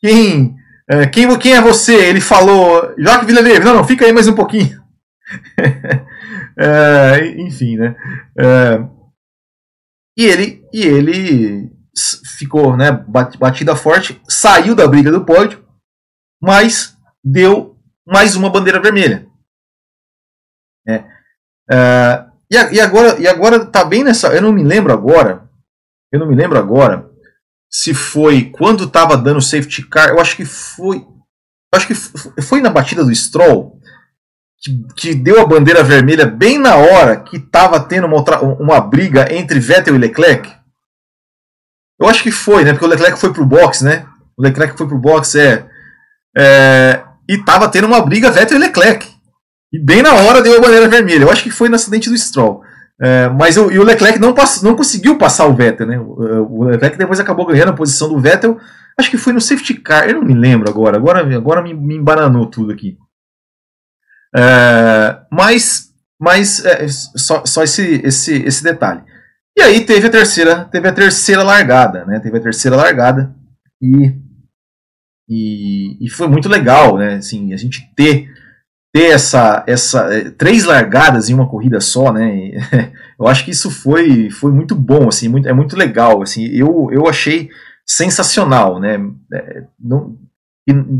quem. 0.00 0.56
É, 0.90 1.06
quem, 1.06 1.36
quem 1.38 1.52
é 1.54 1.60
você? 1.60 1.94
Ele 1.94 2.20
falou, 2.20 2.94
Joaquim 2.96 3.26
Villeneuve, 3.26 3.64
não, 3.64 3.74
não, 3.74 3.84
fica 3.84 4.06
aí 4.06 4.12
mais 4.12 4.26
um 4.26 4.34
pouquinho. 4.34 4.80
É, 6.58 7.40
enfim, 7.40 7.76
né? 7.76 7.94
É, 8.36 8.78
e 10.18 10.24
ele, 10.24 10.66
e 10.72 10.82
ele 10.82 11.70
ficou, 12.38 12.76
né, 12.76 12.90
batida 13.38 13.76
forte, 13.76 14.20
saiu 14.28 14.74
da 14.74 14.86
briga 14.86 15.12
do 15.12 15.24
pódio, 15.24 15.64
mas 16.42 16.96
deu 17.24 17.78
mais 18.06 18.34
uma 18.34 18.50
bandeira 18.50 18.80
vermelha. 18.80 19.28
É, 20.88 21.04
é, 21.70 22.26
e, 22.50 22.56
e, 22.56 22.80
agora, 22.80 23.20
e 23.20 23.28
agora 23.28 23.64
tá 23.64 23.84
bem 23.84 24.02
nessa. 24.02 24.28
Eu 24.34 24.42
não 24.42 24.52
me 24.52 24.64
lembro 24.64 24.92
agora. 24.92 25.48
Eu 26.10 26.18
não 26.18 26.26
me 26.26 26.34
lembro 26.34 26.58
agora 26.58 27.08
se 27.70 27.92
foi 27.92 28.50
quando 28.50 28.84
estava 28.84 29.16
dando 29.16 29.42
safety 29.42 29.86
car. 29.86 30.08
Eu 30.08 30.20
acho 30.20 30.34
que 30.34 30.44
foi. 30.44 31.06
Acho 31.72 31.86
que 31.86 31.94
foi 32.42 32.62
na 32.62 32.70
batida 32.70 33.04
do 33.04 33.14
Stroll 33.14 33.78
que, 34.60 34.86
que, 34.96 35.14
deu 35.14 35.40
a 35.40 35.46
bandeira 35.46 35.82
vermelha 35.82 36.26
bem 36.26 36.58
na 36.58 36.76
hora 36.76 37.16
que 37.16 37.36
estava 37.36 37.80
tendo 37.80 38.06
uma, 38.06 38.16
outra, 38.16 38.40
uma 38.40 38.80
briga 38.80 39.32
entre 39.32 39.60
Vettel 39.60 39.94
e 39.94 39.98
Leclerc? 39.98 40.50
Eu 42.00 42.08
acho 42.08 42.22
que 42.22 42.30
foi, 42.30 42.64
né? 42.64 42.72
Porque 42.72 42.84
o 42.84 42.88
Leclerc 42.88 43.18
foi 43.18 43.32
pro 43.32 43.44
box, 43.44 43.82
né? 43.82 44.06
O 44.36 44.42
Leclerc 44.42 44.76
foi 44.76 44.86
pro 44.86 44.98
box, 44.98 45.34
é. 45.34 45.66
é 46.36 47.02
e 47.28 47.34
estava 47.34 47.68
tendo 47.68 47.86
uma 47.86 48.00
briga 48.00 48.30
Vettel 48.30 48.56
e 48.56 48.60
Leclerc. 48.60 49.06
E 49.72 49.78
bem 49.78 50.02
na 50.02 50.14
hora 50.14 50.40
deu 50.40 50.56
a 50.56 50.60
bandeira 50.60 50.88
vermelha. 50.88 51.24
Eu 51.24 51.30
acho 51.30 51.42
que 51.42 51.50
foi 51.50 51.68
no 51.68 51.74
acidente 51.74 52.08
do 52.08 52.16
Stroll. 52.16 52.62
É, 53.00 53.28
mas 53.28 53.56
o, 53.56 53.66
o 53.66 53.84
Leclerc 53.84 54.18
não, 54.18 54.34
pass, 54.34 54.62
não 54.62 54.74
conseguiu 54.74 55.16
passar 55.16 55.46
o 55.46 55.54
Vettel, 55.54 55.86
né? 55.86 55.98
O, 56.00 56.60
o, 56.60 56.64
Leclerc 56.64 56.96
depois 56.96 57.20
acabou 57.20 57.46
ganhando 57.46 57.70
a 57.70 57.74
posição 57.74 58.08
do 58.08 58.18
Vettel. 58.18 58.58
Acho 58.98 59.10
que 59.10 59.18
foi 59.18 59.32
no 59.32 59.40
safety 59.40 59.74
car, 59.74 60.08
eu 60.08 60.16
não 60.16 60.24
me 60.24 60.34
lembro 60.34 60.68
agora. 60.68 60.96
Agora, 60.96 61.36
agora 61.36 61.62
me, 61.62 61.74
me 61.74 61.96
embananou 61.96 62.46
tudo 62.46 62.72
aqui. 62.72 62.96
É, 64.36 65.20
mas 65.30 65.88
mas 66.20 66.64
é, 66.64 66.86
só, 66.88 67.46
só 67.46 67.62
esse, 67.62 68.00
esse, 68.04 68.34
esse 68.42 68.62
detalhe. 68.62 69.02
E 69.56 69.62
aí 69.62 69.84
teve 69.84 70.08
a 70.08 70.10
terceira, 70.10 70.64
teve 70.64 70.88
a 70.88 70.92
terceira 70.92 71.42
largada, 71.42 72.04
né? 72.04 72.18
Teve 72.18 72.38
a 72.38 72.42
terceira 72.42 72.76
largada 72.76 73.34
e, 73.80 74.14
e, 75.28 76.06
e 76.06 76.10
foi 76.10 76.26
muito 76.26 76.48
legal, 76.48 76.96
né? 76.98 77.14
Assim, 77.14 77.52
a 77.52 77.56
gente 77.56 77.88
ter 77.94 78.28
ter 78.92 79.10
essa, 79.10 79.64
essa 79.66 80.12
é, 80.12 80.30
três 80.30 80.64
largadas 80.64 81.28
em 81.28 81.34
uma 81.34 81.48
corrida 81.48 81.80
só, 81.80 82.12
né? 82.12 82.50
eu 83.18 83.28
acho 83.28 83.44
que 83.44 83.50
isso 83.50 83.70
foi, 83.70 84.30
foi 84.30 84.50
muito 84.50 84.74
bom, 84.74 85.08
assim, 85.08 85.28
muito, 85.28 85.48
é 85.48 85.52
muito 85.52 85.76
legal, 85.76 86.22
assim. 86.22 86.46
Eu, 86.46 86.88
eu 86.90 87.06
achei 87.06 87.48
sensacional, 87.86 88.80
né? 88.80 88.98
É, 89.32 89.64
não, 89.78 90.16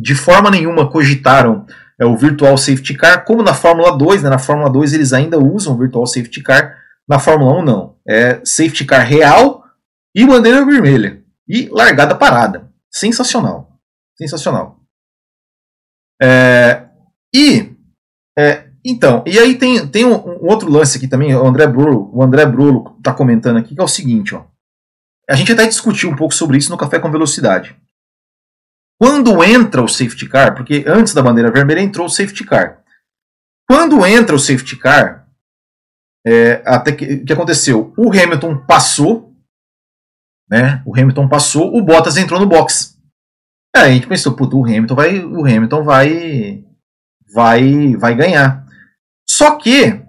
de 0.01 0.15
forma 0.15 0.51
nenhuma 0.51 0.91
cogitaram 0.91 1.67
é, 2.01 2.05
o 2.05 2.17
Virtual 2.17 2.57
Safety 2.57 2.95
Car, 2.95 3.25
como 3.25 3.43
na 3.43 3.55
Fórmula 3.55 3.97
2, 3.97 4.23
né? 4.23 4.31
Na 4.31 4.39
Fórmula 4.39 4.71
2 4.71 4.93
eles 4.93 5.13
ainda 5.13 5.39
usam 5.39 5.75
o 5.75 5.79
Virtual 5.79 6.07
Safety 6.07 6.43
Car, 6.43 6.77
na 7.09 7.19
Fórmula 7.19 7.59
1 7.61 7.65
não. 7.65 7.97
É 8.07 8.41
Safety 8.45 8.85
Car 8.85 9.07
real 9.07 9.65
e 10.15 10.27
bandeira 10.27 10.65
vermelha. 10.65 11.23
E 11.49 11.69
largada 11.71 12.15
parada. 12.15 12.71
Sensacional. 12.91 13.79
Sensacional. 14.17 14.81
É, 16.21 16.87
e 17.35 17.77
é, 18.39 18.69
então, 18.85 19.25
e 19.27 19.39
aí 19.39 19.57
tem, 19.57 19.87
tem 19.89 20.05
um, 20.05 20.15
um, 20.15 20.47
outro 20.49 20.71
lance 20.71 20.97
aqui 20.97 21.09
também, 21.09 21.35
o 21.35 21.47
André 21.47 21.67
Brulo, 21.67 22.11
o 22.13 22.23
André 22.23 22.47
Brulo 22.47 22.97
está 22.99 23.13
comentando 23.13 23.59
aqui, 23.59 23.75
que 23.75 23.81
é 23.81 23.85
o 23.85 23.89
seguinte, 23.89 24.35
ó. 24.35 24.45
A 25.29 25.35
gente 25.35 25.53
até 25.53 25.67
discutiu 25.67 26.09
um 26.09 26.17
pouco 26.17 26.33
sobre 26.33 26.57
isso 26.57 26.71
no 26.71 26.79
Café 26.79 26.99
com 26.99 27.11
Velocidade. 27.11 27.77
Quando 29.01 29.43
entra 29.45 29.83
o 29.83 29.89
safety 29.89 30.29
car, 30.29 30.55
porque 30.55 30.85
antes 30.87 31.15
da 31.15 31.23
bandeira 31.23 31.51
vermelha 31.51 31.81
entrou 31.81 32.07
o 32.07 32.11
safety 32.11 32.45
car. 32.45 32.83
Quando 33.69 34.05
entra 34.05 34.35
o 34.35 34.39
safety 34.39 34.77
car, 34.77 35.29
é, 36.27 36.63
até 36.67 36.93
que, 36.93 37.19
que 37.19 37.33
aconteceu? 37.33 37.93
O 37.97 38.11
Hamilton 38.11 38.65
passou, 38.67 39.33
né? 40.51 40.83
O 40.85 40.99
Hamilton 40.99 41.29
passou, 41.29 41.77
o 41.77 41.83
Bottas 41.83 42.17
entrou 42.17 42.41
no 42.41 42.47
box. 42.47 42.99
Aí 43.77 43.91
a 43.91 43.95
gente 43.95 44.09
pensou, 44.09 44.35
puto, 44.35 44.59
o 44.59 44.65
Hamilton 44.65 44.95
vai, 44.95 45.19
o 45.21 45.41
Hamilton 45.45 45.85
vai 45.85 46.65
vai, 47.33 47.97
vai 47.97 48.15
ganhar. 48.15 48.67
Só 49.29 49.57
que, 49.57 50.03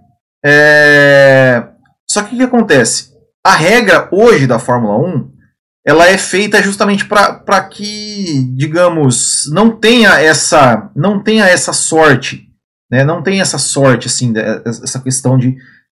é, 0.43 1.67
só 2.09 2.23
que 2.23 2.35
o 2.35 2.37
que 2.37 2.43
acontece? 2.43 3.13
A 3.45 3.53
regra 3.53 4.09
hoje 4.11 4.47
da 4.47 4.59
Fórmula 4.59 4.97
1 4.97 5.38
ela 5.89 6.07
é 6.07 6.17
feita 6.17 6.61
justamente 6.61 7.05
para 7.05 7.63
que, 7.63 8.45
digamos, 8.55 9.49
não 9.51 9.71
tenha 9.71 10.19
essa, 10.19 10.91
não 10.95 11.23
tenha 11.23 11.45
essa 11.45 11.73
sorte, 11.73 12.47
né? 12.91 13.03
não 13.03 13.23
tenha 13.23 13.41
essa 13.41 13.57
sorte, 13.57 14.07
assim, 14.07 14.33
essa 14.65 14.99
questão 14.99 15.37
de, 15.37 15.55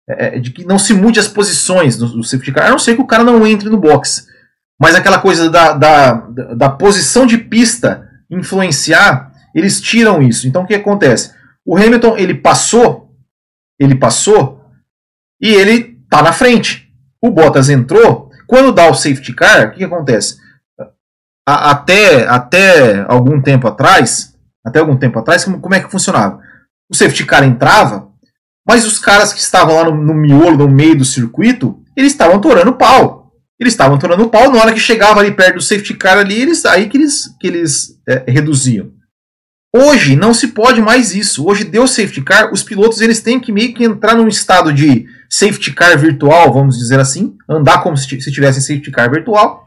é, 0.09 0.39
de 0.39 0.51
que 0.51 0.65
não 0.65 0.79
se 0.79 0.95
mude 0.95 1.21
as 1.21 1.29
posições 1.29 1.97
do, 1.97 2.07
do 2.09 2.25
safety 2.25 2.53
car, 2.53 2.67
a 2.67 2.71
não 2.71 2.79
ser 2.79 2.95
que 2.95 3.03
o 3.03 3.07
cara 3.07 3.23
não 3.23 3.47
entre 3.47 3.69
no 3.69 3.81
box. 3.81 4.27
Mas 4.81 4.95
aquela 4.95 5.19
coisa 5.19 5.51
da, 5.51 5.75
da, 5.75 6.13
da 6.57 6.71
posição 6.71 7.27
de 7.27 7.37
pista 7.37 8.09
influenciar 8.31 9.33
eles 9.55 9.81
tiram 9.81 10.23
isso. 10.23 10.49
Então 10.49 10.63
o 10.63 10.67
que 10.67 10.75
acontece? 10.75 11.35
O 11.65 11.77
Hamilton 11.77 12.17
ele 12.17 12.35
passou, 12.35 13.15
ele 13.79 13.95
passou 13.95 14.65
e 15.41 15.49
ele 15.49 15.99
tá 16.09 16.23
na 16.23 16.33
frente. 16.33 16.91
O 17.21 17.31
Bottas 17.31 17.69
entrou. 17.69 18.31
Quando 18.53 18.71
dá 18.71 18.91
o 18.91 18.95
safety 18.95 19.33
car, 19.33 19.69
o 19.69 19.71
que, 19.71 19.79
que 19.79 19.85
acontece? 19.85 20.37
A, 21.49 21.71
até, 21.71 22.27
até 22.29 23.03
algum 23.09 23.41
tempo 23.41 23.67
atrás, 23.67 24.37
até 24.63 24.79
algum 24.79 24.95
tempo 24.95 25.19
atrás, 25.19 25.43
como, 25.43 25.59
como, 25.59 25.75
é 25.75 25.81
que 25.81 25.91
funcionava? 25.91 26.39
O 26.87 26.95
safety 26.95 27.25
car 27.25 27.45
entrava, 27.45 28.11
mas 28.69 28.85
os 28.85 28.99
caras 28.99 29.33
que 29.33 29.41
estavam 29.41 29.75
lá 29.75 29.85
no, 29.85 29.97
no 29.97 30.13
miolo, 30.13 30.59
no 30.59 30.69
meio 30.69 30.99
do 30.99 31.03
circuito, 31.03 31.83
eles 31.97 32.13
estavam 32.13 32.43
torando 32.43 32.75
pau. 32.75 33.33
Eles 33.59 33.73
estavam 33.73 33.99
torando 33.99 34.29
pau, 34.29 34.53
na 34.53 34.61
hora 34.61 34.75
que 34.75 34.81
chegava 34.81 35.21
ali 35.21 35.33
perto 35.33 35.55
do 35.55 35.63
safety 35.63 35.95
car 35.95 36.19
ali, 36.19 36.39
eles, 36.39 36.67
aí 36.67 36.91
que 36.91 36.99
eles, 36.99 37.35
que 37.41 37.47
eles 37.47 37.99
é, 38.07 38.31
reduziam. 38.31 38.93
Hoje 39.75 40.15
não 40.15 40.35
se 40.35 40.49
pode 40.49 40.83
mais 40.83 41.15
isso. 41.15 41.47
Hoje 41.49 41.65
deu 41.65 41.89
safety 41.89 42.21
car, 42.21 42.53
os 42.53 42.63
pilotos 42.63 43.01
eles 43.01 43.21
têm 43.23 43.41
que 43.41 43.51
meio 43.51 43.73
que 43.73 43.83
entrar 43.83 44.15
num 44.15 44.29
estado 44.29 44.71
de 44.75 45.07
safety 45.33 45.73
car 45.73 45.99
virtual, 45.99 46.53
vamos 46.53 46.77
dizer 46.77 47.01
assim, 47.01 47.35
andar 47.49 47.83
como 47.83 47.97
se, 47.97 48.21
se 48.21 48.31
tivesse 48.31 48.61
safety 48.61 48.91
car 48.91 49.11
virtual, 49.11 49.65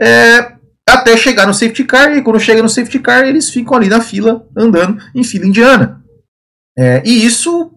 é, 0.00 0.52
até 0.86 1.16
chegar 1.16 1.46
no 1.46 1.54
safety 1.54 1.84
car 1.84 2.12
e 2.12 2.22
quando 2.22 2.38
chega 2.38 2.62
no 2.62 2.68
safety 2.68 2.98
car 2.98 3.24
eles 3.24 3.48
ficam 3.48 3.78
ali 3.78 3.88
na 3.88 4.02
fila 4.02 4.46
andando 4.54 5.02
em 5.14 5.24
fila 5.24 5.46
indiana. 5.46 6.04
É, 6.78 7.02
e 7.06 7.24
isso, 7.24 7.72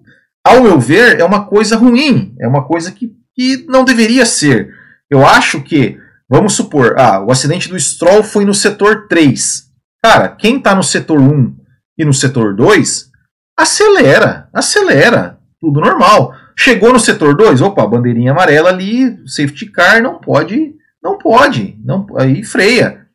ao 0.45 0.61
meu 0.61 0.77
ver, 0.77 1.21
é 1.21 1.23
uma 1.23 1.45
coisa 1.45 1.77
ruim, 1.77 2.35
é 2.39 2.47
uma 2.47 2.65
coisa 2.65 2.91
que, 2.91 3.13
que 3.33 3.65
não 3.69 3.85
deveria 3.85 4.25
ser. 4.25 4.69
Eu 5.09 5.25
acho 5.25 5.61
que, 5.61 5.97
vamos 6.29 6.53
supor, 6.53 6.95
ah, 6.99 7.23
o 7.23 7.31
acidente 7.31 7.69
do 7.69 7.79
Stroll 7.79 8.23
foi 8.23 8.43
no 8.43 8.53
setor 8.53 9.07
3. 9.07 9.69
Cara, 10.03 10.27
quem 10.27 10.57
está 10.57 10.75
no 10.75 10.83
setor 10.83 11.19
1 11.19 11.55
e 11.97 12.03
no 12.03 12.13
setor 12.13 12.55
2, 12.55 13.09
acelera, 13.57 14.49
acelera, 14.53 15.39
tudo 15.59 15.79
normal. 15.79 16.33
Chegou 16.63 16.93
no 16.93 16.99
setor 16.99 17.35
2, 17.35 17.59
opa, 17.59 17.87
bandeirinha 17.87 18.33
amarela 18.33 18.69
ali, 18.69 19.17
safety 19.27 19.65
car, 19.65 19.99
não 19.99 20.19
pode, 20.19 20.75
não 21.01 21.17
pode, 21.17 21.75
não, 21.83 22.05
aí 22.15 22.43
freia. 22.43 23.07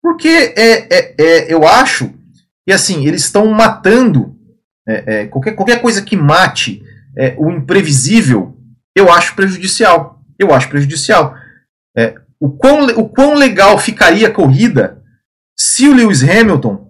Porque 0.00 0.28
é, 0.28 0.86
é, 0.88 1.14
é 1.18 1.52
eu 1.52 1.66
acho 1.66 2.14
que 2.64 2.72
assim, 2.72 3.04
eles 3.04 3.24
estão 3.24 3.48
matando 3.48 4.36
é, 4.86 5.22
é, 5.22 5.26
qualquer, 5.26 5.56
qualquer 5.56 5.82
coisa 5.82 6.00
que 6.00 6.16
mate 6.16 6.80
é, 7.18 7.34
o 7.36 7.50
imprevisível, 7.50 8.56
eu 8.96 9.12
acho 9.12 9.34
prejudicial. 9.34 10.20
Eu 10.38 10.54
acho 10.54 10.68
prejudicial. 10.68 11.34
É, 11.96 12.14
o, 12.38 12.50
quão, 12.50 12.86
o 12.86 13.08
quão 13.08 13.34
legal 13.34 13.78
ficaria 13.78 14.28
a 14.28 14.32
corrida 14.32 15.02
se 15.58 15.88
o 15.88 15.92
Lewis 15.92 16.22
Hamilton 16.22 16.88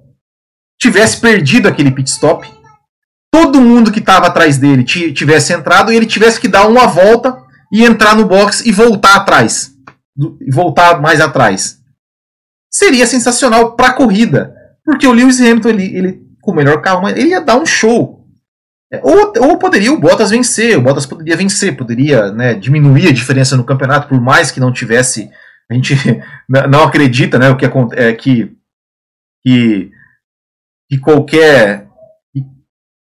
tivesse 0.78 1.22
perdido 1.22 1.68
aquele 1.68 1.90
pit 1.90 2.10
stop, 2.10 2.46
todo 3.32 3.60
mundo 3.60 3.92
que 3.92 3.98
estava 3.98 4.26
atrás 4.26 4.58
dele 4.58 4.84
tivesse 4.84 5.52
entrado 5.52 5.92
e 5.92 5.96
ele 5.96 6.06
tivesse 6.06 6.40
que 6.40 6.48
dar 6.48 6.66
uma 6.66 6.86
volta 6.86 7.36
e 7.72 7.84
entrar 7.84 8.16
no 8.16 8.26
box 8.26 8.64
e 8.64 8.72
voltar 8.72 9.16
atrás, 9.16 9.72
e 10.40 10.50
voltar 10.52 11.00
mais 11.00 11.20
atrás. 11.20 11.80
Seria 12.70 13.06
sensacional 13.06 13.74
para 13.74 13.88
a 13.88 13.92
corrida, 13.92 14.54
porque 14.84 15.06
o 15.06 15.12
Lewis 15.12 15.40
Hamilton 15.40 15.68
ele, 15.68 15.96
ele 15.96 16.26
com 16.40 16.52
o 16.52 16.54
melhor 16.54 16.80
carro, 16.80 17.08
ele 17.08 17.30
ia 17.30 17.40
dar 17.40 17.56
um 17.56 17.66
show. 17.66 18.24
É, 18.92 19.00
ou, 19.02 19.32
ou 19.38 19.58
poderia 19.58 19.92
o 19.92 19.98
Bottas 19.98 20.30
vencer, 20.30 20.78
o 20.78 20.82
Bottas 20.82 21.06
poderia 21.06 21.36
vencer, 21.36 21.76
poderia 21.76 22.30
né, 22.30 22.54
diminuir 22.54 23.08
a 23.08 23.12
diferença 23.12 23.56
no 23.56 23.64
campeonato, 23.64 24.08
por 24.08 24.20
mais 24.20 24.50
que 24.50 24.60
não 24.60 24.72
tivesse. 24.72 25.28
A 25.68 25.74
gente 25.74 25.94
não 26.68 26.84
acredita 26.84 27.38
né, 27.38 27.50
o 27.50 27.56
que, 27.56 27.66
é, 27.96 28.12
que, 28.12 28.56
que 29.44 29.90
que 30.88 30.98
qualquer 30.98 31.85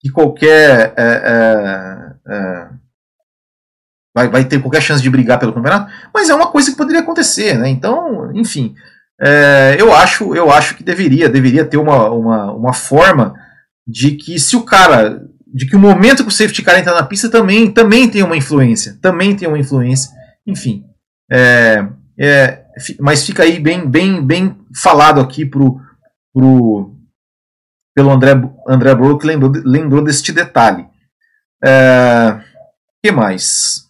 que 0.06 0.12
qualquer 0.12 0.94
é, 0.96 1.04
é, 1.04 2.32
é, 2.32 2.68
vai, 4.16 4.30
vai 4.30 4.46
ter 4.46 4.62
qualquer 4.62 4.80
chance 4.80 5.02
de 5.02 5.10
brigar 5.10 5.40
pelo 5.40 5.52
campeonato, 5.52 5.92
mas 6.14 6.30
é 6.30 6.36
uma 6.36 6.52
coisa 6.52 6.70
que 6.70 6.78
poderia 6.78 7.02
acontecer, 7.02 7.58
né? 7.58 7.68
Então, 7.70 8.32
enfim, 8.36 8.76
é, 9.20 9.76
eu 9.80 9.92
acho 9.92 10.36
eu 10.36 10.52
acho 10.52 10.76
que 10.76 10.84
deveria 10.84 11.28
deveria 11.28 11.66
ter 11.66 11.78
uma, 11.78 12.12
uma, 12.12 12.52
uma 12.52 12.74
forma 12.74 13.34
de 13.88 14.12
que 14.12 14.38
se 14.38 14.56
o 14.56 14.62
cara 14.62 15.24
de 15.52 15.66
que 15.66 15.76
o 15.76 15.80
momento 15.80 16.22
que 16.22 16.30
o 16.30 16.32
safety 16.32 16.62
car 16.62 16.78
entra 16.78 16.94
na 16.94 17.02
pista 17.02 17.28
também 17.28 17.72
também 17.72 18.08
tem 18.08 18.22
uma 18.22 18.38
influência, 18.38 19.00
também 19.02 19.36
tem 19.36 19.48
uma 19.48 19.58
influência, 19.58 20.12
enfim, 20.46 20.84
é, 21.32 21.84
é, 22.20 22.64
mas 23.00 23.26
fica 23.26 23.42
aí 23.42 23.60
bem 23.60 23.90
bem 23.90 24.24
bem 24.24 24.56
falado 24.76 25.20
aqui 25.20 25.48
pro 25.48 25.82
pro 26.32 26.95
pelo 27.96 28.12
André, 28.12 28.34
André 28.68 28.94
Brook, 28.94 29.26
lembrou, 29.26 29.52
lembrou 29.64 30.04
deste 30.04 30.34
detalhe. 30.34 30.86
É, 31.64 32.38
que 33.04 33.12
mais? 33.12 33.86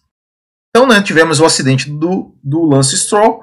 Então, 0.70 0.86
né, 0.86 1.02
tivemos 1.02 1.40
o 1.40 1.44
acidente 1.44 1.90
do, 1.90 2.34
do 2.42 2.62
Lance 2.62 2.96
Stroll, 2.96 3.40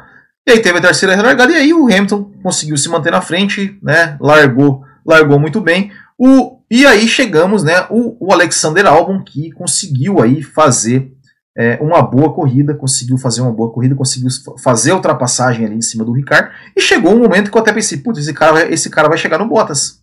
e 0.47 0.52
aí 0.52 0.62
teve 0.62 0.78
a 0.78 0.82
terceira 0.82 1.21
largada, 1.21 1.52
e 1.52 1.56
aí 1.56 1.73
o 1.73 1.86
Hamilton 1.86 2.32
conseguiu 2.41 2.78
se 2.78 2.88
manter 2.88 3.12
na 3.12 3.21
frente, 3.21 3.78
né, 3.84 4.17
largou, 4.21 4.84
largou 5.06 5.38
muito 5.38 5.60
bem. 5.60 5.91
O, 6.17 6.60
e 6.71 6.86
aí 6.86 7.08
chegamos, 7.08 7.63
né, 7.63 7.86
o, 7.89 8.15
o 8.26 8.32
Alexander 8.32 8.86
Albon, 8.86 9.21
que 9.21 9.52
conseguiu 9.52 10.21
aí 10.21 10.41
fazer 10.41 11.12
é, 11.58 11.78
uma 11.82 12.02
boa 12.02 12.34
corrida, 12.34 12.73
conseguiu 12.73 13.17
fazer 13.17 13.41
uma 13.41 13.52
boa 13.52 13.71
corrida, 13.71 13.95
conseguiu 13.95 14.30
fazer 14.63 14.91
a 14.91 14.95
ultrapassagem 14.95 15.65
ali 15.65 15.76
em 15.76 15.82
cima 15.82 16.06
do 16.06 16.13
Ricardo, 16.13 16.52
e 16.76 16.82
chegou 16.82 17.13
um 17.13 17.19
momento 17.19 17.52
que 17.52 17.58
eu 17.58 17.62
até 17.62 17.73
pensei, 17.73 17.97
putz, 17.97 18.19
esse 18.19 18.34
cara, 18.34 18.71
esse 18.71 18.89
cara 18.89 19.10
vai 19.10 19.17
chegar 19.17 19.39
no 19.39 19.47
Bottas 19.47 20.02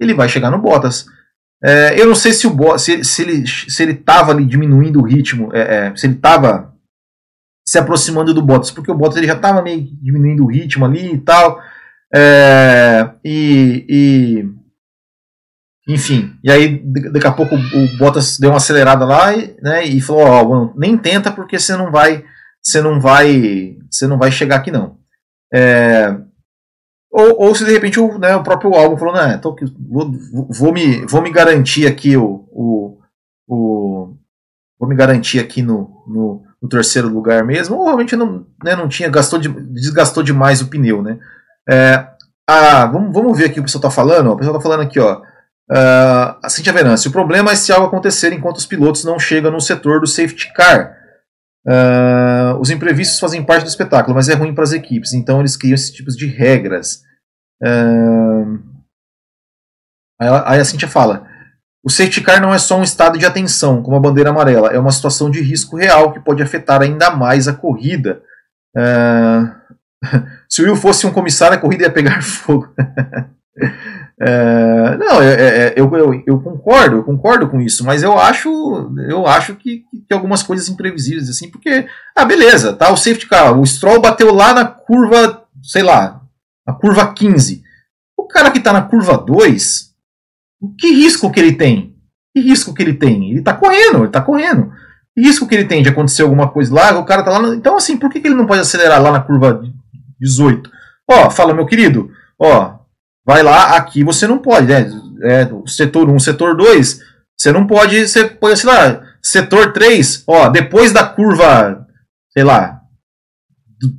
ele 0.00 0.14
vai 0.14 0.28
chegar 0.28 0.50
no 0.50 0.58
Bottas. 0.58 1.06
É, 1.62 2.00
eu 2.00 2.06
não 2.06 2.14
sei 2.14 2.32
se 2.32 2.46
o 2.46 2.50
Bottas, 2.50 2.82
se, 2.82 3.04
se, 3.04 3.22
ele 3.22 3.46
se 3.46 3.82
ele 3.82 3.92
estava 3.92 4.34
diminuindo 4.34 5.00
o 5.00 5.04
ritmo, 5.04 5.54
é, 5.54 5.88
é, 5.88 5.96
se 5.96 6.06
ele 6.06 6.14
estava 6.14 6.74
se 7.66 7.78
aproximando 7.78 8.32
do 8.32 8.42
Bottas, 8.42 8.70
porque 8.70 8.90
o 8.90 8.94
Bottas 8.94 9.16
ele 9.16 9.26
já 9.26 9.34
estava 9.34 9.62
meio 9.62 9.82
diminuindo 10.00 10.44
o 10.44 10.48
ritmo 10.48 10.84
ali 10.84 11.14
e 11.14 11.18
tal. 11.18 11.60
É, 12.14 13.10
e, 13.24 13.84
e, 13.88 15.92
enfim, 15.92 16.36
e 16.42 16.50
aí 16.50 16.80
daqui 17.12 17.26
a 17.26 17.32
pouco 17.32 17.56
o 17.56 17.98
Bottas 17.98 18.38
deu 18.38 18.50
uma 18.50 18.56
acelerada 18.56 19.04
lá 19.04 19.34
e, 19.34 19.56
né, 19.60 19.84
e 19.84 20.00
falou, 20.00 20.24
ó, 20.24 20.72
nem 20.76 20.96
tenta 20.96 21.32
porque 21.32 21.58
você 21.58 21.76
não 21.76 21.90
vai, 21.90 22.24
você 22.62 22.80
não 22.80 23.00
vai, 23.00 23.76
você 23.90 24.06
não 24.06 24.18
vai 24.18 24.30
chegar 24.30 24.56
aqui 24.56 24.70
não. 24.70 24.98
É, 25.52 26.16
ou, 27.16 27.46
ou 27.46 27.54
se 27.54 27.64
de 27.64 27.72
repente 27.72 27.98
o, 27.98 28.18
né, 28.18 28.36
o 28.36 28.42
próprio 28.42 28.74
álbum 28.74 28.98
falou, 28.98 29.14
né, 29.14 29.38
tô, 29.38 29.56
vou, 29.88 30.12
vou, 30.50 30.70
me, 30.70 31.06
vou 31.06 31.22
me 31.22 31.30
garantir 31.30 31.86
aqui 31.86 32.14
o, 32.14 32.46
o, 32.52 32.98
o 33.48 34.14
vou 34.78 34.86
me 34.86 34.94
garantir 34.94 35.40
aqui 35.40 35.62
no, 35.62 36.04
no, 36.06 36.42
no, 36.60 36.68
terceiro 36.68 37.08
lugar 37.08 37.42
mesmo, 37.42 37.76
ou 37.76 37.86
realmente 37.86 38.14
não, 38.14 38.44
né, 38.62 38.76
não 38.76 38.86
tinha, 38.86 39.08
gastou 39.08 39.38
de, 39.38 39.48
desgastou 39.48 40.22
demais 40.22 40.60
o 40.60 40.68
pneu, 40.68 41.02
né. 41.02 41.18
É, 41.66 42.06
ah, 42.46 42.84
vamos, 42.84 43.14
vamos 43.14 43.38
ver 43.38 43.46
aqui 43.46 43.52
o 43.52 43.54
que 43.54 43.60
o 43.60 43.64
pessoal 43.64 43.80
está 43.80 43.90
falando, 43.90 44.30
o 44.30 44.36
pessoal 44.36 44.54
está 44.54 44.68
falando 44.68 44.86
aqui, 44.86 45.00
ó, 45.00 45.22
uh, 45.22 46.36
a 46.42 46.48
Cintia 46.50 46.72
Venâncio, 46.72 47.08
o 47.08 47.12
problema 47.12 47.50
é 47.50 47.56
se 47.56 47.72
algo 47.72 47.86
acontecer 47.86 48.30
enquanto 48.34 48.58
os 48.58 48.66
pilotos 48.66 49.04
não 49.04 49.18
chegam 49.18 49.50
no 49.50 49.60
setor 49.60 50.00
do 50.00 50.06
safety 50.06 50.52
car, 50.52 50.94
Uh, 51.66 52.35
os 52.60 52.70
imprevistos 52.70 53.18
fazem 53.18 53.44
parte 53.44 53.64
do 53.64 53.68
espetáculo, 53.68 54.14
mas 54.14 54.28
é 54.28 54.34
ruim 54.34 54.54
para 54.54 54.64
as 54.64 54.72
equipes, 54.72 55.12
então 55.12 55.40
eles 55.40 55.56
criam 55.56 55.74
esses 55.74 55.90
tipos 55.90 56.16
de 56.16 56.26
regras. 56.26 57.02
Uh, 57.62 58.58
aí 60.20 60.60
a 60.60 60.64
Cintia 60.64 60.88
fala: 60.88 61.26
o 61.84 61.90
safety 61.90 62.20
car 62.20 62.40
não 62.40 62.52
é 62.52 62.58
só 62.58 62.78
um 62.78 62.82
estado 62.82 63.18
de 63.18 63.24
atenção, 63.24 63.82
como 63.82 63.96
a 63.96 64.00
bandeira 64.00 64.30
amarela, 64.30 64.70
é 64.70 64.78
uma 64.78 64.90
situação 64.90 65.30
de 65.30 65.40
risco 65.40 65.76
real 65.76 66.12
que 66.12 66.20
pode 66.20 66.42
afetar 66.42 66.82
ainda 66.82 67.10
mais 67.10 67.46
a 67.46 67.52
corrida. 67.52 68.22
Uh, 68.76 69.54
se 70.48 70.62
o 70.62 70.64
Will 70.64 70.76
fosse 70.76 71.06
um 71.06 71.12
comissário, 71.12 71.56
a 71.56 71.60
corrida 71.60 71.84
ia 71.84 71.92
pegar 71.92 72.22
fogo. 72.24 72.74
É, 74.18 74.96
não, 74.96 75.20
é, 75.20 75.26
é, 75.26 75.46
é, 75.46 75.74
eu, 75.76 75.94
eu, 75.94 76.22
eu, 76.26 76.40
concordo, 76.40 76.96
eu 76.96 77.04
concordo 77.04 77.48
com 77.48 77.60
isso, 77.60 77.84
mas 77.84 78.02
eu 78.02 78.18
acho, 78.18 78.48
eu 79.10 79.26
acho 79.26 79.54
que, 79.56 79.84
que 80.08 80.14
algumas 80.14 80.42
coisas 80.42 80.68
imprevisíveis, 80.70 81.28
assim, 81.28 81.50
porque, 81.50 81.86
ah, 82.16 82.24
beleza, 82.24 82.72
tá, 82.72 82.90
o 82.90 82.96
safety 82.96 83.28
car, 83.28 83.58
o 83.58 83.66
Stroll 83.66 84.00
bateu 84.00 84.32
lá 84.32 84.54
na 84.54 84.64
curva, 84.64 85.44
sei 85.62 85.82
lá, 85.82 86.22
na 86.66 86.72
curva 86.72 87.12
15. 87.12 87.62
O 88.16 88.26
cara 88.26 88.50
que 88.50 88.60
tá 88.60 88.72
na 88.72 88.82
curva 88.82 89.18
2, 89.18 89.90
que 90.78 90.88
risco 90.94 91.30
que 91.30 91.38
ele 91.38 91.52
tem? 91.52 91.94
Que 92.34 92.40
risco 92.40 92.72
que 92.72 92.82
ele 92.82 92.94
tem? 92.94 93.30
Ele 93.30 93.42
tá 93.42 93.52
correndo, 93.52 93.98
ele 93.98 94.08
tá 94.08 94.22
correndo. 94.22 94.72
Que 95.14 95.22
risco 95.22 95.46
que 95.46 95.54
ele 95.54 95.66
tem 95.66 95.82
de 95.82 95.90
acontecer 95.90 96.22
alguma 96.22 96.48
coisa 96.48 96.74
lá? 96.74 96.98
O 96.98 97.04
cara 97.04 97.22
tá 97.22 97.30
lá. 97.30 97.38
No... 97.38 97.54
Então, 97.54 97.76
assim, 97.76 97.96
por 97.96 98.10
que, 98.10 98.20
que 98.20 98.28
ele 98.28 98.34
não 98.34 98.46
pode 98.46 98.60
acelerar 98.60 99.00
lá 99.00 99.10
na 99.12 99.20
curva 99.20 99.62
18? 100.20 100.70
Ó, 101.08 101.30
fala, 101.30 101.54
meu 101.54 101.66
querido, 101.66 102.10
ó, 102.38 102.75
vai 103.26 103.42
lá, 103.42 103.76
aqui 103.76 104.04
você 104.04 104.26
não 104.26 104.38
pode, 104.38 104.68
né? 104.68 104.88
É, 105.22 105.48
setor 105.66 106.08
1, 106.08 106.18
setor 106.20 106.56
2, 106.56 107.00
você 107.36 107.50
não 107.50 107.66
pode, 107.66 108.06
você 108.06 108.24
pode, 108.24 108.58
sei 108.60 108.70
lá, 108.70 109.02
setor 109.20 109.72
3, 109.72 110.22
ó, 110.26 110.48
depois 110.48 110.92
da 110.92 111.04
curva, 111.04 111.86
sei 112.30 112.44
lá, 112.44 112.80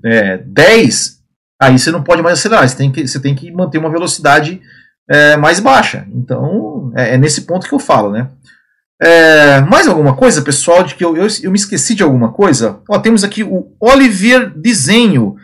é, 0.06 0.38
10, 0.38 1.18
aí 1.62 1.78
você 1.78 1.92
não 1.92 2.02
pode 2.02 2.22
mais 2.22 2.40
acelerar, 2.40 2.68
você 2.68 2.78
tem 2.78 2.92
que, 2.92 3.06
você 3.08 3.20
tem 3.20 3.36
que 3.36 3.52
manter 3.52 3.78
uma 3.78 3.92
velocidade 3.92 4.62
é, 5.10 5.36
mais 5.36 5.60
baixa. 5.60 6.08
Então, 6.14 6.92
é, 6.96 7.16
é, 7.16 7.18
nesse 7.18 7.42
ponto 7.42 7.68
que 7.68 7.74
eu 7.74 7.80
falo, 7.80 8.12
né? 8.12 8.30
É, 9.00 9.62
mais 9.62 9.88
alguma 9.88 10.16
coisa, 10.16 10.42
pessoal, 10.42 10.84
de 10.84 10.96
que 10.96 11.06
eu, 11.06 11.16
eu, 11.16 11.28
eu 11.44 11.52
me 11.52 11.58
esqueci 11.58 11.94
de 11.94 12.02
alguma 12.02 12.32
coisa? 12.32 12.80
Ó, 12.90 12.98
temos 12.98 13.24
aqui 13.24 13.44
o 13.44 13.72
Olivier 13.80 14.50
Desenho. 14.50 15.36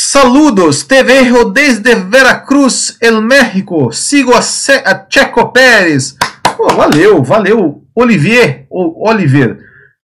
Saludos, 0.00 0.84
te 0.84 1.02
vejo 1.02 1.46
desde 1.46 1.96
Veracruz, 1.96 2.96
el 3.00 3.20
México. 3.20 3.90
Sigo 3.90 4.32
a, 4.32 4.40
Ce 4.40 4.80
a 4.84 5.04
Checo 5.10 5.52
Pérez. 5.52 6.16
Pô, 6.56 6.68
valeu, 6.68 7.20
valeu, 7.24 7.82
Olivier, 7.96 8.68
Oliver. 8.70 9.58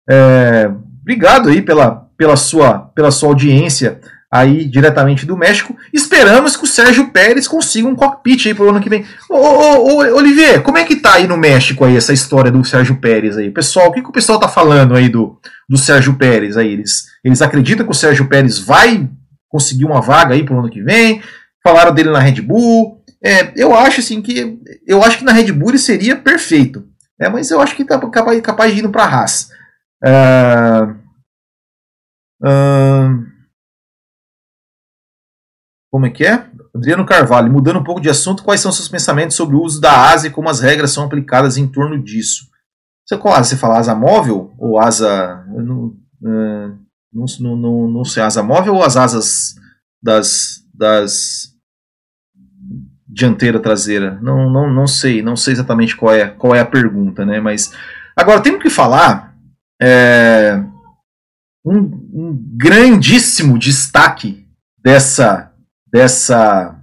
É, 0.09 0.67
obrigado 0.99 1.49
aí 1.49 1.61
pela, 1.61 2.07
pela, 2.17 2.35
sua, 2.35 2.79
pela 2.95 3.11
sua 3.11 3.29
audiência 3.29 4.01
aí 4.31 4.65
diretamente 4.65 5.27
do 5.27 5.37
México. 5.37 5.77
Esperamos 5.93 6.57
que 6.57 6.63
o 6.63 6.67
Sérgio 6.67 7.09
Pérez 7.11 7.47
consiga 7.47 7.87
um 7.87 7.95
cockpit 7.95 8.47
aí 8.47 8.55
pro 8.55 8.69
ano 8.69 8.81
que 8.81 8.89
vem. 8.89 9.05
Ô, 9.29 9.35
ô, 9.35 9.93
ô, 9.93 10.15
Olivier, 10.15 10.63
como 10.63 10.79
é 10.79 10.85
que 10.85 10.95
tá 10.95 11.13
aí 11.13 11.27
no 11.27 11.37
México 11.37 11.85
aí 11.85 11.95
essa 11.95 12.11
história 12.11 12.49
do 12.49 12.65
Sérgio 12.65 12.95
Pérez 12.95 13.37
aí? 13.37 13.51
Pessoal, 13.51 13.89
o 13.89 13.91
que, 13.91 14.01
que 14.01 14.09
o 14.09 14.13
pessoal 14.13 14.39
tá 14.39 14.47
falando 14.49 14.95
aí 14.95 15.07
do, 15.07 15.39
do 15.69 15.77
Sérgio 15.77 16.15
Pérez 16.15 16.57
aí? 16.57 16.73
Eles, 16.73 17.05
eles 17.23 17.43
acreditam 17.43 17.85
que 17.85 17.91
o 17.91 17.95
Sérgio 17.95 18.27
Pérez 18.27 18.57
vai 18.57 19.07
conseguir 19.53 19.85
uma 19.85 20.01
vaga 20.01 20.33
aí 20.33 20.43
para 20.43 20.55
o 20.55 20.59
ano 20.59 20.69
que 20.69 20.81
vem. 20.81 21.21
Falaram 21.63 21.93
dele 21.93 22.09
na 22.09 22.19
Red 22.19 22.41
Bull. 22.41 22.99
É, 23.23 23.53
eu 23.55 23.73
acho 23.73 23.99
assim 23.99 24.19
que 24.19 24.59
eu 24.85 25.03
acho 25.03 25.19
que 25.19 25.23
na 25.23 25.31
Red 25.31 25.51
Bull 25.51 25.69
ele 25.69 25.77
seria 25.77 26.15
perfeito. 26.15 26.85
É, 27.21 27.29
mas 27.29 27.51
eu 27.51 27.61
acho 27.61 27.75
que 27.75 27.83
está 27.83 27.99
capaz, 28.09 28.41
capaz 28.41 28.73
de 28.73 28.81
ir 28.81 28.89
para 28.89 29.03
a 29.03 29.07
Haas. 29.07 29.49
Uh, 30.03 30.91
uh, 32.43 33.25
como 35.91 36.07
é 36.07 36.09
que 36.09 36.25
é? 36.25 36.47
Adriano 36.75 37.05
Carvalho, 37.05 37.51
mudando 37.51 37.79
um 37.79 37.83
pouco 37.83 38.01
de 38.01 38.09
assunto, 38.09 38.43
quais 38.43 38.59
são 38.59 38.71
seus 38.71 38.89
pensamentos 38.89 39.37
sobre 39.37 39.55
o 39.55 39.61
uso 39.61 39.79
da 39.79 40.09
asa 40.11 40.27
e 40.27 40.31
como 40.31 40.49
as 40.49 40.59
regras 40.59 40.91
são 40.91 41.05
aplicadas 41.05 41.55
em 41.55 41.67
torno 41.67 42.03
disso? 42.03 42.47
Você, 43.05 43.15
qual 43.17 43.35
asa? 43.35 43.49
Você 43.49 43.57
fala 43.57 43.77
asa 43.77 43.93
móvel 43.93 44.51
ou 44.57 44.79
asa. 44.79 45.45
Não, 45.47 45.95
uh, 46.23 46.82
não, 47.13 47.55
não, 47.55 47.87
não 47.87 48.05
sei, 48.05 48.23
asa 48.23 48.41
móvel 48.41 48.75
ou 48.75 48.83
as 48.83 48.97
asas 48.97 49.55
das, 50.01 50.63
das 50.73 51.53
dianteira 53.07 53.59
traseira? 53.59 54.17
Não, 54.21 54.49
não, 54.49 54.73
não 54.73 54.87
sei, 54.87 55.21
não 55.21 55.35
sei 55.35 55.53
exatamente 55.53 55.95
qual 55.95 56.13
é, 56.13 56.27
qual 56.27 56.55
é 56.55 56.59
a 56.59 56.65
pergunta, 56.65 57.25
né? 57.25 57.39
Mas 57.39 57.71
agora 58.15 58.41
temos 58.41 58.61
que 58.61 58.69
falar 58.69 59.35
é, 59.81 60.63
um, 61.63 61.77
um 61.77 62.39
grandíssimo 62.55 63.57
destaque 63.57 64.45
dessa 64.77 65.51
dessa 65.87 66.75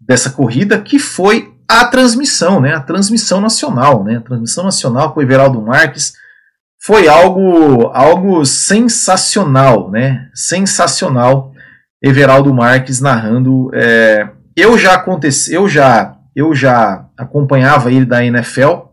dessa 0.00 0.30
corrida 0.30 0.80
que 0.80 0.98
foi 0.98 1.54
a 1.68 1.84
transmissão, 1.84 2.60
né? 2.60 2.74
A 2.74 2.80
transmissão 2.80 3.40
nacional, 3.40 4.02
né? 4.02 4.16
A 4.16 4.20
transmissão 4.22 4.64
nacional 4.64 5.12
com 5.12 5.20
o 5.20 5.22
Everaldo 5.22 5.60
Marques 5.60 6.14
foi 6.82 7.08
algo, 7.08 7.88
algo 7.88 8.44
sensacional, 8.44 9.90
né? 9.90 10.30
Sensacional. 10.34 11.52
Everaldo 12.02 12.54
Marques 12.54 13.00
narrando. 13.00 13.70
É, 13.74 14.30
eu 14.56 14.78
já 14.78 14.94
aconteci, 14.94 15.52
eu 15.52 15.68
já, 15.68 16.18
eu 16.34 16.54
já 16.54 17.06
acompanhava 17.16 17.92
ele 17.92 18.06
da 18.06 18.24
NFL. 18.24 18.88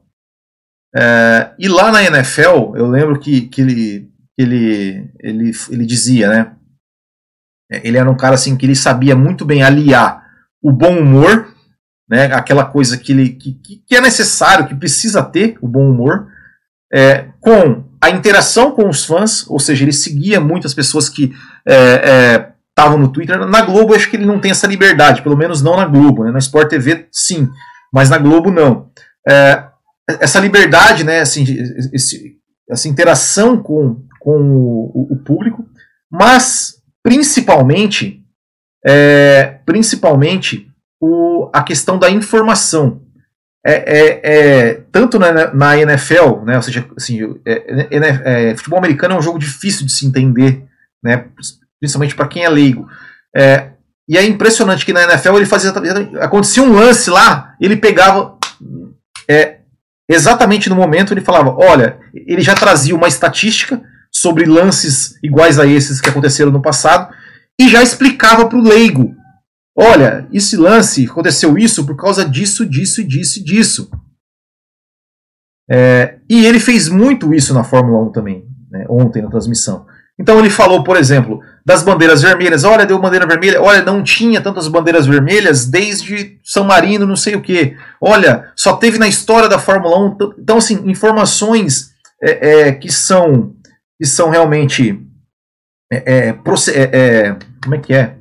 É, 0.95 1.51
e 1.57 1.67
lá 1.67 1.91
na 1.91 2.03
NFL, 2.03 2.75
eu 2.75 2.87
lembro 2.87 3.19
que, 3.19 3.41
que 3.41 3.61
ele, 3.61 4.11
ele, 4.37 5.09
ele, 5.19 5.51
ele 5.69 5.85
dizia, 5.85 6.29
né? 6.29 6.53
Ele 7.69 7.97
era 7.97 8.09
um 8.09 8.15
cara 8.15 8.35
assim 8.35 8.55
que 8.55 8.65
ele 8.65 8.75
sabia 8.75 9.15
muito 9.15 9.45
bem 9.45 9.63
aliar 9.63 10.25
o 10.61 10.71
bom 10.71 10.99
humor, 10.99 11.53
né? 12.09 12.25
Aquela 12.33 12.65
coisa 12.65 12.97
que 12.97 13.11
ele 13.11 13.29
que, 13.29 13.53
que 13.85 13.95
é 13.95 14.01
necessário, 14.01 14.67
que 14.67 14.75
precisa 14.75 15.23
ter 15.23 15.57
o 15.61 15.67
bom 15.67 15.89
humor, 15.89 16.29
é, 16.93 17.29
com 17.39 17.83
a 18.01 18.09
interação 18.09 18.71
com 18.71 18.87
os 18.87 19.03
fãs, 19.05 19.49
ou 19.49 19.59
seja, 19.59 19.83
ele 19.83 19.93
seguia 19.93 20.39
muitas 20.39 20.73
pessoas 20.73 21.09
que 21.09 21.33
estavam 21.65 22.93
é, 22.93 22.95
é, 22.95 22.99
no 22.99 23.09
Twitter. 23.09 23.45
Na 23.45 23.61
Globo, 23.61 23.93
acho 23.93 24.09
que 24.09 24.15
ele 24.15 24.25
não 24.25 24.39
tem 24.39 24.51
essa 24.51 24.67
liberdade, 24.67 25.21
pelo 25.21 25.37
menos 25.37 25.61
não 25.61 25.75
na 25.75 25.85
Globo. 25.85 26.23
Né? 26.23 26.31
Na 26.31 26.39
Sport 26.39 26.69
TV, 26.69 27.07
sim, 27.11 27.49
mas 27.91 28.09
na 28.09 28.17
Globo, 28.17 28.51
não. 28.51 28.89
É, 29.27 29.63
essa 30.07 30.39
liberdade, 30.39 31.03
né, 31.03 31.19
assim, 31.19 31.43
esse, 31.93 32.37
essa 32.69 32.87
interação 32.87 33.57
com, 33.57 34.03
com 34.19 34.39
o, 34.39 35.07
o 35.11 35.17
público, 35.17 35.65
mas 36.09 36.75
principalmente, 37.03 38.23
é, 38.85 39.59
principalmente 39.65 40.71
o, 41.01 41.49
a 41.53 41.61
questão 41.61 41.99
da 41.99 42.09
informação 42.09 43.01
é, 43.69 43.73
é, 43.73 44.21
é, 44.23 44.73
tanto 44.93 45.19
na, 45.19 45.53
na, 45.53 45.77
NFL, 45.77 46.45
né, 46.45 46.55
ou 46.55 46.61
seja, 46.61 46.85
assim, 46.95 47.35
é, 47.45 47.87
é, 47.91 48.51
é, 48.51 48.55
futebol 48.55 48.79
americano 48.79 49.15
é 49.15 49.17
um 49.17 49.21
jogo 49.21 49.37
difícil 49.37 49.85
de 49.85 49.91
se 49.91 50.07
entender, 50.07 50.63
né, 51.03 51.25
principalmente 51.77 52.15
para 52.15 52.29
quem 52.29 52.45
é 52.45 52.49
leigo. 52.49 52.87
É, 53.35 53.71
e 54.07 54.17
é 54.17 54.25
impressionante 54.25 54.85
que 54.85 54.93
na 54.93 55.03
NFL 55.03 55.35
ele 55.35 55.45
fazia 55.45 55.73
acontecia 56.21 56.63
um 56.63 56.71
lance 56.71 57.09
lá, 57.09 57.55
ele 57.59 57.75
pegava 57.75 58.37
exatamente 60.09 60.69
no 60.69 60.75
momento 60.77 61.13
ele 61.13 61.19
falava, 61.19 61.53
olha, 61.57 61.97
ele 62.13 62.41
já 62.41 62.55
trazia 62.55 62.95
uma 62.95 63.09
estatística 63.09 63.81
sobre 64.09 64.45
lances 64.45 65.19
iguais 65.21 65.59
a 65.59 65.67
esses 65.67 65.99
que 65.99 66.07
aconteceram 66.07 66.51
no 66.51 66.61
passado 66.61 67.13
e 67.59 67.67
já 67.67 67.83
explicava 67.83 68.47
para 68.47 68.57
o 68.57 68.63
leigo 68.63 69.13
Olha, 69.77 70.27
esse 70.33 70.57
lance 70.57 71.05
aconteceu 71.05 71.55
isso 71.57 71.85
por 71.85 71.95
causa 71.95 72.27
disso, 72.27 72.65
disso, 72.65 73.03
disso 73.03 73.39
e 73.39 73.43
disso. 73.43 73.91
É, 75.69 76.17
e 76.27 76.45
ele 76.45 76.59
fez 76.59 76.89
muito 76.89 77.33
isso 77.33 77.53
na 77.53 77.63
Fórmula 77.63 78.03
1 78.05 78.11
também, 78.11 78.45
né, 78.71 78.85
ontem 78.89 79.21
na 79.21 79.29
transmissão. 79.29 79.85
Então 80.19 80.39
ele 80.39 80.49
falou, 80.49 80.83
por 80.83 80.97
exemplo, 80.97 81.41
das 81.63 81.83
bandeiras 81.83 82.23
vermelhas. 82.23 82.63
Olha, 82.63 82.87
deu 82.87 82.97
bandeira 82.97 83.27
vermelha. 83.27 83.61
Olha, 83.61 83.83
não 83.83 84.01
tinha 84.01 84.41
tantas 84.41 84.67
bandeiras 84.67 85.05
vermelhas 85.05 85.67
desde 85.67 86.39
São 86.43 86.63
Marino, 86.63 87.05
não 87.05 87.15
sei 87.15 87.35
o 87.35 87.41
que. 87.41 87.77
Olha, 88.01 88.51
só 88.55 88.75
teve 88.77 88.97
na 88.97 89.07
história 89.07 89.47
da 89.47 89.59
Fórmula 89.59 89.99
1. 89.99 90.17
Então, 90.39 90.57
assim, 90.57 90.89
informações 90.89 91.91
é, 92.19 92.69
é, 92.69 92.71
que 92.71 92.91
são 92.91 93.53
que 93.99 94.07
são 94.07 94.29
realmente 94.29 94.99
é, 95.91 95.97
é, 95.97 96.27
é, 96.29 96.89
é, 96.91 97.35
como 97.63 97.75
é 97.75 97.79
que 97.79 97.93
é 97.93 98.16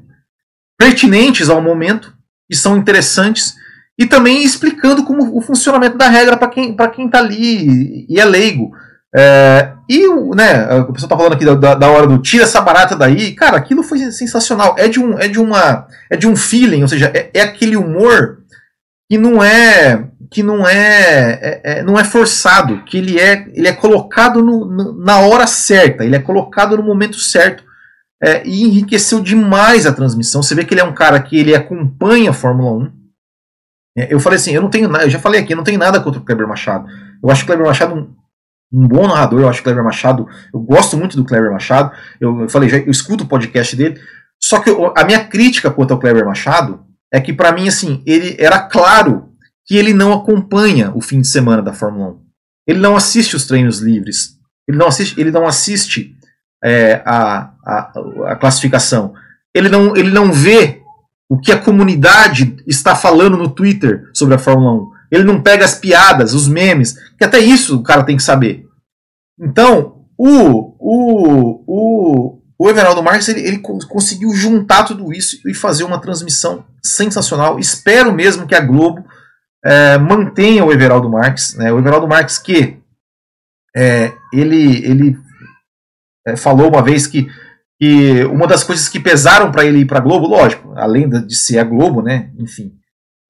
pertinentes 0.79 1.49
ao 1.49 1.63
momento 1.63 2.15
e 2.51 2.57
são 2.57 2.77
interessantes 2.77 3.55
e 3.99 4.07
também 4.07 4.45
explicando 4.45 5.05
como 5.05 5.37
o 5.37 5.41
funcionamento 5.41 5.97
da 5.97 6.09
regra 6.09 6.37
para 6.37 6.49
quem 6.49 6.75
para 6.75 6.91
quem 6.91 7.07
está 7.07 7.19
ali 7.19 8.07
e 8.09 8.21
é 8.21 8.25
leigo. 8.25 8.73
É, 9.15 9.73
e 9.89 10.07
né, 10.35 10.75
o 10.81 10.93
pessoal 10.93 11.09
tá 11.09 11.17
falando 11.17 11.33
aqui 11.33 11.45
da, 11.45 11.75
da, 11.75 11.89
hora 11.89 12.07
do 12.07 12.19
tira 12.19 12.45
essa 12.45 12.61
barata 12.61 12.95
daí, 12.95 13.33
cara, 13.33 13.57
aquilo 13.57 13.83
foi 13.83 13.99
sensacional. 14.11 14.75
É 14.77 14.89
de 14.89 15.01
um, 15.01 15.19
é 15.19 15.27
de 15.27 15.41
uma, 15.41 15.87
é 16.11 16.17
de 16.17 16.29
um 16.29 16.37
feeling, 16.37 16.83
ou 16.83 16.89
seja, 16.89 17.11
é, 17.15 17.31
é 17.33 17.41
aquele 17.41 17.77
humor 17.77 18.43
que 19.09 19.17
não 19.17 19.43
é 19.43 20.05
que 20.31 20.43
não 20.43 20.69
é, 20.69 21.39
é, 21.41 21.61
é, 21.65 21.83
não 21.83 21.99
é 21.99 22.05
forçado, 22.05 22.83
que 22.85 22.99
ele 22.99 23.19
é, 23.19 23.47
ele 23.55 23.69
é 23.69 23.73
colocado 23.73 24.43
no, 24.43 24.67
no, 24.67 24.93
na 25.05 25.21
hora 25.21 25.47
certa, 25.47 26.05
ele 26.05 26.17
é 26.17 26.21
colocado 26.21 26.77
no 26.77 26.83
momento 26.83 27.19
certo 27.19 27.65
é, 28.23 28.47
e 28.47 28.63
enriqueceu 28.63 29.21
demais 29.21 29.87
a 29.87 29.93
transmissão. 29.93 30.43
Você 30.43 30.55
vê 30.55 30.65
que 30.65 30.73
ele 30.75 30.81
é 30.81 30.85
um 30.85 30.95
cara 30.95 31.21
que 31.21 31.37
ele 31.37 31.55
acompanha 31.55 32.31
a 32.31 32.35
Fórmula 32.35 32.73
1. 32.85 32.93
É, 33.99 34.15
eu 34.15 34.21
falei 34.21 34.39
assim, 34.39 34.53
eu 34.53 34.63
não 34.63 34.71
tenho, 34.71 34.95
eu 34.95 35.11
já 35.11 35.19
falei 35.19 35.41
aqui, 35.41 35.53
eu 35.53 35.57
não 35.57 35.65
tenho 35.65 35.79
nada 35.79 36.01
contra 36.01 36.21
o 36.21 36.25
Kleber 36.25 36.49
Machado. 36.49 36.87
Eu 37.23 37.31
acho 37.31 37.45
o 37.45 37.47
Kleber 37.47 37.67
Machado 37.67 37.95
um, 37.95 38.15
um 38.73 38.89
bom 38.89 39.07
narrador, 39.07 39.41
eu 39.41 39.49
acho 39.49 39.61
o 39.61 39.65
Kleber 39.65 39.85
Machado, 39.85 40.27
eu 40.53 40.61
gosto 40.61 40.97
muito 40.97 41.17
do 41.17 41.25
Kleber 41.25 41.53
Machado. 41.53 41.93
Eu, 42.21 42.43
eu 42.43 42.49
falei, 42.49 42.69
já, 42.69 42.79
eu 42.79 42.91
escuto 42.91 43.25
o 43.25 43.29
podcast 43.29 43.75
dele. 43.77 44.01
Só 44.43 44.61
que 44.61 44.71
eu, 44.71 44.93
a 44.97 45.05
minha 45.05 45.25
crítica 45.25 45.71
quanto 45.71 45.93
ao 45.93 46.01
Kleber 46.01 46.25
Machado 46.25 46.85
é 47.13 47.21
que 47.21 47.33
para 47.33 47.53
mim 47.53 47.69
assim, 47.69 48.03
ele 48.07 48.37
era 48.39 48.61
claro 48.61 49.31
que 49.65 49.77
ele 49.77 49.93
não 49.93 50.13
acompanha 50.13 50.93
o 50.95 51.01
fim 51.01 51.21
de 51.21 51.27
semana 51.27 51.63
da 51.63 51.73
Fórmula 51.73 52.13
1. 52.13 52.27
Ele 52.69 52.79
não 52.79 52.97
assiste 52.97 53.35
os 53.35 53.47
treinos 53.47 53.81
livres. 53.81 54.37
Ele 54.69 54.77
não 54.77 54.89
assiste, 54.89 55.21
ele 55.21 55.31
não 55.31 55.47
assiste 55.47 56.16
é, 56.63 57.03
a, 57.05 57.51
a, 57.65 57.93
a, 58.29 58.37
classificação. 58.37 59.15
Ele 59.55 59.69
não, 59.69 59.97
ele 59.97 60.11
não 60.11 60.33
vê 60.33 60.83
o 61.29 61.39
que 61.39 61.53
a 61.53 61.61
comunidade 61.61 62.57
está 62.67 62.95
falando 62.95 63.37
no 63.37 63.51
Twitter 63.51 64.09
sobre 64.15 64.35
a 64.35 64.39
Fórmula 64.39 64.73
1. 64.73 64.91
Ele 65.11 65.25
não 65.25 65.41
pega 65.41 65.65
as 65.65 65.75
piadas, 65.75 66.35
os 66.35 66.49
memes, 66.49 66.97
que 67.17 67.25
até 67.25 67.39
isso 67.39 67.77
o 67.77 67.83
cara 67.83 68.05
tem 68.05 68.17
que 68.17 68.23
saber. 68.23 68.67
Então, 69.39 70.05
o, 70.19 70.75
o, 70.79 71.65
o, 71.67 72.43
o 72.59 72.71
Everaldo 72.71 73.03
Marques 73.03 73.29
ele, 73.29 73.41
ele 73.41 73.59
conseguiu 73.59 74.33
juntar 74.35 74.85
tudo 74.85 75.13
isso 75.13 75.39
e 75.47 75.55
fazer 75.55 75.85
uma 75.85 76.01
transmissão 76.01 76.65
sensacional. 76.83 77.59
Espero 77.59 78.13
mesmo 78.13 78.47
que 78.47 78.55
a 78.55 78.61
Globo 78.61 79.05
é, 79.65 79.99
mantenha 79.99 80.65
o 80.65 80.73
Everaldo 80.73 81.11
Marques. 81.11 81.55
Né? 81.55 81.73
O 81.73 81.79
Everaldo 81.79 82.09
Marques 82.09 82.39
que 82.39 82.79
é, 83.77 84.13
ele, 84.33 84.85
ele 84.87 85.19
é, 86.27 86.37
falou 86.37 86.69
uma 86.69 86.83
vez 86.83 87.07
que, 87.07 87.29
que 87.81 88.25
uma 88.25 88.47
das 88.47 88.65
coisas 88.65 88.89
que 88.89 88.99
pesaram 88.99 89.53
para 89.53 89.65
ele 89.65 89.79
ir 89.79 89.87
para 89.87 89.99
a 89.99 90.03
Globo, 90.03 90.27
lógico, 90.27 90.73
além 90.77 91.09
de 91.09 91.37
ser 91.37 91.59
a 91.59 91.65
Globo, 91.65 92.03
né? 92.03 92.31
enfim, 92.39 92.73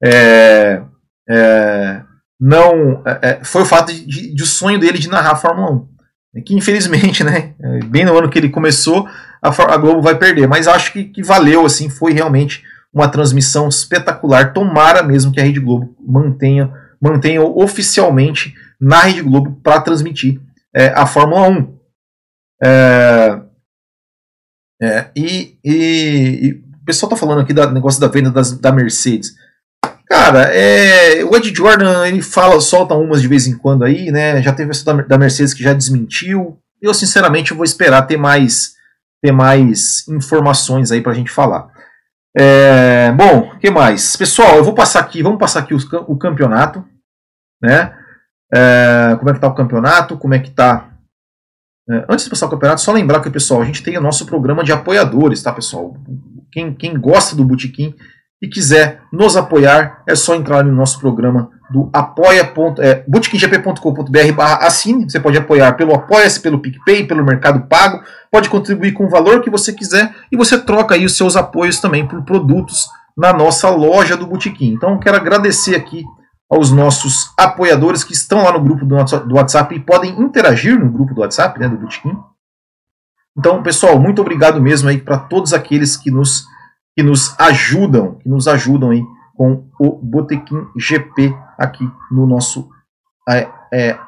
é, 0.02 0.82
é, 1.28 2.02
não 2.40 3.02
é, 3.04 3.40
foi 3.42 3.62
o 3.62 3.66
fato 3.66 3.92
de, 3.92 4.34
de, 4.34 4.42
o 4.42 4.46
sonho 4.46 4.78
dele 4.78 4.98
de 4.98 5.08
narrar 5.08 5.32
a 5.32 5.36
Fórmula 5.36 5.70
1. 5.70 5.88
Né? 6.34 6.42
Que 6.44 6.54
infelizmente, 6.54 7.22
né, 7.24 7.54
bem 7.86 8.04
no 8.04 8.16
ano 8.16 8.30
que 8.30 8.38
ele 8.38 8.48
começou, 8.48 9.06
a, 9.42 9.48
a 9.48 9.76
Globo 9.76 10.00
vai 10.00 10.16
perder. 10.16 10.46
Mas 10.46 10.66
acho 10.66 10.92
que, 10.92 11.04
que 11.04 11.22
valeu, 11.22 11.64
assim, 11.64 11.88
foi 11.88 12.12
realmente 12.12 12.62
uma 12.92 13.08
transmissão 13.08 13.68
espetacular. 13.68 14.52
Tomara 14.52 15.02
mesmo 15.02 15.32
que 15.32 15.40
a 15.40 15.42
Rede 15.42 15.60
Globo 15.60 15.94
mantenha, 16.00 16.72
mantenha 17.00 17.42
oficialmente 17.42 18.54
na 18.80 19.02
Rede 19.02 19.22
Globo 19.22 19.60
para 19.62 19.80
transmitir 19.80 20.40
é, 20.74 20.88
a 20.88 21.06
Fórmula 21.06 21.48
1. 21.48 21.75
É, 22.62 23.40
é, 24.80 25.10
e, 25.16 25.58
e, 25.64 26.40
e, 26.42 26.52
o 26.52 26.84
pessoal 26.84 27.10
está 27.10 27.16
falando 27.16 27.40
aqui 27.40 27.52
do 27.52 27.70
negócio 27.70 28.00
da 28.00 28.08
venda 28.08 28.30
das, 28.30 28.52
da 28.58 28.72
Mercedes. 28.72 29.34
Cara, 30.06 30.44
é, 30.54 31.24
o 31.24 31.34
Ed 31.36 31.52
Jordan 31.54 32.06
ele 32.06 32.22
fala, 32.22 32.60
solta 32.60 32.94
umas 32.94 33.20
de 33.20 33.28
vez 33.28 33.46
em 33.46 33.56
quando 33.56 33.84
aí, 33.84 34.10
né? 34.12 34.40
Já 34.40 34.52
teve 34.52 34.70
essa 34.70 34.84
da, 34.84 35.02
da 35.02 35.18
Mercedes 35.18 35.52
que 35.52 35.62
já 35.62 35.72
desmentiu. 35.72 36.58
Eu 36.80 36.94
sinceramente 36.94 37.54
vou 37.54 37.64
esperar 37.64 38.02
ter 38.02 38.16
mais 38.16 38.76
ter 39.22 39.32
mais 39.32 40.06
informações 40.08 40.92
aí 40.92 41.00
para 41.00 41.12
a 41.12 41.14
gente 41.14 41.30
falar. 41.30 41.68
É, 42.36 43.10
bom, 43.12 43.50
o 43.54 43.58
que 43.58 43.70
mais? 43.70 44.14
Pessoal, 44.14 44.56
eu 44.56 44.64
vou 44.64 44.74
passar 44.74 45.00
aqui, 45.00 45.22
vamos 45.22 45.38
passar 45.38 45.60
aqui 45.60 45.74
os, 45.74 45.90
o 46.06 46.16
campeonato, 46.16 46.84
né? 47.60 47.96
É, 48.54 49.16
como 49.18 49.30
é 49.30 49.34
que 49.34 49.40
tá 49.40 49.48
o 49.48 49.54
campeonato? 49.54 50.18
Como 50.18 50.34
é 50.34 50.38
que 50.38 50.50
tá? 50.50 50.95
É, 51.88 52.04
antes 52.08 52.24
de 52.24 52.30
passar 52.30 52.46
o 52.46 52.50
campeonato, 52.50 52.80
só 52.80 52.92
lembrar 52.92 53.20
que, 53.20 53.30
pessoal, 53.30 53.62
a 53.62 53.64
gente 53.64 53.82
tem 53.82 53.96
o 53.96 54.00
nosso 54.00 54.26
programa 54.26 54.64
de 54.64 54.72
apoiadores, 54.72 55.42
tá, 55.42 55.52
pessoal? 55.52 55.96
Quem, 56.50 56.74
quem 56.74 56.98
gosta 56.98 57.36
do 57.36 57.44
Botequim 57.44 57.94
e 58.42 58.48
quiser 58.48 59.00
nos 59.12 59.36
apoiar, 59.36 60.02
é 60.06 60.14
só 60.14 60.34
entrar 60.34 60.64
no 60.64 60.72
nosso 60.72 60.98
programa 61.00 61.50
do 61.70 61.88
apoia. 61.92 62.52
É, 62.78 63.04
barra 64.32 64.66
assine. 64.66 65.08
Você 65.08 65.20
pode 65.20 65.38
apoiar 65.38 65.72
pelo 65.74 65.94
Apoia-se, 65.94 66.40
pelo 66.40 66.60
PicPay, 66.60 67.06
pelo 67.06 67.24
Mercado 67.24 67.66
Pago. 67.68 68.02
Pode 68.30 68.48
contribuir 68.48 68.92
com 68.92 69.06
o 69.06 69.10
valor 69.10 69.40
que 69.40 69.50
você 69.50 69.72
quiser 69.72 70.14
e 70.30 70.36
você 70.36 70.58
troca 70.58 70.94
aí 70.94 71.04
os 71.04 71.16
seus 71.16 71.36
apoios 71.36 71.80
também 71.80 72.06
por 72.06 72.22
produtos 72.22 72.86
na 73.16 73.32
nossa 73.32 73.70
loja 73.70 74.16
do 74.16 74.26
Botequim. 74.26 74.72
Então 74.72 74.98
quero 74.98 75.16
agradecer 75.16 75.74
aqui 75.74 76.04
aos 76.50 76.70
nossos 76.70 77.32
apoiadores 77.36 78.04
que 78.04 78.12
estão 78.12 78.44
lá 78.44 78.52
no 78.52 78.62
grupo 78.62 78.84
do 78.84 79.34
WhatsApp 79.34 79.74
e 79.74 79.80
podem 79.80 80.20
interagir 80.20 80.78
no 80.78 80.90
grupo 80.90 81.14
do 81.14 81.20
WhatsApp, 81.20 81.58
né, 81.58 81.68
do 81.68 81.76
Botequim. 81.76 82.16
Então, 83.36 83.62
pessoal, 83.62 83.98
muito 83.98 84.20
obrigado 84.22 84.60
mesmo 84.60 84.88
aí 84.88 84.98
para 84.98 85.18
todos 85.18 85.52
aqueles 85.52 85.96
que 85.96 86.10
nos 86.10 86.44
que 86.96 87.02
nos 87.02 87.38
ajudam, 87.38 88.14
que 88.14 88.28
nos 88.28 88.48
ajudam 88.48 88.90
aí 88.90 89.04
com 89.34 89.68
o 89.78 89.92
Botequim 90.02 90.66
GP 90.74 91.36
aqui 91.58 91.86
no 92.10 92.26
nosso 92.26 92.70
é, 93.28 93.46
é, 93.70 93.98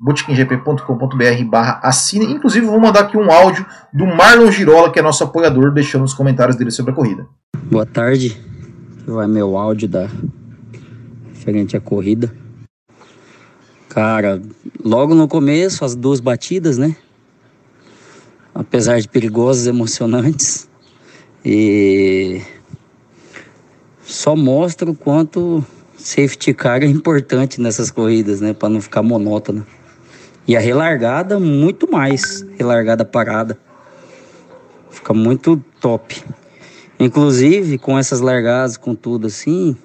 botequimgp.com.br 0.00 1.44
barra 1.48 1.80
assine. 1.84 2.32
Inclusive, 2.32 2.66
vou 2.66 2.80
mandar 2.80 3.00
aqui 3.00 3.16
um 3.16 3.30
áudio 3.30 3.64
do 3.92 4.06
Marlon 4.06 4.50
Girola, 4.50 4.90
que 4.90 4.98
é 4.98 5.02
nosso 5.02 5.22
apoiador, 5.22 5.72
deixando 5.72 6.04
os 6.04 6.14
comentários 6.14 6.56
dele 6.56 6.72
sobre 6.72 6.90
a 6.90 6.94
corrida. 6.94 7.26
Boa 7.70 7.86
tarde. 7.86 8.40
Vai 9.06 9.28
meu 9.28 9.56
áudio 9.56 9.88
da 9.88 10.08
referente 11.46 11.76
à 11.76 11.80
corrida. 11.80 12.34
Cara, 13.88 14.42
logo 14.84 15.14
no 15.14 15.28
começo, 15.28 15.84
as 15.84 15.94
duas 15.94 16.18
batidas, 16.18 16.76
né? 16.76 16.96
Apesar 18.52 19.00
de 19.00 19.08
perigosas, 19.08 19.68
emocionantes. 19.68 20.68
E 21.44 22.42
só 24.02 24.34
mostra 24.34 24.90
o 24.90 24.94
quanto 24.94 25.64
safety 25.96 26.52
car 26.52 26.82
é 26.82 26.86
importante 26.86 27.60
nessas 27.60 27.90
corridas, 27.90 28.40
né? 28.40 28.52
Para 28.52 28.68
não 28.68 28.80
ficar 28.80 29.02
monótona. 29.02 29.64
E 30.48 30.56
a 30.56 30.60
relargada, 30.60 31.38
muito 31.38 31.90
mais. 31.90 32.44
Relargada 32.58 33.04
parada. 33.04 33.56
Fica 34.90 35.14
muito 35.14 35.62
top. 35.80 36.22
Inclusive, 36.98 37.78
com 37.78 37.96
essas 37.96 38.20
largadas, 38.20 38.76
com 38.76 38.94
tudo 38.94 39.26
assim, 39.28 39.76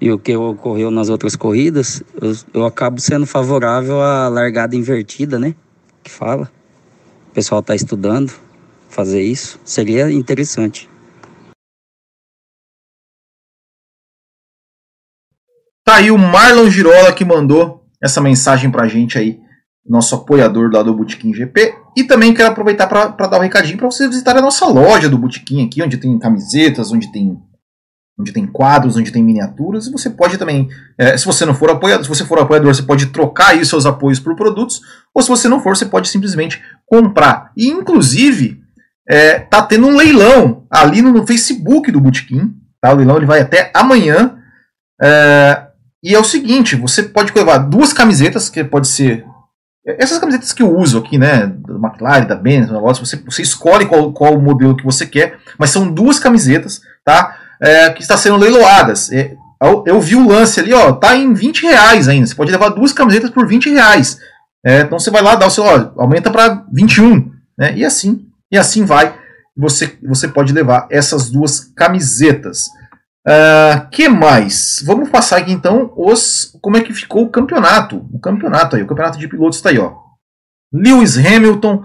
e 0.00 0.10
o 0.10 0.18
que 0.18 0.36
ocorreu 0.36 0.90
nas 0.90 1.08
outras 1.08 1.36
corridas, 1.36 2.02
eu, 2.20 2.32
eu 2.52 2.66
acabo 2.66 3.00
sendo 3.00 3.26
favorável 3.26 4.00
à 4.00 4.28
largada 4.28 4.76
invertida, 4.76 5.38
né? 5.38 5.54
Que 6.02 6.10
fala. 6.10 6.50
O 7.30 7.34
pessoal 7.34 7.60
está 7.60 7.74
estudando 7.74 8.32
fazer 8.88 9.22
isso. 9.22 9.58
Seria 9.64 10.10
interessante. 10.10 10.88
Tá 15.84 15.96
aí 15.96 16.10
o 16.10 16.16
Marlon 16.16 16.70
Girola 16.70 17.12
que 17.12 17.24
mandou 17.24 17.84
essa 18.02 18.20
mensagem 18.20 18.70
pra 18.70 18.88
gente 18.88 19.18
aí, 19.18 19.38
nosso 19.86 20.14
apoiador 20.14 20.70
lá 20.72 20.82
do 20.82 20.94
Botequim 20.94 21.34
GP. 21.34 21.74
E 21.96 22.04
também 22.04 22.32
quero 22.32 22.50
aproveitar 22.50 22.86
para 22.86 23.26
dar 23.26 23.38
um 23.38 23.42
recadinho 23.42 23.76
para 23.76 23.90
você 23.90 24.08
visitar 24.08 24.36
a 24.36 24.42
nossa 24.42 24.66
loja 24.66 25.08
do 25.08 25.18
Botequim 25.18 25.66
aqui, 25.66 25.82
onde 25.82 25.98
tem 25.98 26.18
camisetas, 26.18 26.90
onde 26.90 27.12
tem 27.12 27.38
onde 28.18 28.32
tem 28.32 28.46
quadros, 28.46 28.96
onde 28.96 29.10
tem 29.10 29.22
miniaturas, 29.22 29.86
e 29.86 29.92
você 29.92 30.08
pode 30.08 30.38
também, 30.38 30.68
é, 30.96 31.16
se 31.16 31.26
você 31.26 31.44
não 31.44 31.54
for 31.54 31.70
apoiador, 31.70 32.04
se 32.04 32.08
você 32.08 32.24
for 32.24 32.38
apoiador, 32.38 32.72
você 32.72 32.82
pode 32.82 33.06
trocar 33.06 33.48
aí 33.48 33.64
seus 33.64 33.86
apoios 33.86 34.20
por 34.20 34.36
produtos, 34.36 34.80
ou 35.12 35.22
se 35.22 35.28
você 35.28 35.48
não 35.48 35.60
for, 35.60 35.76
você 35.76 35.86
pode 35.86 36.08
simplesmente 36.08 36.62
comprar. 36.86 37.50
E 37.56 37.68
inclusive, 37.68 38.60
é, 39.08 39.40
tá 39.40 39.62
tendo 39.62 39.86
um 39.86 39.96
leilão 39.96 40.64
ali 40.70 41.02
no, 41.02 41.26
Facebook 41.26 41.90
do 41.90 42.00
Botequim, 42.00 42.54
tá? 42.80 42.92
O 42.92 42.96
leilão 42.96 43.16
ele 43.16 43.26
vai 43.26 43.40
até 43.40 43.70
amanhã. 43.74 44.38
É, 45.02 45.66
e 46.02 46.14
é 46.14 46.18
o 46.18 46.24
seguinte, 46.24 46.76
você 46.76 47.02
pode 47.02 47.32
levar 47.34 47.58
duas 47.58 47.92
camisetas, 47.92 48.48
que 48.48 48.62
pode 48.62 48.86
ser 48.86 49.24
essas 49.86 50.18
camisetas 50.18 50.52
que 50.52 50.62
eu 50.62 50.74
uso 50.74 50.98
aqui, 50.98 51.18
né, 51.18 51.46
da 51.46 51.74
McLaren, 51.74 52.26
da 52.26 52.34
Benz, 52.34 52.70
negócio, 52.70 53.04
você, 53.04 53.16
você 53.16 53.42
escolhe 53.42 53.84
qual, 53.84 54.12
qual 54.12 54.40
modelo 54.40 54.76
que 54.76 54.84
você 54.84 55.06
quer, 55.06 55.38
mas 55.58 55.70
são 55.70 55.92
duas 55.92 56.18
camisetas, 56.18 56.80
tá, 57.04 57.36
é, 57.60 57.90
que 57.90 58.02
está 58.02 58.16
sendo 58.16 58.36
leiloadas. 58.36 59.10
É, 59.12 59.34
eu, 59.62 59.84
eu, 59.86 60.00
vi 60.00 60.16
o 60.16 60.26
lance 60.26 60.60
ali, 60.60 60.72
ó, 60.72 60.92
tá 60.92 61.16
em 61.16 61.32
20 61.32 61.62
reais 61.62 62.08
ainda, 62.08 62.26
você 62.26 62.34
pode 62.34 62.50
levar 62.50 62.70
duas 62.70 62.92
camisetas 62.92 63.30
por 63.30 63.46
20 63.46 63.70
reais. 63.70 64.18
É, 64.64 64.80
então 64.80 64.98
você 64.98 65.10
vai 65.10 65.22
lá, 65.22 65.34
dá 65.34 65.46
o 65.46 65.50
seu, 65.50 65.64
ó, 65.64 65.92
aumenta 65.96 66.30
para 66.30 66.64
21, 66.72 67.30
né, 67.58 67.74
e 67.76 67.84
assim, 67.84 68.26
e 68.50 68.58
assim 68.58 68.84
vai, 68.84 69.14
você, 69.56 69.96
você 70.02 70.28
pode 70.28 70.52
levar 70.52 70.86
essas 70.90 71.30
duas 71.30 71.60
camisetas. 71.60 72.66
Uh, 73.26 73.88
que 73.90 74.06
mais? 74.06 74.82
Vamos 74.84 75.08
passar 75.08 75.38
aqui 75.38 75.50
então 75.50 75.90
os 75.96 76.54
como 76.60 76.76
é 76.76 76.82
que 76.82 76.92
ficou 76.92 77.24
o 77.24 77.30
campeonato. 77.30 78.06
O 78.12 78.18
campeonato 78.20 78.76
aí, 78.76 78.82
o 78.82 78.86
campeonato 78.86 79.18
de 79.18 79.26
pilotos 79.26 79.56
está 79.56 79.70
aí, 79.70 79.78
ó. 79.78 79.94
Lewis 80.70 81.16
Hamilton, 81.16 81.84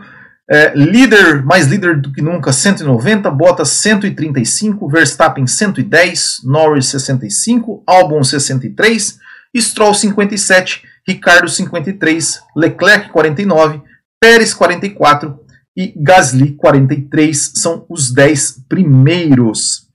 é, 0.51 0.73
líder, 0.75 1.43
mais 1.45 1.67
líder 1.67 2.01
do 2.01 2.11
que 2.11 2.21
nunca, 2.23 2.51
190, 2.51 3.29
Bottas 3.29 3.69
135, 3.69 4.89
Verstappen 4.89 5.45
110, 5.45 6.41
Norris 6.43 6.87
65, 6.87 7.83
Albon 7.85 8.23
63, 8.23 9.19
Stroll 9.55 9.93
57, 9.93 10.83
Ricardo 11.07 11.47
53, 11.47 12.41
Leclerc 12.55 13.09
49, 13.09 13.81
Pérez 14.19 14.53
44 14.53 15.39
e 15.77 15.93
Gasly 15.95 16.55
43 16.55 17.53
são 17.55 17.85
os 17.87 18.11
10 18.11 18.65
primeiros. 18.67 19.87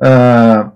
Uh, 0.00 0.71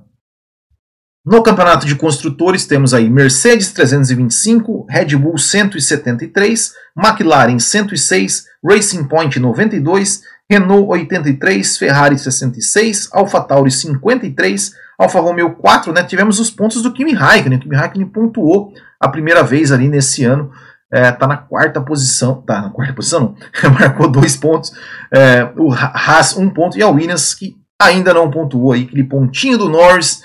no 1.27 1.43
campeonato 1.43 1.85
de 1.87 1.97
construtores 1.97 2.67
temos 2.67 2.95
aí 2.95 3.11
Mercedes 3.11 3.73
325, 3.73 4.87
Red 4.89 5.17
Bull 5.17 5.37
173, 5.37 6.73
McLaren 6.97 7.59
106, 7.59 8.45
Racing 8.65 9.09
Point 9.09 9.41
92, 9.41 10.23
Renault 10.49 10.89
83, 10.89 11.79
Ferrari 11.79 12.17
66, 12.17 13.09
AlphaTauri 13.13 13.73
53, 13.73 14.73
Alfa 14.97 15.19
Romeo 15.19 15.51
4, 15.57 15.93
né? 15.93 16.05
Tivemos 16.05 16.39
os 16.39 16.49
pontos 16.49 16.81
do 16.81 16.93
Kimi 16.93 17.13
Raikkonen. 17.13 17.59
O 17.59 17.63
Kimi 17.63 17.75
Raikkonen 17.75 18.07
pontuou 18.07 18.73
a 19.01 19.09
primeira 19.09 19.43
vez 19.43 19.73
ali 19.73 19.89
nesse 19.89 20.23
ano. 20.23 20.53
É, 20.93 21.11
tá 21.11 21.27
na 21.27 21.37
quarta 21.37 21.81
posição. 21.81 22.41
Tá 22.43 22.63
na 22.63 22.71
quarta 22.71 22.93
posição, 22.93 23.21
não. 23.21 23.35
Marcou 23.75 24.09
dois 24.09 24.37
pontos. 24.37 24.73
É, 25.13 25.51
o 25.57 25.73
Haas, 25.73 26.37
um 26.37 26.49
ponto. 26.49 26.79
E 26.79 26.83
a 26.83 26.89
Williams, 26.89 27.35
que 27.35 27.57
ainda 27.83 28.15
não 28.15 28.31
pontuou 28.31 28.73
aí, 28.73 28.85
aquele 28.85 29.03
pontinho 29.03 29.59
do 29.59 29.69
Norris. 29.69 30.23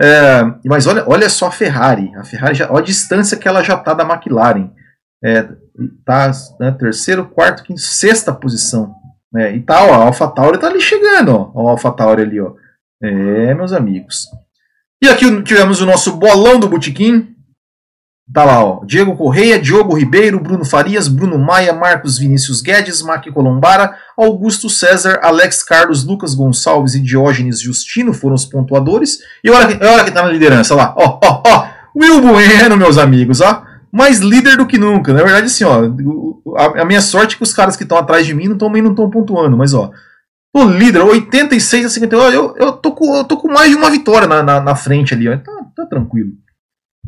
É, 0.00 0.42
mas 0.64 0.86
olha, 0.86 1.04
olha 1.06 1.28
só 1.28 1.46
a 1.46 1.52
Ferrari. 1.52 2.14
A 2.16 2.24
Ferrari 2.24 2.54
já, 2.54 2.70
olha 2.70 2.82
a 2.82 2.86
distância 2.86 3.36
que 3.36 3.46
ela 3.46 3.62
já 3.62 3.74
está 3.74 3.94
da 3.94 4.04
McLaren. 4.04 4.70
É, 5.22 5.48
tá 6.04 6.30
né, 6.60 6.70
terceiro, 6.72 7.26
quarto, 7.26 7.62
quinto, 7.62 7.80
sexta 7.80 8.32
posição. 8.32 8.94
É, 9.36 9.54
e 9.54 9.60
tá, 9.60 9.78
a 9.78 9.96
AlphaTauri 10.04 10.58
tá 10.58 10.68
ali 10.68 10.80
chegando, 10.80 11.34
ó, 11.34 11.50
ó, 11.54 11.68
a 11.68 11.70
AlphaTauri 11.72 12.22
ali, 12.22 12.40
ó. 12.40 12.52
É, 13.02 13.54
meus 13.54 13.72
amigos. 13.72 14.28
E 15.02 15.08
aqui 15.08 15.42
tivemos 15.42 15.80
o 15.80 15.86
nosso 15.86 16.16
bolão 16.16 16.58
do 16.58 16.68
Botequim. 16.68 17.33
Tá 18.32 18.42
lá, 18.42 18.64
ó. 18.64 18.82
Diego 18.84 19.14
Correia, 19.16 19.60
Diogo 19.60 19.94
Ribeiro, 19.94 20.40
Bruno 20.40 20.64
Farias, 20.64 21.08
Bruno 21.08 21.38
Maia, 21.38 21.74
Marcos 21.74 22.18
Vinícius 22.18 22.62
Guedes, 22.62 23.02
Maqui 23.02 23.30
Colombara, 23.30 23.94
Augusto 24.16 24.70
César, 24.70 25.20
Alex 25.22 25.62
Carlos, 25.62 26.04
Lucas 26.04 26.34
Gonçalves 26.34 26.94
e 26.94 27.00
Diógenes 27.00 27.60
Justino 27.60 28.14
foram 28.14 28.34
os 28.34 28.46
pontuadores. 28.46 29.18
E 29.42 29.50
olha, 29.50 29.78
olha 29.82 30.04
que 30.04 30.10
tá 30.10 30.22
na 30.22 30.30
liderança 30.30 30.74
lá. 30.74 30.94
Ó, 30.96 31.18
ó, 31.22 31.42
ó. 31.46 31.68
Will 31.94 32.22
Bueno, 32.22 32.76
meus 32.76 32.96
amigos, 32.96 33.40
ó. 33.40 33.62
Mais 33.92 34.18
líder 34.18 34.56
do 34.56 34.66
que 34.66 34.78
nunca. 34.78 35.12
Na 35.12 35.22
verdade, 35.22 35.46
assim, 35.46 35.64
ó. 35.64 35.82
A, 36.56 36.82
a 36.82 36.84
minha 36.84 37.02
sorte 37.02 37.34
é 37.34 37.36
que 37.36 37.44
os 37.44 37.52
caras 37.52 37.76
que 37.76 37.82
estão 37.82 37.98
atrás 37.98 38.26
de 38.26 38.34
mim 38.34 38.48
não 38.48 38.56
também 38.56 38.82
não 38.82 38.90
estão 38.90 39.08
pontuando, 39.10 39.56
mas 39.56 39.74
ó. 39.74 39.90
O 40.56 40.64
líder, 40.64 41.02
86 41.02 41.86
a 41.86 41.88
51. 41.88 42.22
Eu, 42.32 42.56
eu, 42.56 42.72
tô 42.72 42.92
com, 42.92 43.16
eu 43.16 43.24
tô 43.24 43.36
com 43.36 43.48
mais 43.48 43.70
de 43.70 43.76
uma 43.76 43.90
vitória 43.90 44.26
na, 44.26 44.42
na, 44.42 44.60
na 44.60 44.74
frente 44.74 45.12
ali, 45.12 45.28
ó. 45.28 45.36
Tá, 45.36 45.52
tá 45.76 45.86
tranquilo. 45.86 46.30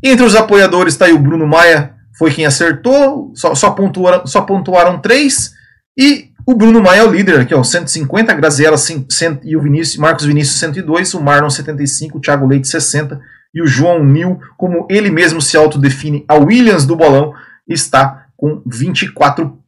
Entre 0.03 0.25
os 0.25 0.35
apoiadores 0.35 0.95
está 0.95 1.07
aí 1.07 1.13
o 1.13 1.19
Bruno 1.19 1.47
Maia, 1.47 1.95
foi 2.19 2.33
quem 2.33 2.47
acertou, 2.47 3.33
só, 3.35 3.55
só, 3.55 3.71
pontuaram, 3.71 4.27
só 4.27 4.43
pontuaram 4.43 4.99
três. 4.99 5.53
E 5.99 6.31
o 6.47 6.55
Bruno 6.55 6.83
Maia 6.83 7.01
é 7.01 7.05
o 7.05 7.11
líder 7.11 7.41
aqui, 7.41 7.55
ó, 7.55 7.63
150, 7.63 8.33
Graziela 8.35 8.77
100, 8.77 9.07
e 9.45 9.57
o 9.57 9.63
Vinícius, 9.63 9.97
Marcos 9.97 10.25
Vinícius 10.25 10.59
102, 10.61 11.15
o 11.15 11.21
Marlon 11.21 11.51
75, 11.51 12.19
o 12.19 12.21
Thiago 12.21 12.47
Leite 12.47 12.69
60 12.69 13.21
e 13.55 13.63
o 13.63 13.67
João 13.67 14.05
Nil, 14.05 14.39
como 14.57 14.87
ele 14.91 15.11
mesmo 15.11 15.41
se 15.41 15.57
autodefine, 15.57 16.25
a 16.29 16.35
Williams 16.35 16.85
do 16.85 16.95
bolão, 16.95 17.33
está 17.67 18.27
com 18.37 18.63
24 18.67 19.59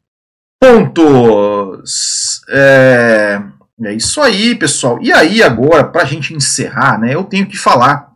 pontos. 0.60 2.42
É, 2.50 3.40
é 3.84 3.94
isso 3.94 4.20
aí, 4.20 4.54
pessoal. 4.54 4.98
E 5.00 5.10
aí 5.12 5.42
agora, 5.42 5.84
para 5.84 6.02
a 6.02 6.04
gente 6.04 6.34
encerrar, 6.34 7.00
né, 7.00 7.14
eu 7.14 7.24
tenho 7.24 7.46
que 7.46 7.56
falar 7.56 8.07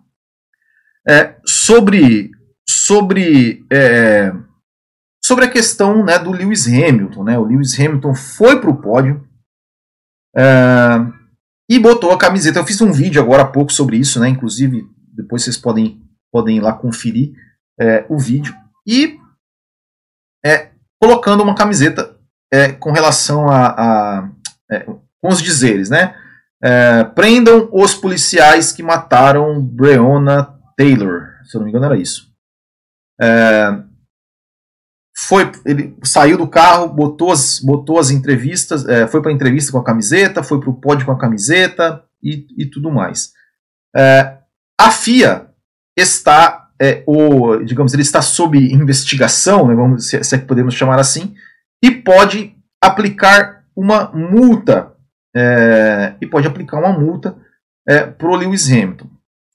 é, 1.09 1.37
sobre 1.45 2.31
sobre 2.69 3.65
é, 3.71 4.33
sobre 5.25 5.45
a 5.45 5.51
questão 5.51 6.05
né, 6.05 6.19
do 6.19 6.31
Lewis 6.31 6.67
Hamilton. 6.67 7.25
Né? 7.25 7.39
O 7.39 7.45
Lewis 7.45 7.79
Hamilton 7.79 8.15
foi 8.15 8.61
para 8.61 8.71
o 8.71 8.81
pódio 8.81 9.27
é, 10.37 10.43
e 11.71 11.79
botou 11.79 12.13
a 12.13 12.19
camiseta. 12.19 12.59
Eu 12.59 12.67
fiz 12.67 12.81
um 12.81 12.93
vídeo 12.93 13.23
agora 13.23 13.43
há 13.43 13.49
pouco 13.49 13.73
sobre 13.73 13.97
isso, 13.97 14.21
né? 14.21 14.29
inclusive 14.29 14.85
depois 15.15 15.43
vocês 15.43 15.57
podem, 15.57 16.03
podem 16.33 16.57
ir 16.57 16.61
lá 16.61 16.73
conferir 16.73 17.33
é, 17.79 18.05
o 18.09 18.19
vídeo. 18.19 18.55
E 18.87 19.19
é, 20.45 20.71
colocando 21.01 21.43
uma 21.43 21.55
camiseta 21.55 22.17
é, 22.53 22.73
com 22.73 22.91
relação 22.91 23.49
a, 23.49 23.67
a 23.69 24.29
com 25.21 25.29
os 25.29 25.43
dizeres, 25.43 25.91
né? 25.91 26.17
prendam 27.15 27.69
os 27.71 27.95
policiais 27.95 28.73
que 28.73 28.83
mataram 28.83 29.61
Breonna 29.61 30.62
Taylor, 30.77 31.29
se 31.45 31.57
eu 31.57 31.61
não 31.61 31.66
me 31.66 31.70
engano 31.70 31.87
era 31.87 31.97
isso. 31.97 32.33
É, 33.20 33.83
foi, 35.16 35.51
ele 35.64 35.97
saiu 36.03 36.39
do 36.39 36.49
carro, 36.49 36.89
botou 36.89 37.31
as, 37.31 37.61
botou 37.61 37.99
as 37.99 38.11
entrevistas, 38.11 38.87
é, 38.89 39.07
foi 39.07 39.20
para 39.20 39.31
a 39.31 39.35
entrevista 39.35 39.70
com 39.70 39.79
a 39.79 39.85
camiseta, 39.85 40.43
foi 40.43 40.59
para 40.59 40.70
o 40.70 40.81
pódio 40.81 41.07
com 41.07 41.12
a 41.12 41.18
camiseta 41.18 42.03
e, 42.23 42.47
e 42.57 42.66
tudo 42.66 42.91
mais. 42.91 43.33
É, 43.95 44.39
a 44.81 44.91
FIA 44.91 45.49
está, 45.97 46.70
é, 46.81 47.05
digamos, 47.64 47.93
ele 47.93 48.03
está 48.03 48.23
sob 48.23 48.59
investigação, 48.59 49.68
né, 49.68 49.75
vamos, 49.75 50.09
se, 50.09 50.23
se 50.25 50.35
é 50.35 50.39
que 50.39 50.47
podemos 50.47 50.75
chamar 50.75 50.99
assim, 50.99 51.35
e 51.83 51.91
pode 51.91 52.57
aplicar 52.83 53.64
uma 53.77 54.11
multa 54.12 54.93
é, 55.35 56.14
e 56.20 56.27
pode 56.27 56.47
aplicar 56.47 56.79
uma 56.79 56.93
multa 56.93 57.37
é, 57.89 58.07
para 58.07 58.29
o 58.29 58.37
Lewis 58.37 58.70
Hamilton. 58.70 59.09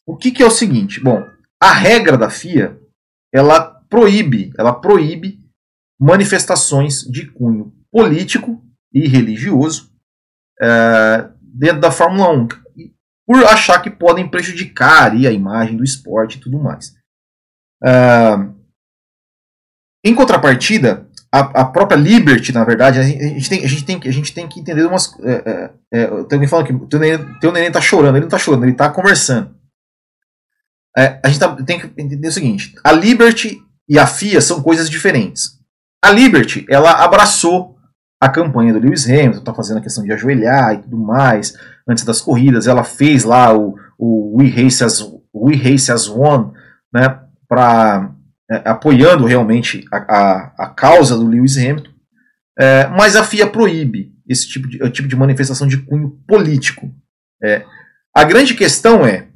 O 0.07 0.15
que, 0.15 0.31
que 0.31 0.41
é 0.41 0.45
o 0.45 0.51
seguinte? 0.51 1.01
Bom, 1.01 1.21
a 1.61 1.73
regra 1.73 2.17
da 2.17 2.29
FIA 2.29 2.79
ela 3.33 3.59
proíbe, 3.89 4.53
ela 4.57 4.73
proíbe 4.73 5.39
manifestações 5.99 7.01
de 7.01 7.29
cunho 7.29 7.73
político 7.91 8.63
e 8.93 9.07
religioso 9.07 9.91
é, 10.61 11.29
dentro 11.41 11.81
da 11.81 11.91
Fórmula 11.91 12.29
1, 12.31 12.47
por 13.27 13.43
achar 13.45 13.81
que 13.81 13.89
podem 13.89 14.29
prejudicar 14.29 15.11
a 15.11 15.31
imagem 15.31 15.75
do 15.75 15.83
esporte 15.83 16.37
e 16.37 16.39
tudo 16.39 16.59
mais. 16.59 16.95
É, 17.83 18.35
em 20.05 20.15
contrapartida, 20.15 21.09
a, 21.33 21.39
a, 21.61 21.65
própria 21.65 21.97
Liberty, 21.97 22.53
na 22.53 22.63
verdade, 22.63 22.99
a 22.99 23.03
gente 23.03 23.49
tem, 23.49 23.65
a 23.65 23.67
gente 23.67 23.85
tem, 23.85 23.99
a 24.05 24.11
gente 24.11 24.33
tem 24.33 24.47
que 24.47 24.59
entender 24.59 24.85
umas. 24.85 25.13
É, 25.19 25.73
é, 25.91 26.01
é 26.03 26.07
tem 26.23 26.37
alguém 26.37 26.47
falando 26.47 26.67
que 26.67 26.73
o 26.73 26.87
teu 26.87 26.99
neném, 26.99 27.39
teu 27.39 27.51
neném 27.51 27.71
tá 27.71 27.81
chorando, 27.81 28.15
ele 28.15 28.21
não 28.21 28.27
está 28.27 28.37
chorando, 28.37 28.63
ele 28.63 28.71
está 28.71 28.89
conversando. 28.89 29.56
É, 30.97 31.19
a 31.23 31.27
gente 31.27 31.39
tá, 31.39 31.55
tem 31.63 31.79
que 31.79 32.01
entender 32.01 32.27
o 32.27 32.31
seguinte: 32.31 32.73
a 32.83 32.91
Liberty 32.91 33.61
e 33.87 33.99
a 33.99 34.07
FIA 34.07 34.41
são 34.41 34.61
coisas 34.61 34.89
diferentes. 34.89 35.57
A 36.03 36.11
Liberty, 36.11 36.65
ela 36.69 37.03
abraçou 37.03 37.77
a 38.19 38.27
campanha 38.27 38.73
do 38.73 38.79
Lewis 38.79 39.07
Hamilton, 39.07 39.39
está 39.39 39.53
fazendo 39.53 39.77
a 39.77 39.81
questão 39.81 40.03
de 40.03 40.11
ajoelhar 40.11 40.73
e 40.73 40.77
tudo 40.79 40.97
mais, 40.97 41.53
antes 41.87 42.03
das 42.03 42.19
corridas. 42.19 42.67
Ela 42.67 42.83
fez 42.83 43.23
lá 43.23 43.55
o, 43.55 43.75
o 43.97 44.37
We, 44.37 44.49
Race 44.49 44.83
as, 44.83 45.01
We 45.33 45.55
Race 45.55 45.91
as 45.91 46.07
One, 46.07 46.51
né, 46.91 47.19
pra, 47.47 48.11
é, 48.49 48.69
apoiando 48.69 49.25
realmente 49.25 49.85
a, 49.91 49.97
a, 49.97 50.53
a, 50.57 50.69
causa 50.69 51.15
do 51.15 51.27
Lewis 51.27 51.57
Hamilton. 51.57 51.91
É, 52.59 52.87
mas 52.87 53.15
a 53.15 53.23
FIA 53.23 53.45
proíbe 53.45 54.11
esse 54.27 54.47
tipo 54.47 54.67
de, 54.67 54.77
tipo 54.89 55.07
de 55.07 55.15
manifestação 55.15 55.67
de 55.67 55.77
cunho 55.77 56.19
político. 56.27 56.91
É, 57.43 57.63
a 58.15 58.23
grande 58.23 58.55
questão 58.55 59.05
é, 59.05 59.15
é 59.17 59.27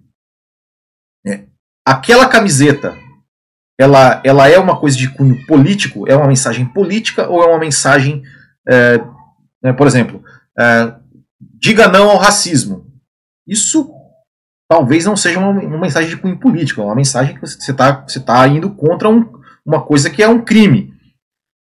aquela 1.85 2.27
camiseta 2.27 2.95
ela, 3.79 4.21
ela 4.23 4.47
é 4.47 4.59
uma 4.59 4.79
coisa 4.79 4.95
de 4.95 5.09
cunho 5.09 5.43
político? 5.47 6.07
É 6.07 6.15
uma 6.15 6.27
mensagem 6.27 6.65
política 6.65 7.27
ou 7.27 7.43
é 7.43 7.47
uma 7.47 7.57
mensagem, 7.57 8.21
é, 8.67 9.01
é, 9.63 9.73
por 9.73 9.87
exemplo, 9.87 10.23
é, 10.57 10.93
diga 11.39 11.87
não 11.87 12.09
ao 12.09 12.17
racismo? 12.17 12.85
Isso 13.47 13.91
talvez 14.69 15.05
não 15.05 15.17
seja 15.17 15.39
uma, 15.39 15.49
uma, 15.49 15.79
mensagem 15.79 16.09
de 16.09 16.17
cunho 16.17 16.39
político, 16.39 16.81
é 16.81 16.85
uma 16.85 16.95
mensagem 16.95 17.33
que 17.33 17.41
você 17.41 17.71
está 17.71 18.03
você 18.07 18.19
tá 18.19 18.47
indo 18.47 18.69
contra 18.69 19.09
um, 19.09 19.27
uma 19.65 19.81
coisa 19.81 20.09
que 20.09 20.21
é 20.21 20.27
um 20.27 20.41
crime. 20.41 20.93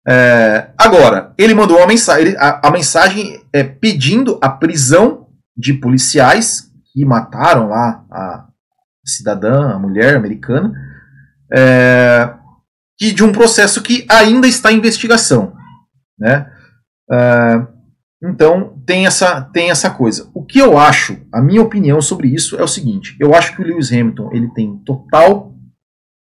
É, 0.07 0.71
agora, 0.77 1.33
ele 1.39 1.55
mandou 1.55 1.77
uma 1.77 1.87
mensagem, 1.87 2.35
a, 2.37 2.66
a, 2.66 2.71
mensagem 2.71 3.45
é 3.53 3.62
pedindo 3.62 4.39
a 4.43 4.49
prisão 4.49 5.29
de 5.57 5.73
policiais 5.75 6.71
que 6.93 7.05
mataram 7.05 7.69
lá 7.69 8.05
a 8.11 8.48
cidadã, 9.09 9.79
mulher 9.79 10.17
americana, 10.17 10.73
é, 11.53 12.35
e 13.01 13.13
de 13.13 13.25
um 13.25 13.33
processo 13.33 13.83
que 13.83 14.07
ainda 14.09 14.47
está 14.47 14.73
em 14.73 14.77
investigação. 14.77 15.55
Né? 16.19 16.51
É, 17.11 17.67
então 18.23 18.83
tem 18.87 19.07
essa, 19.07 19.43
tem 19.43 19.71
essa 19.71 19.91
coisa. 19.91 20.31
O 20.35 20.45
que 20.45 20.59
eu 20.59 20.79
acho, 20.79 21.19
a 21.33 21.41
minha 21.41 21.63
opinião 21.63 22.01
sobre 22.01 22.29
isso 22.29 22.57
é 22.57 22.63
o 22.63 22.69
seguinte: 22.69 23.17
eu 23.21 23.35
acho 23.35 23.55
que 23.55 23.63
o 23.63 23.65
Lewis 23.65 23.93
Hamilton 23.93 24.31
ele 24.33 24.49
tem 24.53 24.77
total 24.85 25.55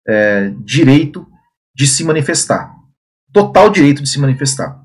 é, 0.07 0.53
direito 0.65 1.27
de 1.75 1.87
se 1.87 2.05
manifestar 2.05 2.81
total 3.33 3.71
direito 3.71 4.03
de 4.03 4.09
se 4.09 4.19
manifestar. 4.19 4.81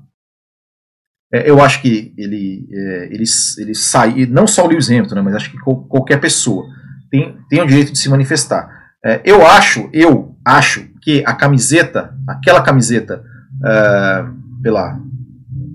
É, 1.32 1.48
eu 1.50 1.60
acho 1.60 1.82
que 1.82 2.14
ele, 2.16 2.68
é, 2.70 3.06
ele, 3.06 3.24
ele 3.58 3.74
sai, 3.74 4.26
não 4.26 4.46
só 4.46 4.64
o 4.64 4.68
Lewis 4.68 4.88
Hamilton, 4.88 5.16
né, 5.16 5.22
mas 5.22 5.34
acho 5.34 5.50
que 5.50 5.58
qualquer 5.58 6.20
pessoa 6.20 6.66
tem, 7.18 7.36
tem 7.48 7.62
o 7.62 7.66
direito 7.66 7.92
de 7.92 7.98
se 7.98 8.08
manifestar. 8.08 8.68
É, 9.04 9.20
eu 9.24 9.46
acho, 9.46 9.88
eu 9.92 10.36
acho 10.44 10.88
que 11.02 11.22
a 11.26 11.32
camiseta, 11.34 12.14
aquela 12.28 12.62
camiseta 12.62 13.22
é, 13.64 14.24
pela, 14.62 14.98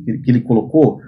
que, 0.05 0.29
ele 0.29 0.41
colocou, 0.41 1.01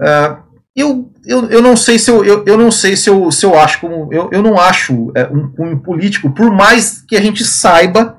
é, 0.00 0.36
eu, 0.76 1.12
eu, 1.26 1.50
eu 1.50 1.62
não 1.62 1.76
sei 1.76 1.98
se 1.98 2.10
eu, 2.10 2.24
eu, 2.24 2.44
eu 2.46 2.56
não 2.56 2.70
sei 2.70 2.96
se 2.96 3.10
eu, 3.10 3.30
se 3.30 3.44
eu 3.44 3.58
acho 3.58 3.80
como 3.80 4.12
eu, 4.12 4.30
eu 4.32 4.42
não 4.42 4.58
acho 4.58 5.10
é, 5.16 5.26
um 5.26 5.50
cunho 5.50 5.80
político, 5.80 6.30
por 6.30 6.50
mais 6.50 7.02
que 7.02 7.16
a 7.16 7.20
gente 7.20 7.44
saiba 7.44 8.18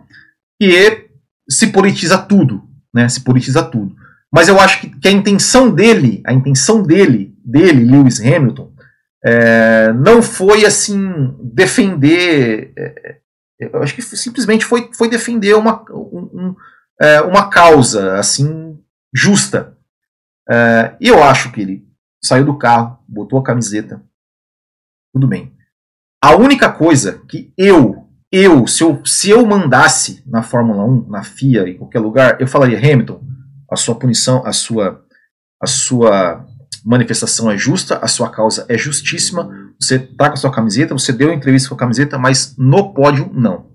que 0.60 1.08
se 1.50 1.68
politiza 1.68 2.18
tudo 2.18 2.70
né? 2.94 3.08
Se 3.10 3.22
politiza 3.22 3.64
tudo. 3.64 3.96
Mas 4.32 4.48
eu 4.48 4.60
acho 4.60 4.82
que, 4.82 4.90
que 4.90 5.08
a 5.08 5.12
intenção 5.12 5.70
dele, 5.70 6.22
a 6.26 6.34
intenção 6.34 6.84
dele, 6.84 7.34
dele, 7.44 7.84
Lewis 7.84 8.20
Hamilton, 8.20 8.71
é, 9.24 9.94
não 9.94 10.22
foi 10.22 10.66
assim 10.66 11.36
defender. 11.42 12.74
É, 12.78 13.12
é 13.12 13.22
eu 13.60 13.84
acho 13.84 13.94
que 13.94 14.02
simplesmente 14.02 14.66
foi, 14.66 14.90
foi 14.92 15.08
defender 15.08 15.54
uma, 15.54 15.86
um, 15.92 16.56
é, 17.00 17.22
uma 17.22 17.50
causa 17.50 18.18
assim 18.18 18.80
justa. 19.14 19.78
É, 20.50 20.96
e 21.00 21.08
eu 21.08 21.24
acho 21.24 21.52
que 21.52 21.62
ele 21.62 21.88
saiu 22.24 22.46
do 22.46 22.58
carro, 22.58 22.98
botou 23.08 23.38
a 23.40 23.44
camiseta, 23.44 24.04
tudo 25.14 25.28
bem. 25.28 25.56
A 26.24 26.36
única 26.36 26.72
coisa 26.72 27.22
que 27.28 27.54
eu 27.58 28.08
eu 28.32 28.66
se, 28.66 28.82
eu, 28.82 29.06
se 29.06 29.30
eu 29.30 29.46
mandasse 29.46 30.24
na 30.26 30.42
Fórmula 30.42 30.86
1, 30.86 31.10
na 31.10 31.22
FIA, 31.22 31.68
em 31.68 31.78
qualquer 31.78 32.00
lugar, 32.00 32.40
eu 32.40 32.48
falaria, 32.48 32.78
Hamilton, 32.78 33.22
a 33.70 33.76
sua 33.76 33.96
punição, 33.96 34.46
a 34.46 34.54
sua, 34.54 35.04
a 35.62 35.68
sua 35.68 36.48
manifestação 36.86 37.50
é 37.52 37.58
justa, 37.58 37.98
a 38.02 38.08
sua 38.08 38.30
causa 38.30 38.66
é 38.68 38.78
justíssima, 38.78 39.74
você 39.80 40.00
tá 40.00 40.28
com 40.28 40.34
a 40.34 40.38
sua 40.38 40.52
camiseta, 40.52 40.94
você 40.94 41.12
deu 41.12 41.32
entrevista 41.32 41.70
com 41.70 41.76
a 41.76 41.78
camiseta, 41.78 42.18
mas 42.18 42.56
no 42.58 42.94
pódio 42.94 43.30
não. 43.34 43.68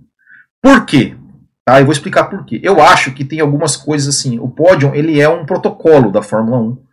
Por 0.63 0.85
quê? 0.85 1.17
Tá, 1.65 1.81
eu 1.81 1.85
vou 1.85 1.93
explicar 1.93 2.25
por 2.25 2.45
quê. 2.45 2.61
Eu 2.63 2.81
acho 2.81 3.13
que 3.13 3.25
tem 3.25 3.41
algumas 3.41 3.77
coisas 3.77 4.15
assim, 4.15 4.39
o 4.39 4.49
pódio 4.49 4.95
ele 4.95 5.21
é 5.21 5.29
um 5.29 5.45
protocolo 5.45 6.11
da 6.11 6.23
Fórmula 6.23 6.59
1, 6.59 6.87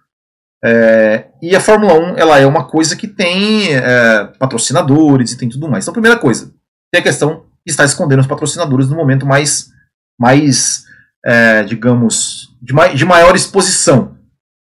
é, 0.65 1.27
e 1.41 1.55
a 1.55 1.59
Fórmula 1.59 1.93
1 1.93 2.17
ela 2.17 2.39
é 2.39 2.45
uma 2.45 2.65
coisa 2.65 2.95
que 2.95 3.07
tem 3.07 3.75
é, 3.75 4.25
patrocinadores 4.39 5.31
e 5.31 5.37
tem 5.37 5.49
tudo 5.49 5.67
mais. 5.67 5.83
Então, 5.83 5.93
primeira 5.93 6.17
coisa, 6.17 6.53
tem 6.91 7.01
a 7.01 7.03
questão 7.03 7.45
está 7.65 7.85
escondendo 7.85 8.19
os 8.19 8.27
patrocinadores 8.27 8.89
no 8.89 8.95
momento 8.95 9.25
mais, 9.25 9.71
mais 10.19 10.83
é, 11.25 11.63
digamos, 11.63 12.53
de, 12.61 12.73
de 12.95 13.05
maior 13.05 13.35
exposição. 13.35 14.17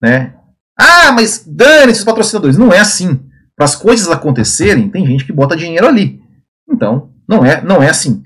Né? 0.03 0.35
Ah, 0.79 1.11
mas 1.13 1.45
dane 1.47 1.93
esses 1.93 2.05
patrocinadores. 2.05 2.57
Não 2.57 2.73
é 2.73 2.79
assim. 2.79 3.21
Para 3.57 3.65
as 3.65 3.75
coisas 3.75 4.09
acontecerem, 4.09 4.89
tem 4.89 5.05
gente 5.05 5.25
que 5.25 5.33
bota 5.33 5.57
dinheiro 5.57 5.87
ali. 5.87 6.21
Então, 6.71 7.11
não 7.29 7.45
é, 7.45 7.61
não 7.61 7.83
é 7.83 7.91
assim. 7.91 8.23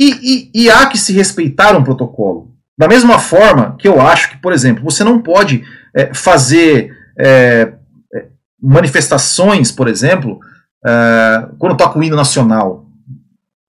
E, 0.00 0.50
e, 0.54 0.64
e 0.64 0.70
há 0.70 0.86
que 0.86 0.98
se 0.98 1.12
respeitar 1.12 1.76
um 1.76 1.84
protocolo. 1.84 2.50
Da 2.76 2.88
mesma 2.88 3.18
forma 3.18 3.76
que 3.78 3.86
eu 3.86 4.00
acho 4.00 4.30
que, 4.30 4.38
por 4.38 4.52
exemplo, 4.52 4.82
você 4.82 5.04
não 5.04 5.22
pode 5.22 5.62
é, 5.94 6.12
fazer 6.12 6.90
é, 7.16 7.74
é 8.12 8.26
manifestações, 8.60 9.70
por 9.70 9.86
exemplo, 9.86 10.40
é, 10.84 11.48
quando 11.58 11.76
toca 11.76 11.98
o 11.98 12.02
hino 12.02 12.16
nacional 12.16 12.86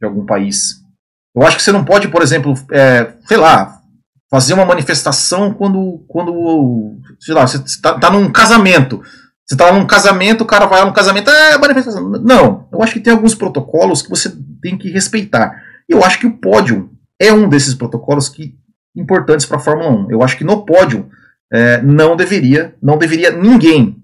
de 0.01 0.07
algum 0.07 0.25
país. 0.25 0.81
Eu 1.35 1.43
acho 1.43 1.57
que 1.57 1.63
você 1.63 1.71
não 1.71 1.83
pode, 1.83 2.07
por 2.07 2.21
exemplo, 2.21 2.53
é, 2.71 3.13
sei 3.25 3.37
lá, 3.37 3.72
fazer 4.33 4.55
uma 4.55 4.65
manifestação 4.65 5.53
quando, 5.53 6.03
quando 6.07 6.97
sei 7.19 7.35
lá, 7.35 7.45
você 7.45 7.57
está 7.57 7.99
tá 7.99 8.09
num 8.09 8.31
casamento. 8.31 8.99
Você 9.45 9.53
está 9.53 9.71
num 9.71 9.85
casamento, 9.85 10.41
o 10.41 10.47
cara 10.47 10.65
vai 10.65 10.79
lá 10.79 10.87
no 10.87 10.93
casamento, 10.93 11.29
é 11.29 11.55
manifestação. 11.55 12.09
Não, 12.09 12.67
eu 12.73 12.81
acho 12.81 12.93
que 12.93 12.99
tem 12.99 13.13
alguns 13.13 13.35
protocolos 13.35 14.01
que 14.01 14.09
você 14.09 14.35
tem 14.59 14.75
que 14.75 14.89
respeitar. 14.89 15.61
E 15.87 15.93
eu 15.93 16.03
acho 16.03 16.17
que 16.17 16.25
o 16.25 16.35
pódio 16.35 16.89
é 17.21 17.31
um 17.31 17.47
desses 17.47 17.75
protocolos 17.75 18.27
que 18.27 18.57
importantes 18.95 19.45
para 19.45 19.57
a 19.57 19.59
Fórmula 19.59 19.91
1. 20.07 20.09
Eu 20.09 20.23
acho 20.23 20.35
que 20.35 20.43
no 20.43 20.65
pódio 20.65 21.07
é, 21.53 21.79
não 21.83 22.15
deveria, 22.15 22.73
não 22.81 22.97
deveria 22.97 23.29
ninguém, 23.29 24.01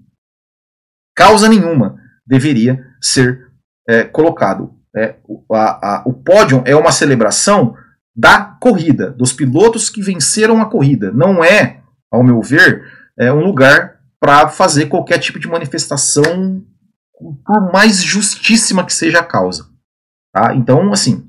causa 1.12 1.48
nenhuma, 1.48 1.96
deveria 2.24 2.86
ser 3.00 3.48
é, 3.88 4.04
colocado. 4.04 4.76
É, 4.94 5.16
a, 5.52 5.96
a, 5.96 6.02
o 6.06 6.12
pódio 6.12 6.62
é 6.64 6.76
uma 6.76 6.92
celebração 6.92 7.74
da 8.16 8.44
corrida, 8.60 9.10
dos 9.10 9.32
pilotos 9.32 9.88
que 9.88 10.02
venceram 10.02 10.60
a 10.60 10.66
corrida. 10.68 11.10
Não 11.12 11.42
é, 11.42 11.82
ao 12.10 12.22
meu 12.22 12.42
ver, 12.42 12.84
é 13.18 13.32
um 13.32 13.40
lugar 13.40 14.00
para 14.20 14.48
fazer 14.48 14.86
qualquer 14.86 15.18
tipo 15.18 15.38
de 15.38 15.48
manifestação, 15.48 16.62
por 17.44 17.72
mais 17.72 18.02
justíssima 18.02 18.84
que 18.84 18.92
seja 18.92 19.20
a 19.20 19.24
causa. 19.24 19.68
Tá? 20.32 20.54
Então, 20.54 20.92
assim, 20.92 21.28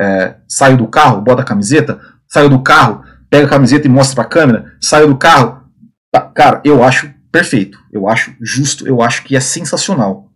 é, 0.00 0.36
saiu 0.48 0.76
do 0.76 0.88
carro, 0.88 1.20
bota 1.20 1.42
a 1.42 1.44
camiseta, 1.44 2.00
saiu 2.28 2.48
do 2.48 2.62
carro, 2.62 3.04
pega 3.28 3.46
a 3.46 3.50
camiseta 3.50 3.86
e 3.86 3.90
mostra 3.90 4.16
para 4.16 4.24
a 4.24 4.28
câmera, 4.28 4.76
saiu 4.80 5.08
do 5.08 5.16
carro. 5.16 5.64
Tá, 6.12 6.20
cara, 6.20 6.60
eu 6.64 6.82
acho 6.82 7.12
perfeito, 7.30 7.78
eu 7.92 8.08
acho 8.08 8.34
justo, 8.40 8.86
eu 8.86 9.00
acho 9.00 9.22
que 9.22 9.36
é 9.36 9.40
sensacional 9.40 10.30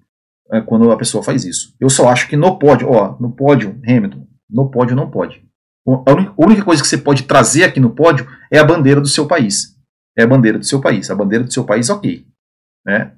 é, 0.52 0.60
quando 0.60 0.90
a 0.90 0.96
pessoa 0.96 1.24
faz 1.24 1.44
isso. 1.44 1.74
Eu 1.80 1.90
só 1.90 2.08
acho 2.08 2.28
que 2.28 2.36
no 2.36 2.58
pódio, 2.58 2.88
ó, 2.90 3.16
no 3.18 3.32
pódio, 3.32 3.80
Hamilton, 3.86 4.26
no 4.48 4.70
pódio 4.70 4.94
não 4.94 5.10
pode. 5.10 5.42
A 5.86 6.42
única 6.42 6.64
coisa 6.64 6.82
que 6.82 6.88
você 6.88 6.98
pode 6.98 7.24
trazer 7.24 7.64
aqui 7.64 7.78
no 7.78 7.94
pódio 7.94 8.26
é 8.50 8.58
a 8.58 8.64
bandeira 8.64 9.00
do 9.00 9.08
seu 9.08 9.26
país. 9.26 9.76
É 10.16 10.22
a 10.22 10.26
bandeira 10.26 10.58
do 10.58 10.64
seu 10.64 10.80
país. 10.80 11.10
A 11.10 11.14
bandeira 11.14 11.44
do 11.44 11.52
seu 11.52 11.64
país, 11.64 11.90
ok. 11.90 12.24
Né? 12.86 13.12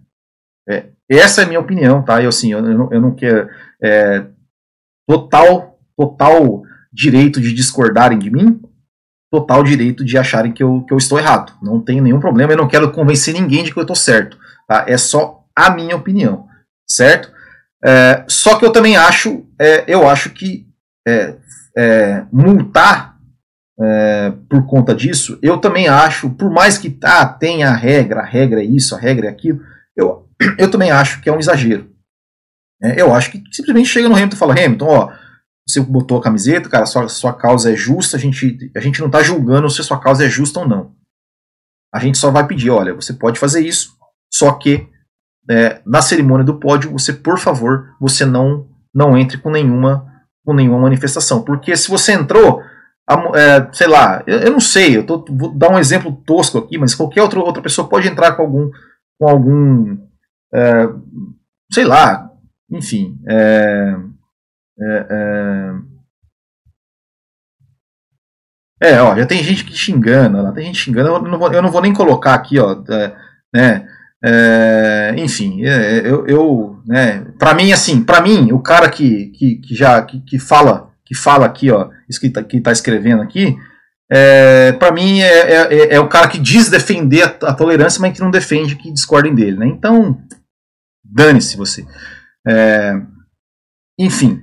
É, 0.69 0.89
essa 1.09 1.43
é 1.43 1.45
a 1.45 1.47
minha 1.47 1.61
opinião, 1.61 2.03
tá? 2.03 2.23
Eu, 2.23 2.29
assim, 2.29 2.53
eu, 2.53 2.63
não, 2.63 2.93
eu 2.93 3.01
não 3.01 3.15
quero. 3.15 3.49
É, 3.83 4.27
total, 5.09 5.79
total 5.97 6.63
direito 6.93 7.41
de 7.41 7.53
discordarem 7.53 8.19
de 8.19 8.31
mim, 8.31 8.61
total 9.31 9.63
direito 9.63 10.05
de 10.05 10.19
acharem 10.19 10.53
que 10.53 10.63
eu, 10.63 10.83
que 10.83 10.93
eu 10.93 10.99
estou 10.99 11.19
errado. 11.19 11.53
Não 11.63 11.81
tenho 11.81 12.03
nenhum 12.03 12.19
problema, 12.19 12.53
eu 12.53 12.57
não 12.57 12.69
quero 12.69 12.91
convencer 12.91 13.35
ninguém 13.35 13.63
de 13.63 13.73
que 13.73 13.79
eu 13.79 13.83
estou 13.83 13.97
certo. 13.97 14.37
Tá? 14.67 14.85
É 14.89 14.97
só 14.97 15.45
a 15.55 15.71
minha 15.71 15.95
opinião 15.95 16.49
certo? 16.89 17.31
É, 17.85 18.25
só 18.29 18.59
que 18.59 18.65
eu 18.65 18.73
também 18.73 18.97
acho, 18.97 19.45
é, 19.61 19.85
eu 19.87 20.09
acho 20.09 20.31
que 20.31 20.67
é, 21.77 22.25
multar 22.33 23.17
é, 23.79 24.33
por 24.49 24.67
conta 24.67 24.95
disso, 24.95 25.39
eu 25.43 25.59
também 25.59 25.87
acho, 25.87 26.31
por 26.31 26.51
mais 26.51 26.79
que 26.79 26.89
tá, 26.89 27.27
tenha 27.27 27.69
a 27.69 27.77
regra, 27.77 28.21
a 28.21 28.25
regra 28.25 28.63
é 28.63 28.65
isso, 28.65 28.95
a 28.95 28.99
regra 28.99 29.27
é 29.27 29.31
aquilo, 29.31 29.61
eu, 29.95 30.29
eu 30.59 30.71
também 30.71 30.91
acho 30.91 31.21
que 31.21 31.29
é 31.29 31.33
um 31.33 31.39
exagero. 31.39 31.91
É, 32.83 33.01
eu 33.01 33.15
acho 33.15 33.31
que 33.31 33.43
simplesmente 33.53 33.89
chega 33.89 34.09
no 34.09 34.15
Hamilton 34.15 34.37
e 34.37 34.39
fala, 34.39 34.53
Hamilton, 34.53 34.87
ó, 34.87 35.13
você 35.69 35.81
botou 35.81 36.19
a 36.19 36.23
camiseta, 36.23 36.69
cara, 36.69 36.87
sua, 36.87 37.09
sua 37.09 37.33
causa 37.35 37.73
é 37.73 37.77
justa, 37.77 38.17
a 38.17 38.21
gente, 38.21 38.71
a 38.75 38.81
gente 38.81 39.01
não 39.01 39.09
está 39.09 39.23
julgando 39.23 39.69
se 39.69 39.81
a 39.81 39.85
sua 39.85 40.01
causa 40.01 40.25
é 40.25 40.29
justa 40.29 40.61
ou 40.61 40.69
não. 40.69 40.95
A 41.93 41.99
gente 41.99 42.19
só 42.19 42.31
vai 42.31 42.47
pedir, 42.47 42.71
olha, 42.71 42.95
você 42.95 43.13
pode 43.13 43.39
fazer 43.39 43.67
isso, 43.67 43.97
só 44.33 44.53
que 44.53 44.89
é, 45.49 45.81
na 45.87 46.03
cerimônia 46.03 46.45
do 46.45 46.59
pódio, 46.59 46.93
você, 46.93 47.13
por 47.13 47.39
favor, 47.39 47.95
você 48.01 48.25
não 48.25 48.69
não 48.95 49.17
entre 49.17 49.37
com 49.37 49.51
nenhuma 49.51 50.11
com 50.47 50.55
nenhuma 50.55 50.79
manifestação, 50.79 51.43
porque 51.43 51.77
se 51.77 51.91
você 51.91 52.13
entrou, 52.13 52.63
é, 53.35 53.69
sei 53.73 53.89
lá, 53.89 54.23
eu, 54.29 54.39
eu, 54.39 54.53
não 54.53 54.61
sei, 54.61 54.97
eu 54.97 55.05
tô, 55.05 55.25
vou 55.29 55.53
dar 55.53 55.71
um 55.71 55.79
exemplo 55.79 56.23
tosco 56.25 56.57
aqui, 56.57 56.79
mas 56.79 56.95
qualquer 56.95 57.21
outro, 57.21 57.41
outra 57.41 57.61
pessoa 57.61 57.89
pode 57.89 58.07
entrar 58.07 58.37
com 58.37 58.43
algum 58.43 58.71
com 59.19 59.29
algum 59.29 59.99
é, 60.55 60.89
sei 61.73 61.85
lá, 61.85 62.31
enfim, 62.71 63.19
é, 63.29 63.97
é, 64.81 65.07
é, 68.81 68.93
é 68.93 69.03
ó, 69.03 69.17
já 69.17 69.27
tem 69.27 69.43
gente 69.43 69.65
que 69.65 69.77
xingando, 69.77 70.41
lá 70.41 70.53
tem 70.53 70.67
gente 70.67 70.79
xingando, 70.79 71.09
eu 71.09 71.23
não 71.23 71.39
vou, 71.39 71.53
eu 71.53 71.63
não 71.63 71.73
vou 71.73 71.83
nem 71.83 71.93
colocar 71.93 72.35
aqui, 72.35 72.61
ó, 72.61 72.85
é, 72.89 73.17
né, 73.53 73.89
enfim, 75.17 75.61
eu, 75.63 76.27
eu 76.27 76.76
né, 76.87 77.27
para 77.39 77.55
mim 77.55 77.73
assim, 77.73 78.03
para 78.03 78.21
mim 78.21 78.53
o 78.53 78.61
cara 78.61 78.89
que, 78.89 79.27
que, 79.27 79.57
que 79.57 79.75
já 79.75 80.01
que, 80.03 80.21
que, 80.21 80.39
fala 80.39 80.91
que 81.05 81.15
fala 81.15 81.47
aqui, 81.47 81.71
ó, 81.71 81.91
isso 82.09 82.21
que 82.21 82.31
tá, 82.31 82.43
tá 82.43 82.73
escrevendo 82.73 83.23
aqui, 83.23 83.57
é, 84.11 84.73
para 84.73 84.93
mim 84.93 85.21
é, 85.21 85.27
é, 85.27 85.75
é, 85.75 85.95
é, 85.95 86.01
o 86.01 86.09
cara 86.09 86.29
que 86.29 86.39
diz 86.39 86.71
defender 86.71 87.23
a, 87.23 87.49
a, 87.49 87.55
tolerância, 87.55 88.01
mas 88.01 88.15
que 88.15 88.21
não 88.21 88.31
defende 88.31 88.77
que 88.77 88.93
discordem 88.93 89.35
dele, 89.35 89.57
né? 89.57 89.67
Então, 89.67 90.21
dane-se 91.05 91.57
você. 91.57 91.85
É, 92.47 92.95
enfim, 93.99 94.41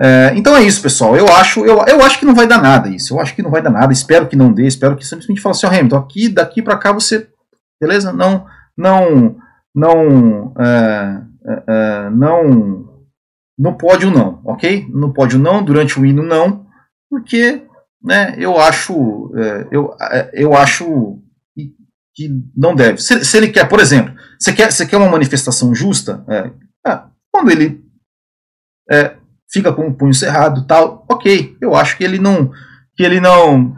é, 0.00 0.32
então 0.34 0.56
é 0.56 0.62
isso, 0.62 0.80
pessoal. 0.80 1.14
Eu 1.14 1.28
acho, 1.28 1.64
eu, 1.64 1.84
eu 1.86 2.02
acho 2.02 2.18
que 2.18 2.24
não 2.24 2.34
vai 2.34 2.46
dar 2.46 2.60
nada 2.60 2.88
isso. 2.88 3.14
Eu 3.14 3.20
acho 3.20 3.34
que 3.34 3.42
não 3.42 3.50
vai 3.50 3.60
dar 3.60 3.70
nada. 3.70 3.92
Espero 3.92 4.26
que 4.26 4.36
não 4.36 4.52
dê. 4.52 4.66
Espero 4.66 4.96
que 4.96 5.06
simplesmente 5.06 5.40
fale 5.40 5.54
assim, 5.54 5.66
ó, 5.66 5.68
oh, 5.68 5.72
Hamilton, 5.72 5.96
aqui, 5.96 6.28
daqui 6.28 6.62
para 6.62 6.78
cá 6.78 6.92
você, 6.92 7.28
beleza? 7.80 8.12
Não, 8.12 8.46
não, 8.76 9.36
não, 9.74 10.54
é, 10.58 11.20
é, 11.46 11.62
é, 11.68 12.10
não, 12.10 13.04
no 13.58 13.76
pódio 13.76 14.10
não, 14.10 14.40
ok? 14.44 14.86
No 14.90 15.12
pódio 15.12 15.38
não, 15.38 15.64
durante 15.64 15.98
o 15.98 16.06
hino 16.06 16.22
não, 16.22 16.66
porque, 17.10 17.62
né? 18.02 18.34
Eu 18.38 18.58
acho, 18.58 19.32
é, 19.36 19.68
eu, 19.70 19.94
é, 20.00 20.30
eu 20.34 20.54
acho 20.54 21.18
que, 21.54 21.74
que 22.14 22.30
não 22.56 22.74
deve. 22.74 22.98
Se, 22.98 23.24
se, 23.24 23.36
ele 23.36 23.48
quer, 23.48 23.68
por 23.68 23.80
exemplo, 23.80 24.14
você 24.38 24.52
quer, 24.52 24.72
você 24.72 24.86
quer 24.86 24.96
uma 24.96 25.10
manifestação 25.10 25.74
justa? 25.74 26.24
quando 27.32 27.50
ele 27.50 27.82
fica 29.50 29.72
com 29.72 29.88
o 29.88 29.94
punho 29.94 30.14
cerrado, 30.14 30.66
tal, 30.66 31.04
ok. 31.08 31.56
Eu 31.60 31.74
acho 31.74 31.96
que 31.96 32.04
ele 32.04 32.18
não, 32.18 32.50
que 32.94 33.02
ele 33.02 33.20
não 33.20 33.76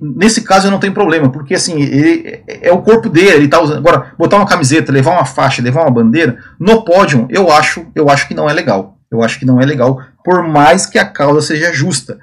Nesse 0.00 0.42
caso 0.42 0.70
não 0.70 0.80
tem 0.80 0.90
problema, 0.90 1.30
porque 1.30 1.54
assim, 1.54 1.80
ele, 1.82 2.42
é 2.46 2.72
o 2.72 2.80
corpo 2.80 3.10
dele, 3.10 3.30
ele 3.30 3.48
tá 3.48 3.60
usando. 3.60 3.78
Agora, 3.78 4.14
botar 4.18 4.36
uma 4.36 4.46
camiseta, 4.46 4.90
levar 4.90 5.12
uma 5.12 5.26
faixa, 5.26 5.62
levar 5.62 5.82
uma 5.82 5.90
bandeira, 5.90 6.38
no 6.58 6.82
pódio, 6.82 7.26
eu 7.30 7.52
acho, 7.52 7.86
eu 7.94 8.08
acho 8.08 8.26
que 8.26 8.34
não 8.34 8.48
é 8.48 8.52
legal. 8.52 8.98
Eu 9.10 9.22
acho 9.22 9.38
que 9.38 9.44
não 9.44 9.60
é 9.60 9.64
legal, 9.64 10.02
por 10.24 10.46
mais 10.46 10.86
que 10.86 10.98
a 10.98 11.04
causa 11.04 11.40
seja 11.40 11.72
justa. 11.72 12.18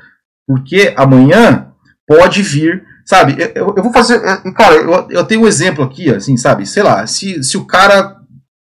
Porque 0.47 0.93
amanhã 0.95 1.72
pode 2.08 2.41
vir, 2.43 2.84
sabe? 3.06 3.36
Eu, 3.56 3.74
eu 3.76 3.84
vou 3.84 3.91
fazer. 3.91 4.20
Cara, 4.53 4.76
eu, 4.76 5.08
eu 5.10 5.24
tenho 5.26 5.41
um 5.41 5.47
exemplo 5.47 5.84
aqui, 5.84 6.14
assim, 6.14 6.38
sabe? 6.38 6.66
Sei 6.66 6.84
lá, 6.84 7.06
se, 7.08 7.43
se 7.43 7.58
o 7.58 7.66
cara. 7.66 8.18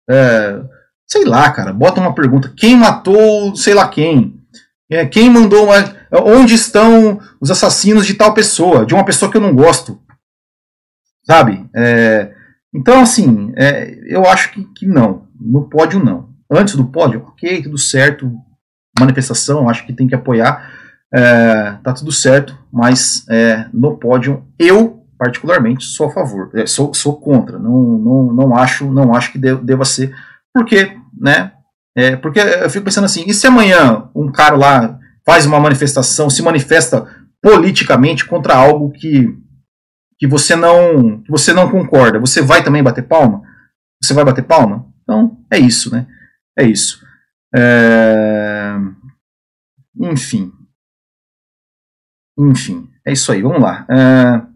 É, 0.08 0.60
sei 1.06 1.24
lá, 1.24 1.50
cara, 1.50 1.72
bota 1.72 2.00
uma 2.00 2.14
pergunta: 2.14 2.52
quem 2.56 2.76
matou 2.76 3.54
sei 3.54 3.74
lá 3.74 3.88
quem? 3.88 4.40
É, 4.90 5.04
quem 5.04 5.28
mandou 5.28 5.64
uma, 5.64 5.96
Onde 6.12 6.54
estão 6.54 7.20
os 7.40 7.50
assassinos 7.50 8.06
de 8.06 8.14
tal 8.14 8.32
pessoa, 8.32 8.86
de 8.86 8.94
uma 8.94 9.04
pessoa 9.04 9.30
que 9.30 9.36
eu 9.36 9.40
não 9.40 9.54
gosto? 9.54 10.00
Sabe? 11.24 11.68
É, 11.74 12.32
então, 12.74 13.00
assim, 13.00 13.52
é, 13.56 13.98
eu 14.06 14.24
acho 14.26 14.52
que, 14.52 14.64
que 14.74 14.86
não. 14.86 15.26
No 15.38 15.68
pódio, 15.68 16.02
não. 16.02 16.30
Antes 16.50 16.76
do 16.76 16.86
pódio, 16.86 17.24
ok, 17.26 17.62
tudo 17.62 17.76
certo. 17.76 18.32
Manifestação, 18.98 19.68
acho 19.68 19.84
que 19.84 19.92
tem 19.92 20.06
que 20.06 20.14
apoiar. 20.14 20.72
É, 21.12 21.72
tá 21.82 21.92
tudo 21.92 22.12
certo, 22.12 22.56
mas 22.72 23.26
é, 23.28 23.66
no 23.72 23.96
pódio, 23.96 24.44
eu, 24.58 25.04
particularmente, 25.18 25.84
sou 25.84 26.06
a 26.06 26.12
favor. 26.12 26.50
É, 26.54 26.66
sou, 26.66 26.94
sou 26.94 27.20
contra. 27.20 27.58
Não, 27.58 27.98
não, 27.98 28.32
não, 28.32 28.56
acho, 28.56 28.90
não 28.90 29.14
acho 29.14 29.32
que 29.32 29.38
deva 29.38 29.84
ser. 29.84 30.14
Porque, 30.54 30.96
né? 31.18 31.52
É, 31.96 32.14
porque 32.14 32.38
eu 32.38 32.68
fico 32.68 32.84
pensando 32.84 33.04
assim, 33.04 33.24
e 33.26 33.32
se 33.32 33.46
amanhã 33.46 34.10
um 34.14 34.30
cara 34.30 34.54
lá 34.54 34.98
faz 35.24 35.46
uma 35.46 35.58
manifestação, 35.58 36.28
se 36.28 36.42
manifesta 36.42 37.06
politicamente 37.42 38.26
contra 38.26 38.54
algo 38.54 38.92
que, 38.92 39.26
que 40.18 40.26
você 40.26 40.54
não 40.54 41.22
que 41.22 41.30
você 41.30 41.52
não 41.54 41.70
concorda, 41.70 42.18
você 42.18 42.42
vai 42.42 42.62
também 42.62 42.82
bater 42.82 43.02
palma? 43.02 43.42
Você 44.02 44.12
vai 44.12 44.24
bater 44.24 44.44
palma? 44.44 44.86
Então 45.02 45.38
é 45.50 45.58
isso, 45.58 45.90
né? 45.90 46.06
É 46.58 46.64
isso. 46.64 47.02
É... 47.54 48.74
Enfim. 49.98 50.52
Enfim, 52.38 52.90
é 53.06 53.12
isso 53.12 53.32
aí. 53.32 53.40
Vamos 53.40 53.62
lá. 53.62 53.86
É... 53.88 54.55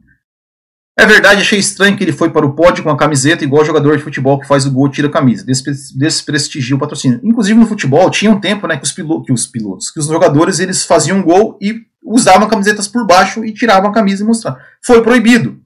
É 1.00 1.06
verdade, 1.06 1.40
achei 1.40 1.58
estranho 1.58 1.96
que 1.96 2.04
ele 2.04 2.12
foi 2.12 2.28
para 2.28 2.44
o 2.44 2.52
pódio 2.52 2.84
com 2.84 2.90
a 2.90 2.96
camiseta 2.96 3.42
igual 3.42 3.64
jogador 3.64 3.96
de 3.96 4.02
futebol 4.02 4.38
que 4.38 4.46
faz 4.46 4.66
o 4.66 4.70
gol 4.70 4.86
e 4.86 4.90
tira 4.90 5.08
a 5.08 5.10
camisa. 5.10 5.46
Desprestigia 5.46 6.76
o 6.76 6.78
patrocínio. 6.78 7.18
Inclusive 7.24 7.58
no 7.58 7.66
futebol 7.66 8.10
tinha 8.10 8.30
um 8.30 8.38
tempo 8.38 8.66
né, 8.66 8.76
que, 8.76 8.84
os 8.84 8.92
pilotos, 8.92 9.24
que 9.24 9.32
os 9.32 9.46
pilotos, 9.46 9.90
que 9.90 9.98
os 9.98 10.06
jogadores 10.06 10.60
eles 10.60 10.84
faziam 10.84 11.22
gol 11.22 11.58
e 11.58 11.86
usavam 12.04 12.46
camisetas 12.46 12.86
por 12.86 13.06
baixo 13.06 13.42
e 13.42 13.50
tiravam 13.50 13.88
a 13.88 13.94
camisa 13.94 14.22
e 14.22 14.26
mostravam. 14.26 14.60
Foi 14.84 15.02
proibido. 15.02 15.58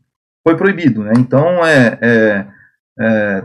Foi 0.47 0.57
proibido. 0.57 1.03
Né? 1.03 1.15
Então 1.19 1.67
é, 1.67 1.99
é, 2.01 2.47
é, 3.01 3.45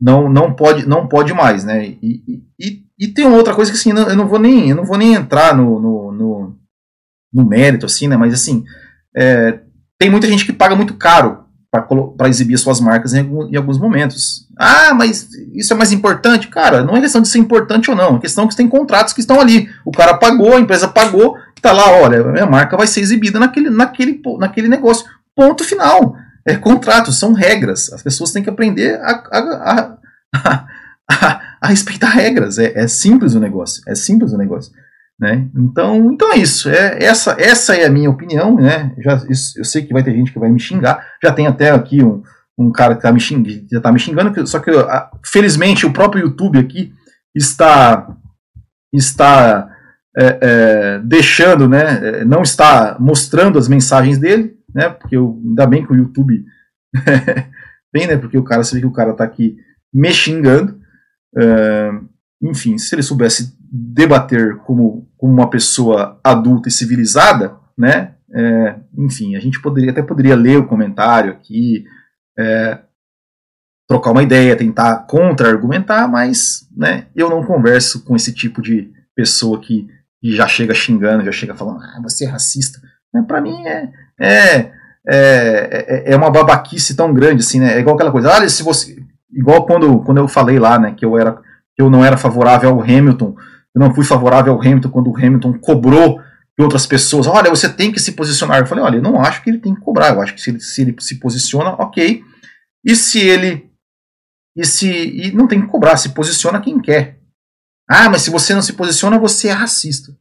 não, 0.00 0.28
não, 0.30 0.54
pode, 0.54 0.86
não 0.86 1.08
pode 1.08 1.34
mais. 1.34 1.64
Né? 1.64 1.96
E, 2.00 2.44
e, 2.60 2.84
e 2.96 3.08
tem 3.08 3.26
uma 3.26 3.38
outra 3.38 3.56
coisa 3.56 3.72
que 3.72 3.76
assim, 3.76 3.90
eu 3.90 4.16
não 4.16 4.28
vou 4.28 4.38
nem, 4.38 4.70
eu 4.70 4.76
não 4.76 4.84
vou 4.84 4.96
nem 4.96 5.14
entrar 5.14 5.52
no, 5.56 5.80
no, 5.80 6.12
no, 6.12 6.56
no 7.32 7.44
mérito, 7.44 7.86
assim, 7.86 8.06
né? 8.06 8.16
mas 8.16 8.32
assim. 8.32 8.64
É, 9.16 9.63
tem 9.98 10.10
muita 10.10 10.26
gente 10.26 10.44
que 10.44 10.52
paga 10.52 10.74
muito 10.74 10.94
caro 10.94 11.44
para 12.16 12.28
exibir 12.28 12.56
suas 12.56 12.80
marcas 12.80 13.14
em, 13.14 13.20
em, 13.20 13.56
alguns 13.56 13.78
momentos. 13.78 14.46
Ah, 14.56 14.94
mas 14.94 15.28
isso 15.52 15.72
é 15.72 15.76
mais 15.76 15.92
importante? 15.92 16.46
Cara, 16.48 16.84
não 16.84 16.96
é 16.96 17.00
questão 17.00 17.20
de 17.20 17.28
ser 17.28 17.38
importante 17.38 17.90
ou 17.90 17.96
não, 17.96 18.16
é 18.16 18.20
questão 18.20 18.46
que 18.46 18.54
tem 18.54 18.68
contratos 18.68 19.12
que 19.12 19.20
estão 19.20 19.40
ali. 19.40 19.68
O 19.84 19.90
cara 19.90 20.14
pagou, 20.14 20.54
a 20.54 20.60
empresa 20.60 20.86
pagou, 20.86 21.36
está 21.56 21.72
lá, 21.72 21.90
olha, 21.90 22.20
a 22.20 22.32
minha 22.32 22.46
marca 22.46 22.76
vai 22.76 22.86
ser 22.86 23.00
exibida 23.00 23.40
naquele, 23.40 23.70
naquele, 23.70 24.20
naquele 24.38 24.68
negócio. 24.68 25.06
Ponto 25.34 25.64
final. 25.64 26.16
É 26.46 26.56
contrato, 26.56 27.10
são 27.10 27.32
regras. 27.32 27.92
As 27.92 28.02
pessoas 28.02 28.30
têm 28.30 28.42
que 28.42 28.50
aprender 28.50 29.00
a, 29.00 29.10
a, 29.32 29.96
a, 30.34 30.66
a, 31.10 31.40
a 31.60 31.66
respeitar 31.66 32.10
regras. 32.10 32.58
É, 32.58 32.72
é 32.78 32.86
simples 32.86 33.34
o 33.34 33.40
negócio. 33.40 33.82
É 33.88 33.94
simples 33.94 34.32
o 34.32 34.38
negócio. 34.38 34.72
Né? 35.18 35.48
Então, 35.56 36.12
então 36.12 36.32
é 36.32 36.36
isso. 36.36 36.68
É, 36.68 37.02
essa, 37.02 37.36
essa 37.38 37.76
é 37.76 37.86
a 37.86 37.90
minha 37.90 38.10
opinião. 38.10 38.56
Né? 38.56 38.94
Já, 38.98 39.24
isso, 39.28 39.58
eu 39.58 39.64
sei 39.64 39.82
que 39.82 39.92
vai 39.92 40.02
ter 40.02 40.12
gente 40.12 40.32
que 40.32 40.38
vai 40.38 40.50
me 40.50 40.60
xingar. 40.60 41.04
Já 41.22 41.32
tem 41.32 41.46
até 41.46 41.70
aqui 41.70 42.02
um, 42.02 42.22
um 42.58 42.70
cara 42.70 42.94
que 42.94 43.02
tá 43.02 43.12
me 43.12 43.20
xingando, 43.20 43.66
já 43.70 43.78
está 43.78 43.92
me 43.92 43.98
xingando, 43.98 44.46
só 44.46 44.60
que 44.60 44.70
felizmente 45.24 45.84
o 45.86 45.92
próprio 45.92 46.22
YouTube 46.22 46.58
aqui 46.58 46.92
está 47.34 48.16
está 48.92 49.76
é, 50.16 50.38
é, 50.40 50.98
deixando, 51.00 51.68
né, 51.68 52.20
é, 52.20 52.24
não 52.24 52.42
está 52.42 52.96
mostrando 53.00 53.58
as 53.58 53.66
mensagens 53.66 54.18
dele, 54.18 54.56
né, 54.72 54.88
porque 54.88 55.16
eu, 55.16 55.40
ainda 55.44 55.66
bem 55.66 55.84
que 55.84 55.92
o 55.92 55.96
YouTube 55.96 56.44
tem, 57.92 58.06
né, 58.06 58.16
porque 58.16 58.38
o 58.38 58.44
cara, 58.44 58.62
você 58.62 58.76
vê 58.76 58.80
que 58.80 58.86
o 58.86 58.92
cara 58.92 59.10
está 59.10 59.24
aqui 59.24 59.56
me 59.92 60.12
xingando, 60.12 60.78
é, 61.36 61.90
enfim, 62.40 62.78
se 62.78 62.94
ele 62.94 63.02
soubesse 63.02 63.56
debater 63.76 64.58
como, 64.58 65.08
como 65.16 65.32
uma 65.32 65.50
pessoa 65.50 66.20
adulta 66.22 66.68
e 66.68 66.72
civilizada, 66.72 67.56
né? 67.76 68.14
É, 68.32 68.76
enfim, 68.96 69.34
a 69.34 69.40
gente 69.40 69.60
poderia 69.60 69.90
até 69.90 70.00
poderia 70.00 70.36
ler 70.36 70.58
o 70.58 70.66
comentário 70.66 71.32
aqui, 71.32 71.84
é, 72.38 72.78
trocar 73.88 74.12
uma 74.12 74.22
ideia, 74.22 74.56
tentar 74.56 75.06
contra-argumentar, 75.08 76.06
mas 76.06 76.68
né, 76.76 77.06
eu 77.16 77.28
não 77.28 77.44
converso 77.44 78.04
com 78.04 78.14
esse 78.14 78.32
tipo 78.32 78.62
de 78.62 78.92
pessoa 79.14 79.60
que, 79.60 79.88
que 80.20 80.34
já 80.36 80.46
chega 80.46 80.72
xingando, 80.72 81.24
já 81.24 81.32
chega 81.32 81.54
falando, 81.54 81.80
ah, 81.82 82.00
você 82.00 82.26
é 82.26 82.28
racista. 82.28 82.80
É, 83.14 83.22
Para 83.22 83.40
mim 83.40 83.66
é, 83.66 83.90
é, 84.20 84.72
é, 85.06 86.12
é, 86.12 86.16
uma 86.16 86.30
babaquice 86.30 86.94
tão 86.96 87.12
grande 87.12 87.42
assim, 87.42 87.58
né? 87.58 87.74
É 87.74 87.80
igual 87.80 87.96
aquela 87.96 88.12
coisa, 88.12 88.32
olha, 88.32 88.48
se 88.48 88.62
você. 88.62 89.02
Igual 89.32 89.66
quando, 89.66 89.98
quando 90.04 90.18
eu 90.18 90.28
falei 90.28 90.60
lá, 90.60 90.78
né, 90.78 90.94
que 90.96 91.04
eu 91.04 91.18
era 91.18 91.42
que 91.76 91.82
eu 91.82 91.90
não 91.90 92.04
era 92.04 92.16
favorável 92.16 92.70
ao 92.70 92.80
Hamilton 92.80 93.34
eu 93.74 93.80
não 93.80 93.94
fui 93.94 94.04
favorável 94.04 94.52
ao 94.52 94.60
Hamilton 94.60 94.90
quando 94.90 95.10
o 95.10 95.16
Hamilton 95.16 95.58
cobrou 95.58 96.20
de 96.56 96.62
outras 96.62 96.86
pessoas. 96.86 97.26
Olha, 97.26 97.50
você 97.50 97.68
tem 97.68 97.90
que 97.90 98.00
se 98.00 98.12
posicionar. 98.12 98.60
Eu 98.60 98.66
falei, 98.66 98.84
olha, 98.84 98.96
eu 98.96 99.02
não 99.02 99.20
acho 99.20 99.42
que 99.42 99.50
ele 99.50 99.58
tem 99.58 99.74
que 99.74 99.80
cobrar. 99.80 100.14
Eu 100.14 100.22
acho 100.22 100.34
que 100.34 100.40
se 100.40 100.50
ele 100.50 100.60
se, 100.60 100.82
ele 100.82 100.96
se 101.00 101.18
posiciona, 101.18 101.70
ok. 101.70 102.22
E 102.84 102.94
se 102.94 103.18
ele. 103.18 103.68
E 104.56 104.64
se. 104.64 104.88
E 104.88 105.32
não 105.32 105.48
tem 105.48 105.60
que 105.60 105.66
cobrar, 105.66 105.96
se 105.96 106.10
posiciona 106.10 106.60
quem 106.60 106.80
quer. 106.80 107.18
Ah, 107.88 108.08
mas 108.08 108.22
se 108.22 108.30
você 108.30 108.54
não 108.54 108.62
se 108.62 108.74
posiciona, 108.74 109.18
você 109.18 109.48
é 109.48 109.52
racista. 109.52 110.16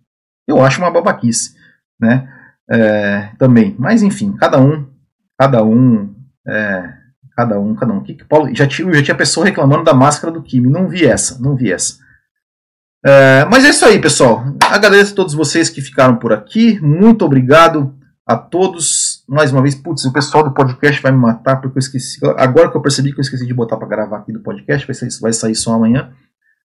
Eu 0.48 0.62
acho 0.62 0.82
uma 0.82 0.92
babaquice. 0.92 1.56
Né? 2.00 2.28
É, 2.70 3.30
também. 3.38 3.76
Mas 3.78 4.02
enfim, 4.02 4.34
cada 4.34 4.60
um. 4.60 4.90
Cada 5.40 5.64
um. 5.64 6.14
É, 6.48 6.94
cada 7.38 7.60
um, 7.60 7.76
cada 7.76 7.94
um. 7.94 8.02
Que, 8.02 8.16
que 8.16 8.26
Paulo, 8.26 8.54
já, 8.56 8.68
tinha, 8.68 8.92
já 8.94 9.04
tinha 9.04 9.16
pessoa 9.16 9.46
reclamando 9.46 9.84
da 9.84 9.94
máscara 9.94 10.34
do 10.34 10.42
Kimi. 10.42 10.70
Não 10.70 10.88
vi 10.88 11.06
essa, 11.06 11.40
não 11.40 11.56
vi 11.56 11.72
essa. 11.72 12.03
É, 13.06 13.46
mas 13.46 13.66
é 13.66 13.70
isso 13.70 13.86
aí, 13.86 14.00
pessoal. 14.00 14.46
Agradeço 14.70 15.14
a 15.14 15.16
todos 15.16 15.34
vocês 15.34 15.70
que 15.70 15.82
ficaram 15.82 16.16
por 16.18 16.32
aqui. 16.32 16.80
Muito 16.80 17.26
obrigado 17.26 17.94
a 18.26 18.38
todos. 18.38 19.24
Mais 19.28 19.52
uma 19.52 19.62
vez, 19.62 19.76
putz, 19.76 20.06
o 20.06 20.14
pessoal 20.14 20.44
do 20.44 20.54
podcast 20.54 21.02
vai 21.02 21.12
me 21.12 21.18
matar 21.18 21.58
porque 21.58 21.78
eu 21.78 21.82
esqueci. 21.82 22.20
Agora 22.38 22.72
que 22.72 22.78
eu 22.78 22.82
percebi 22.82 23.12
que 23.12 23.20
eu 23.20 23.24
esqueci 23.24 23.46
de 23.46 23.54
botar 23.54 23.78
para 23.78 23.88
gravar 23.88 24.18
aqui 24.20 24.32
do 24.32 24.42
podcast, 24.42 24.88
vai 24.88 24.96
sair, 24.96 25.10
vai 25.22 25.34
sair 25.34 25.56
só 25.56 25.74
amanhã. 25.74 26.14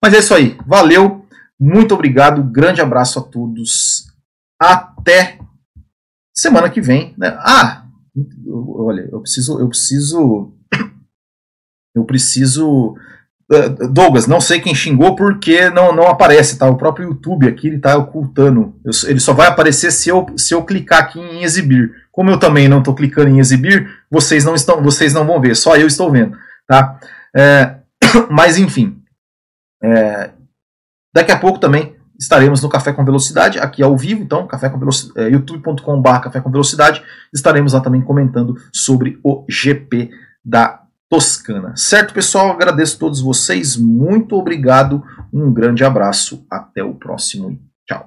Mas 0.02 0.12
é 0.14 0.18
isso 0.18 0.34
aí. 0.34 0.58
Valeu. 0.66 1.24
Muito 1.58 1.94
obrigado. 1.94 2.42
Grande 2.42 2.80
abraço 2.80 3.18
a 3.18 3.22
todos. 3.22 4.06
Até 4.60 5.38
semana 6.34 6.68
que 6.68 6.80
vem. 6.80 7.14
Né? 7.16 7.28
Ah, 7.38 7.84
olha, 8.48 9.08
eu 9.10 9.20
preciso, 9.20 9.60
eu 9.60 9.68
preciso 9.68 10.52
eu 11.94 12.04
preciso. 12.04 12.96
Eh, 13.52 13.68
Douglas, 13.90 14.26
não 14.26 14.40
sei 14.40 14.58
quem 14.58 14.74
xingou 14.74 15.14
porque 15.14 15.68
não, 15.70 15.94
não 15.94 16.08
aparece, 16.08 16.58
tá? 16.58 16.68
O 16.68 16.76
próprio 16.76 17.08
YouTube 17.08 17.46
aqui 17.46 17.68
ele 17.68 17.78
tá 17.78 17.96
ocultando. 17.96 18.74
Eu, 18.84 18.92
ele 19.06 19.20
só 19.20 19.32
vai 19.34 19.46
aparecer 19.48 19.90
se 19.90 20.08
eu, 20.08 20.26
se 20.36 20.54
eu 20.54 20.64
clicar 20.64 21.00
aqui 21.00 21.20
em 21.20 21.42
exibir. 21.42 21.92
Como 22.10 22.30
eu 22.30 22.38
também 22.38 22.68
não 22.68 22.78
estou 22.78 22.94
clicando 22.94 23.28
em 23.28 23.38
exibir, 23.38 23.90
vocês 24.10 24.44
não 24.44 24.54
estão, 24.54 24.82
vocês 24.82 25.12
não 25.12 25.26
vão 25.26 25.40
ver, 25.40 25.56
só 25.56 25.76
eu 25.76 25.86
estou 25.86 26.10
vendo, 26.10 26.36
tá? 26.66 26.98
É, 27.36 27.76
mas 28.30 28.56
enfim, 28.56 29.02
é, 29.82 30.30
daqui 31.12 31.32
a 31.32 31.38
pouco 31.38 31.58
também 31.58 31.96
estaremos 32.18 32.62
no 32.62 32.68
Café 32.68 32.92
com 32.92 33.04
Velocidade, 33.04 33.58
aqui 33.58 33.82
ao 33.82 33.96
vivo, 33.96 34.22
então, 34.22 34.46
café 34.46 34.70
com 34.70 34.78
é, 35.16 35.28
youtube.com.br 35.28 36.20
Café 36.20 36.40
com 36.40 36.50
Velocidade, 36.50 37.02
estaremos 37.34 37.72
lá 37.72 37.80
também 37.80 38.00
comentando 38.00 38.54
sobre 38.72 39.18
o 39.22 39.44
GP 39.48 40.10
da 40.44 40.83
Toscana. 41.08 41.74
Certo, 41.76 42.14
pessoal? 42.14 42.50
Agradeço 42.50 42.96
a 42.96 43.00
todos 43.00 43.20
vocês, 43.20 43.76
muito 43.76 44.36
obrigado, 44.36 45.02
um 45.32 45.52
grande 45.52 45.84
abraço, 45.84 46.46
até 46.50 46.82
o 46.82 46.94
próximo, 46.94 47.58
tchau. 47.86 48.06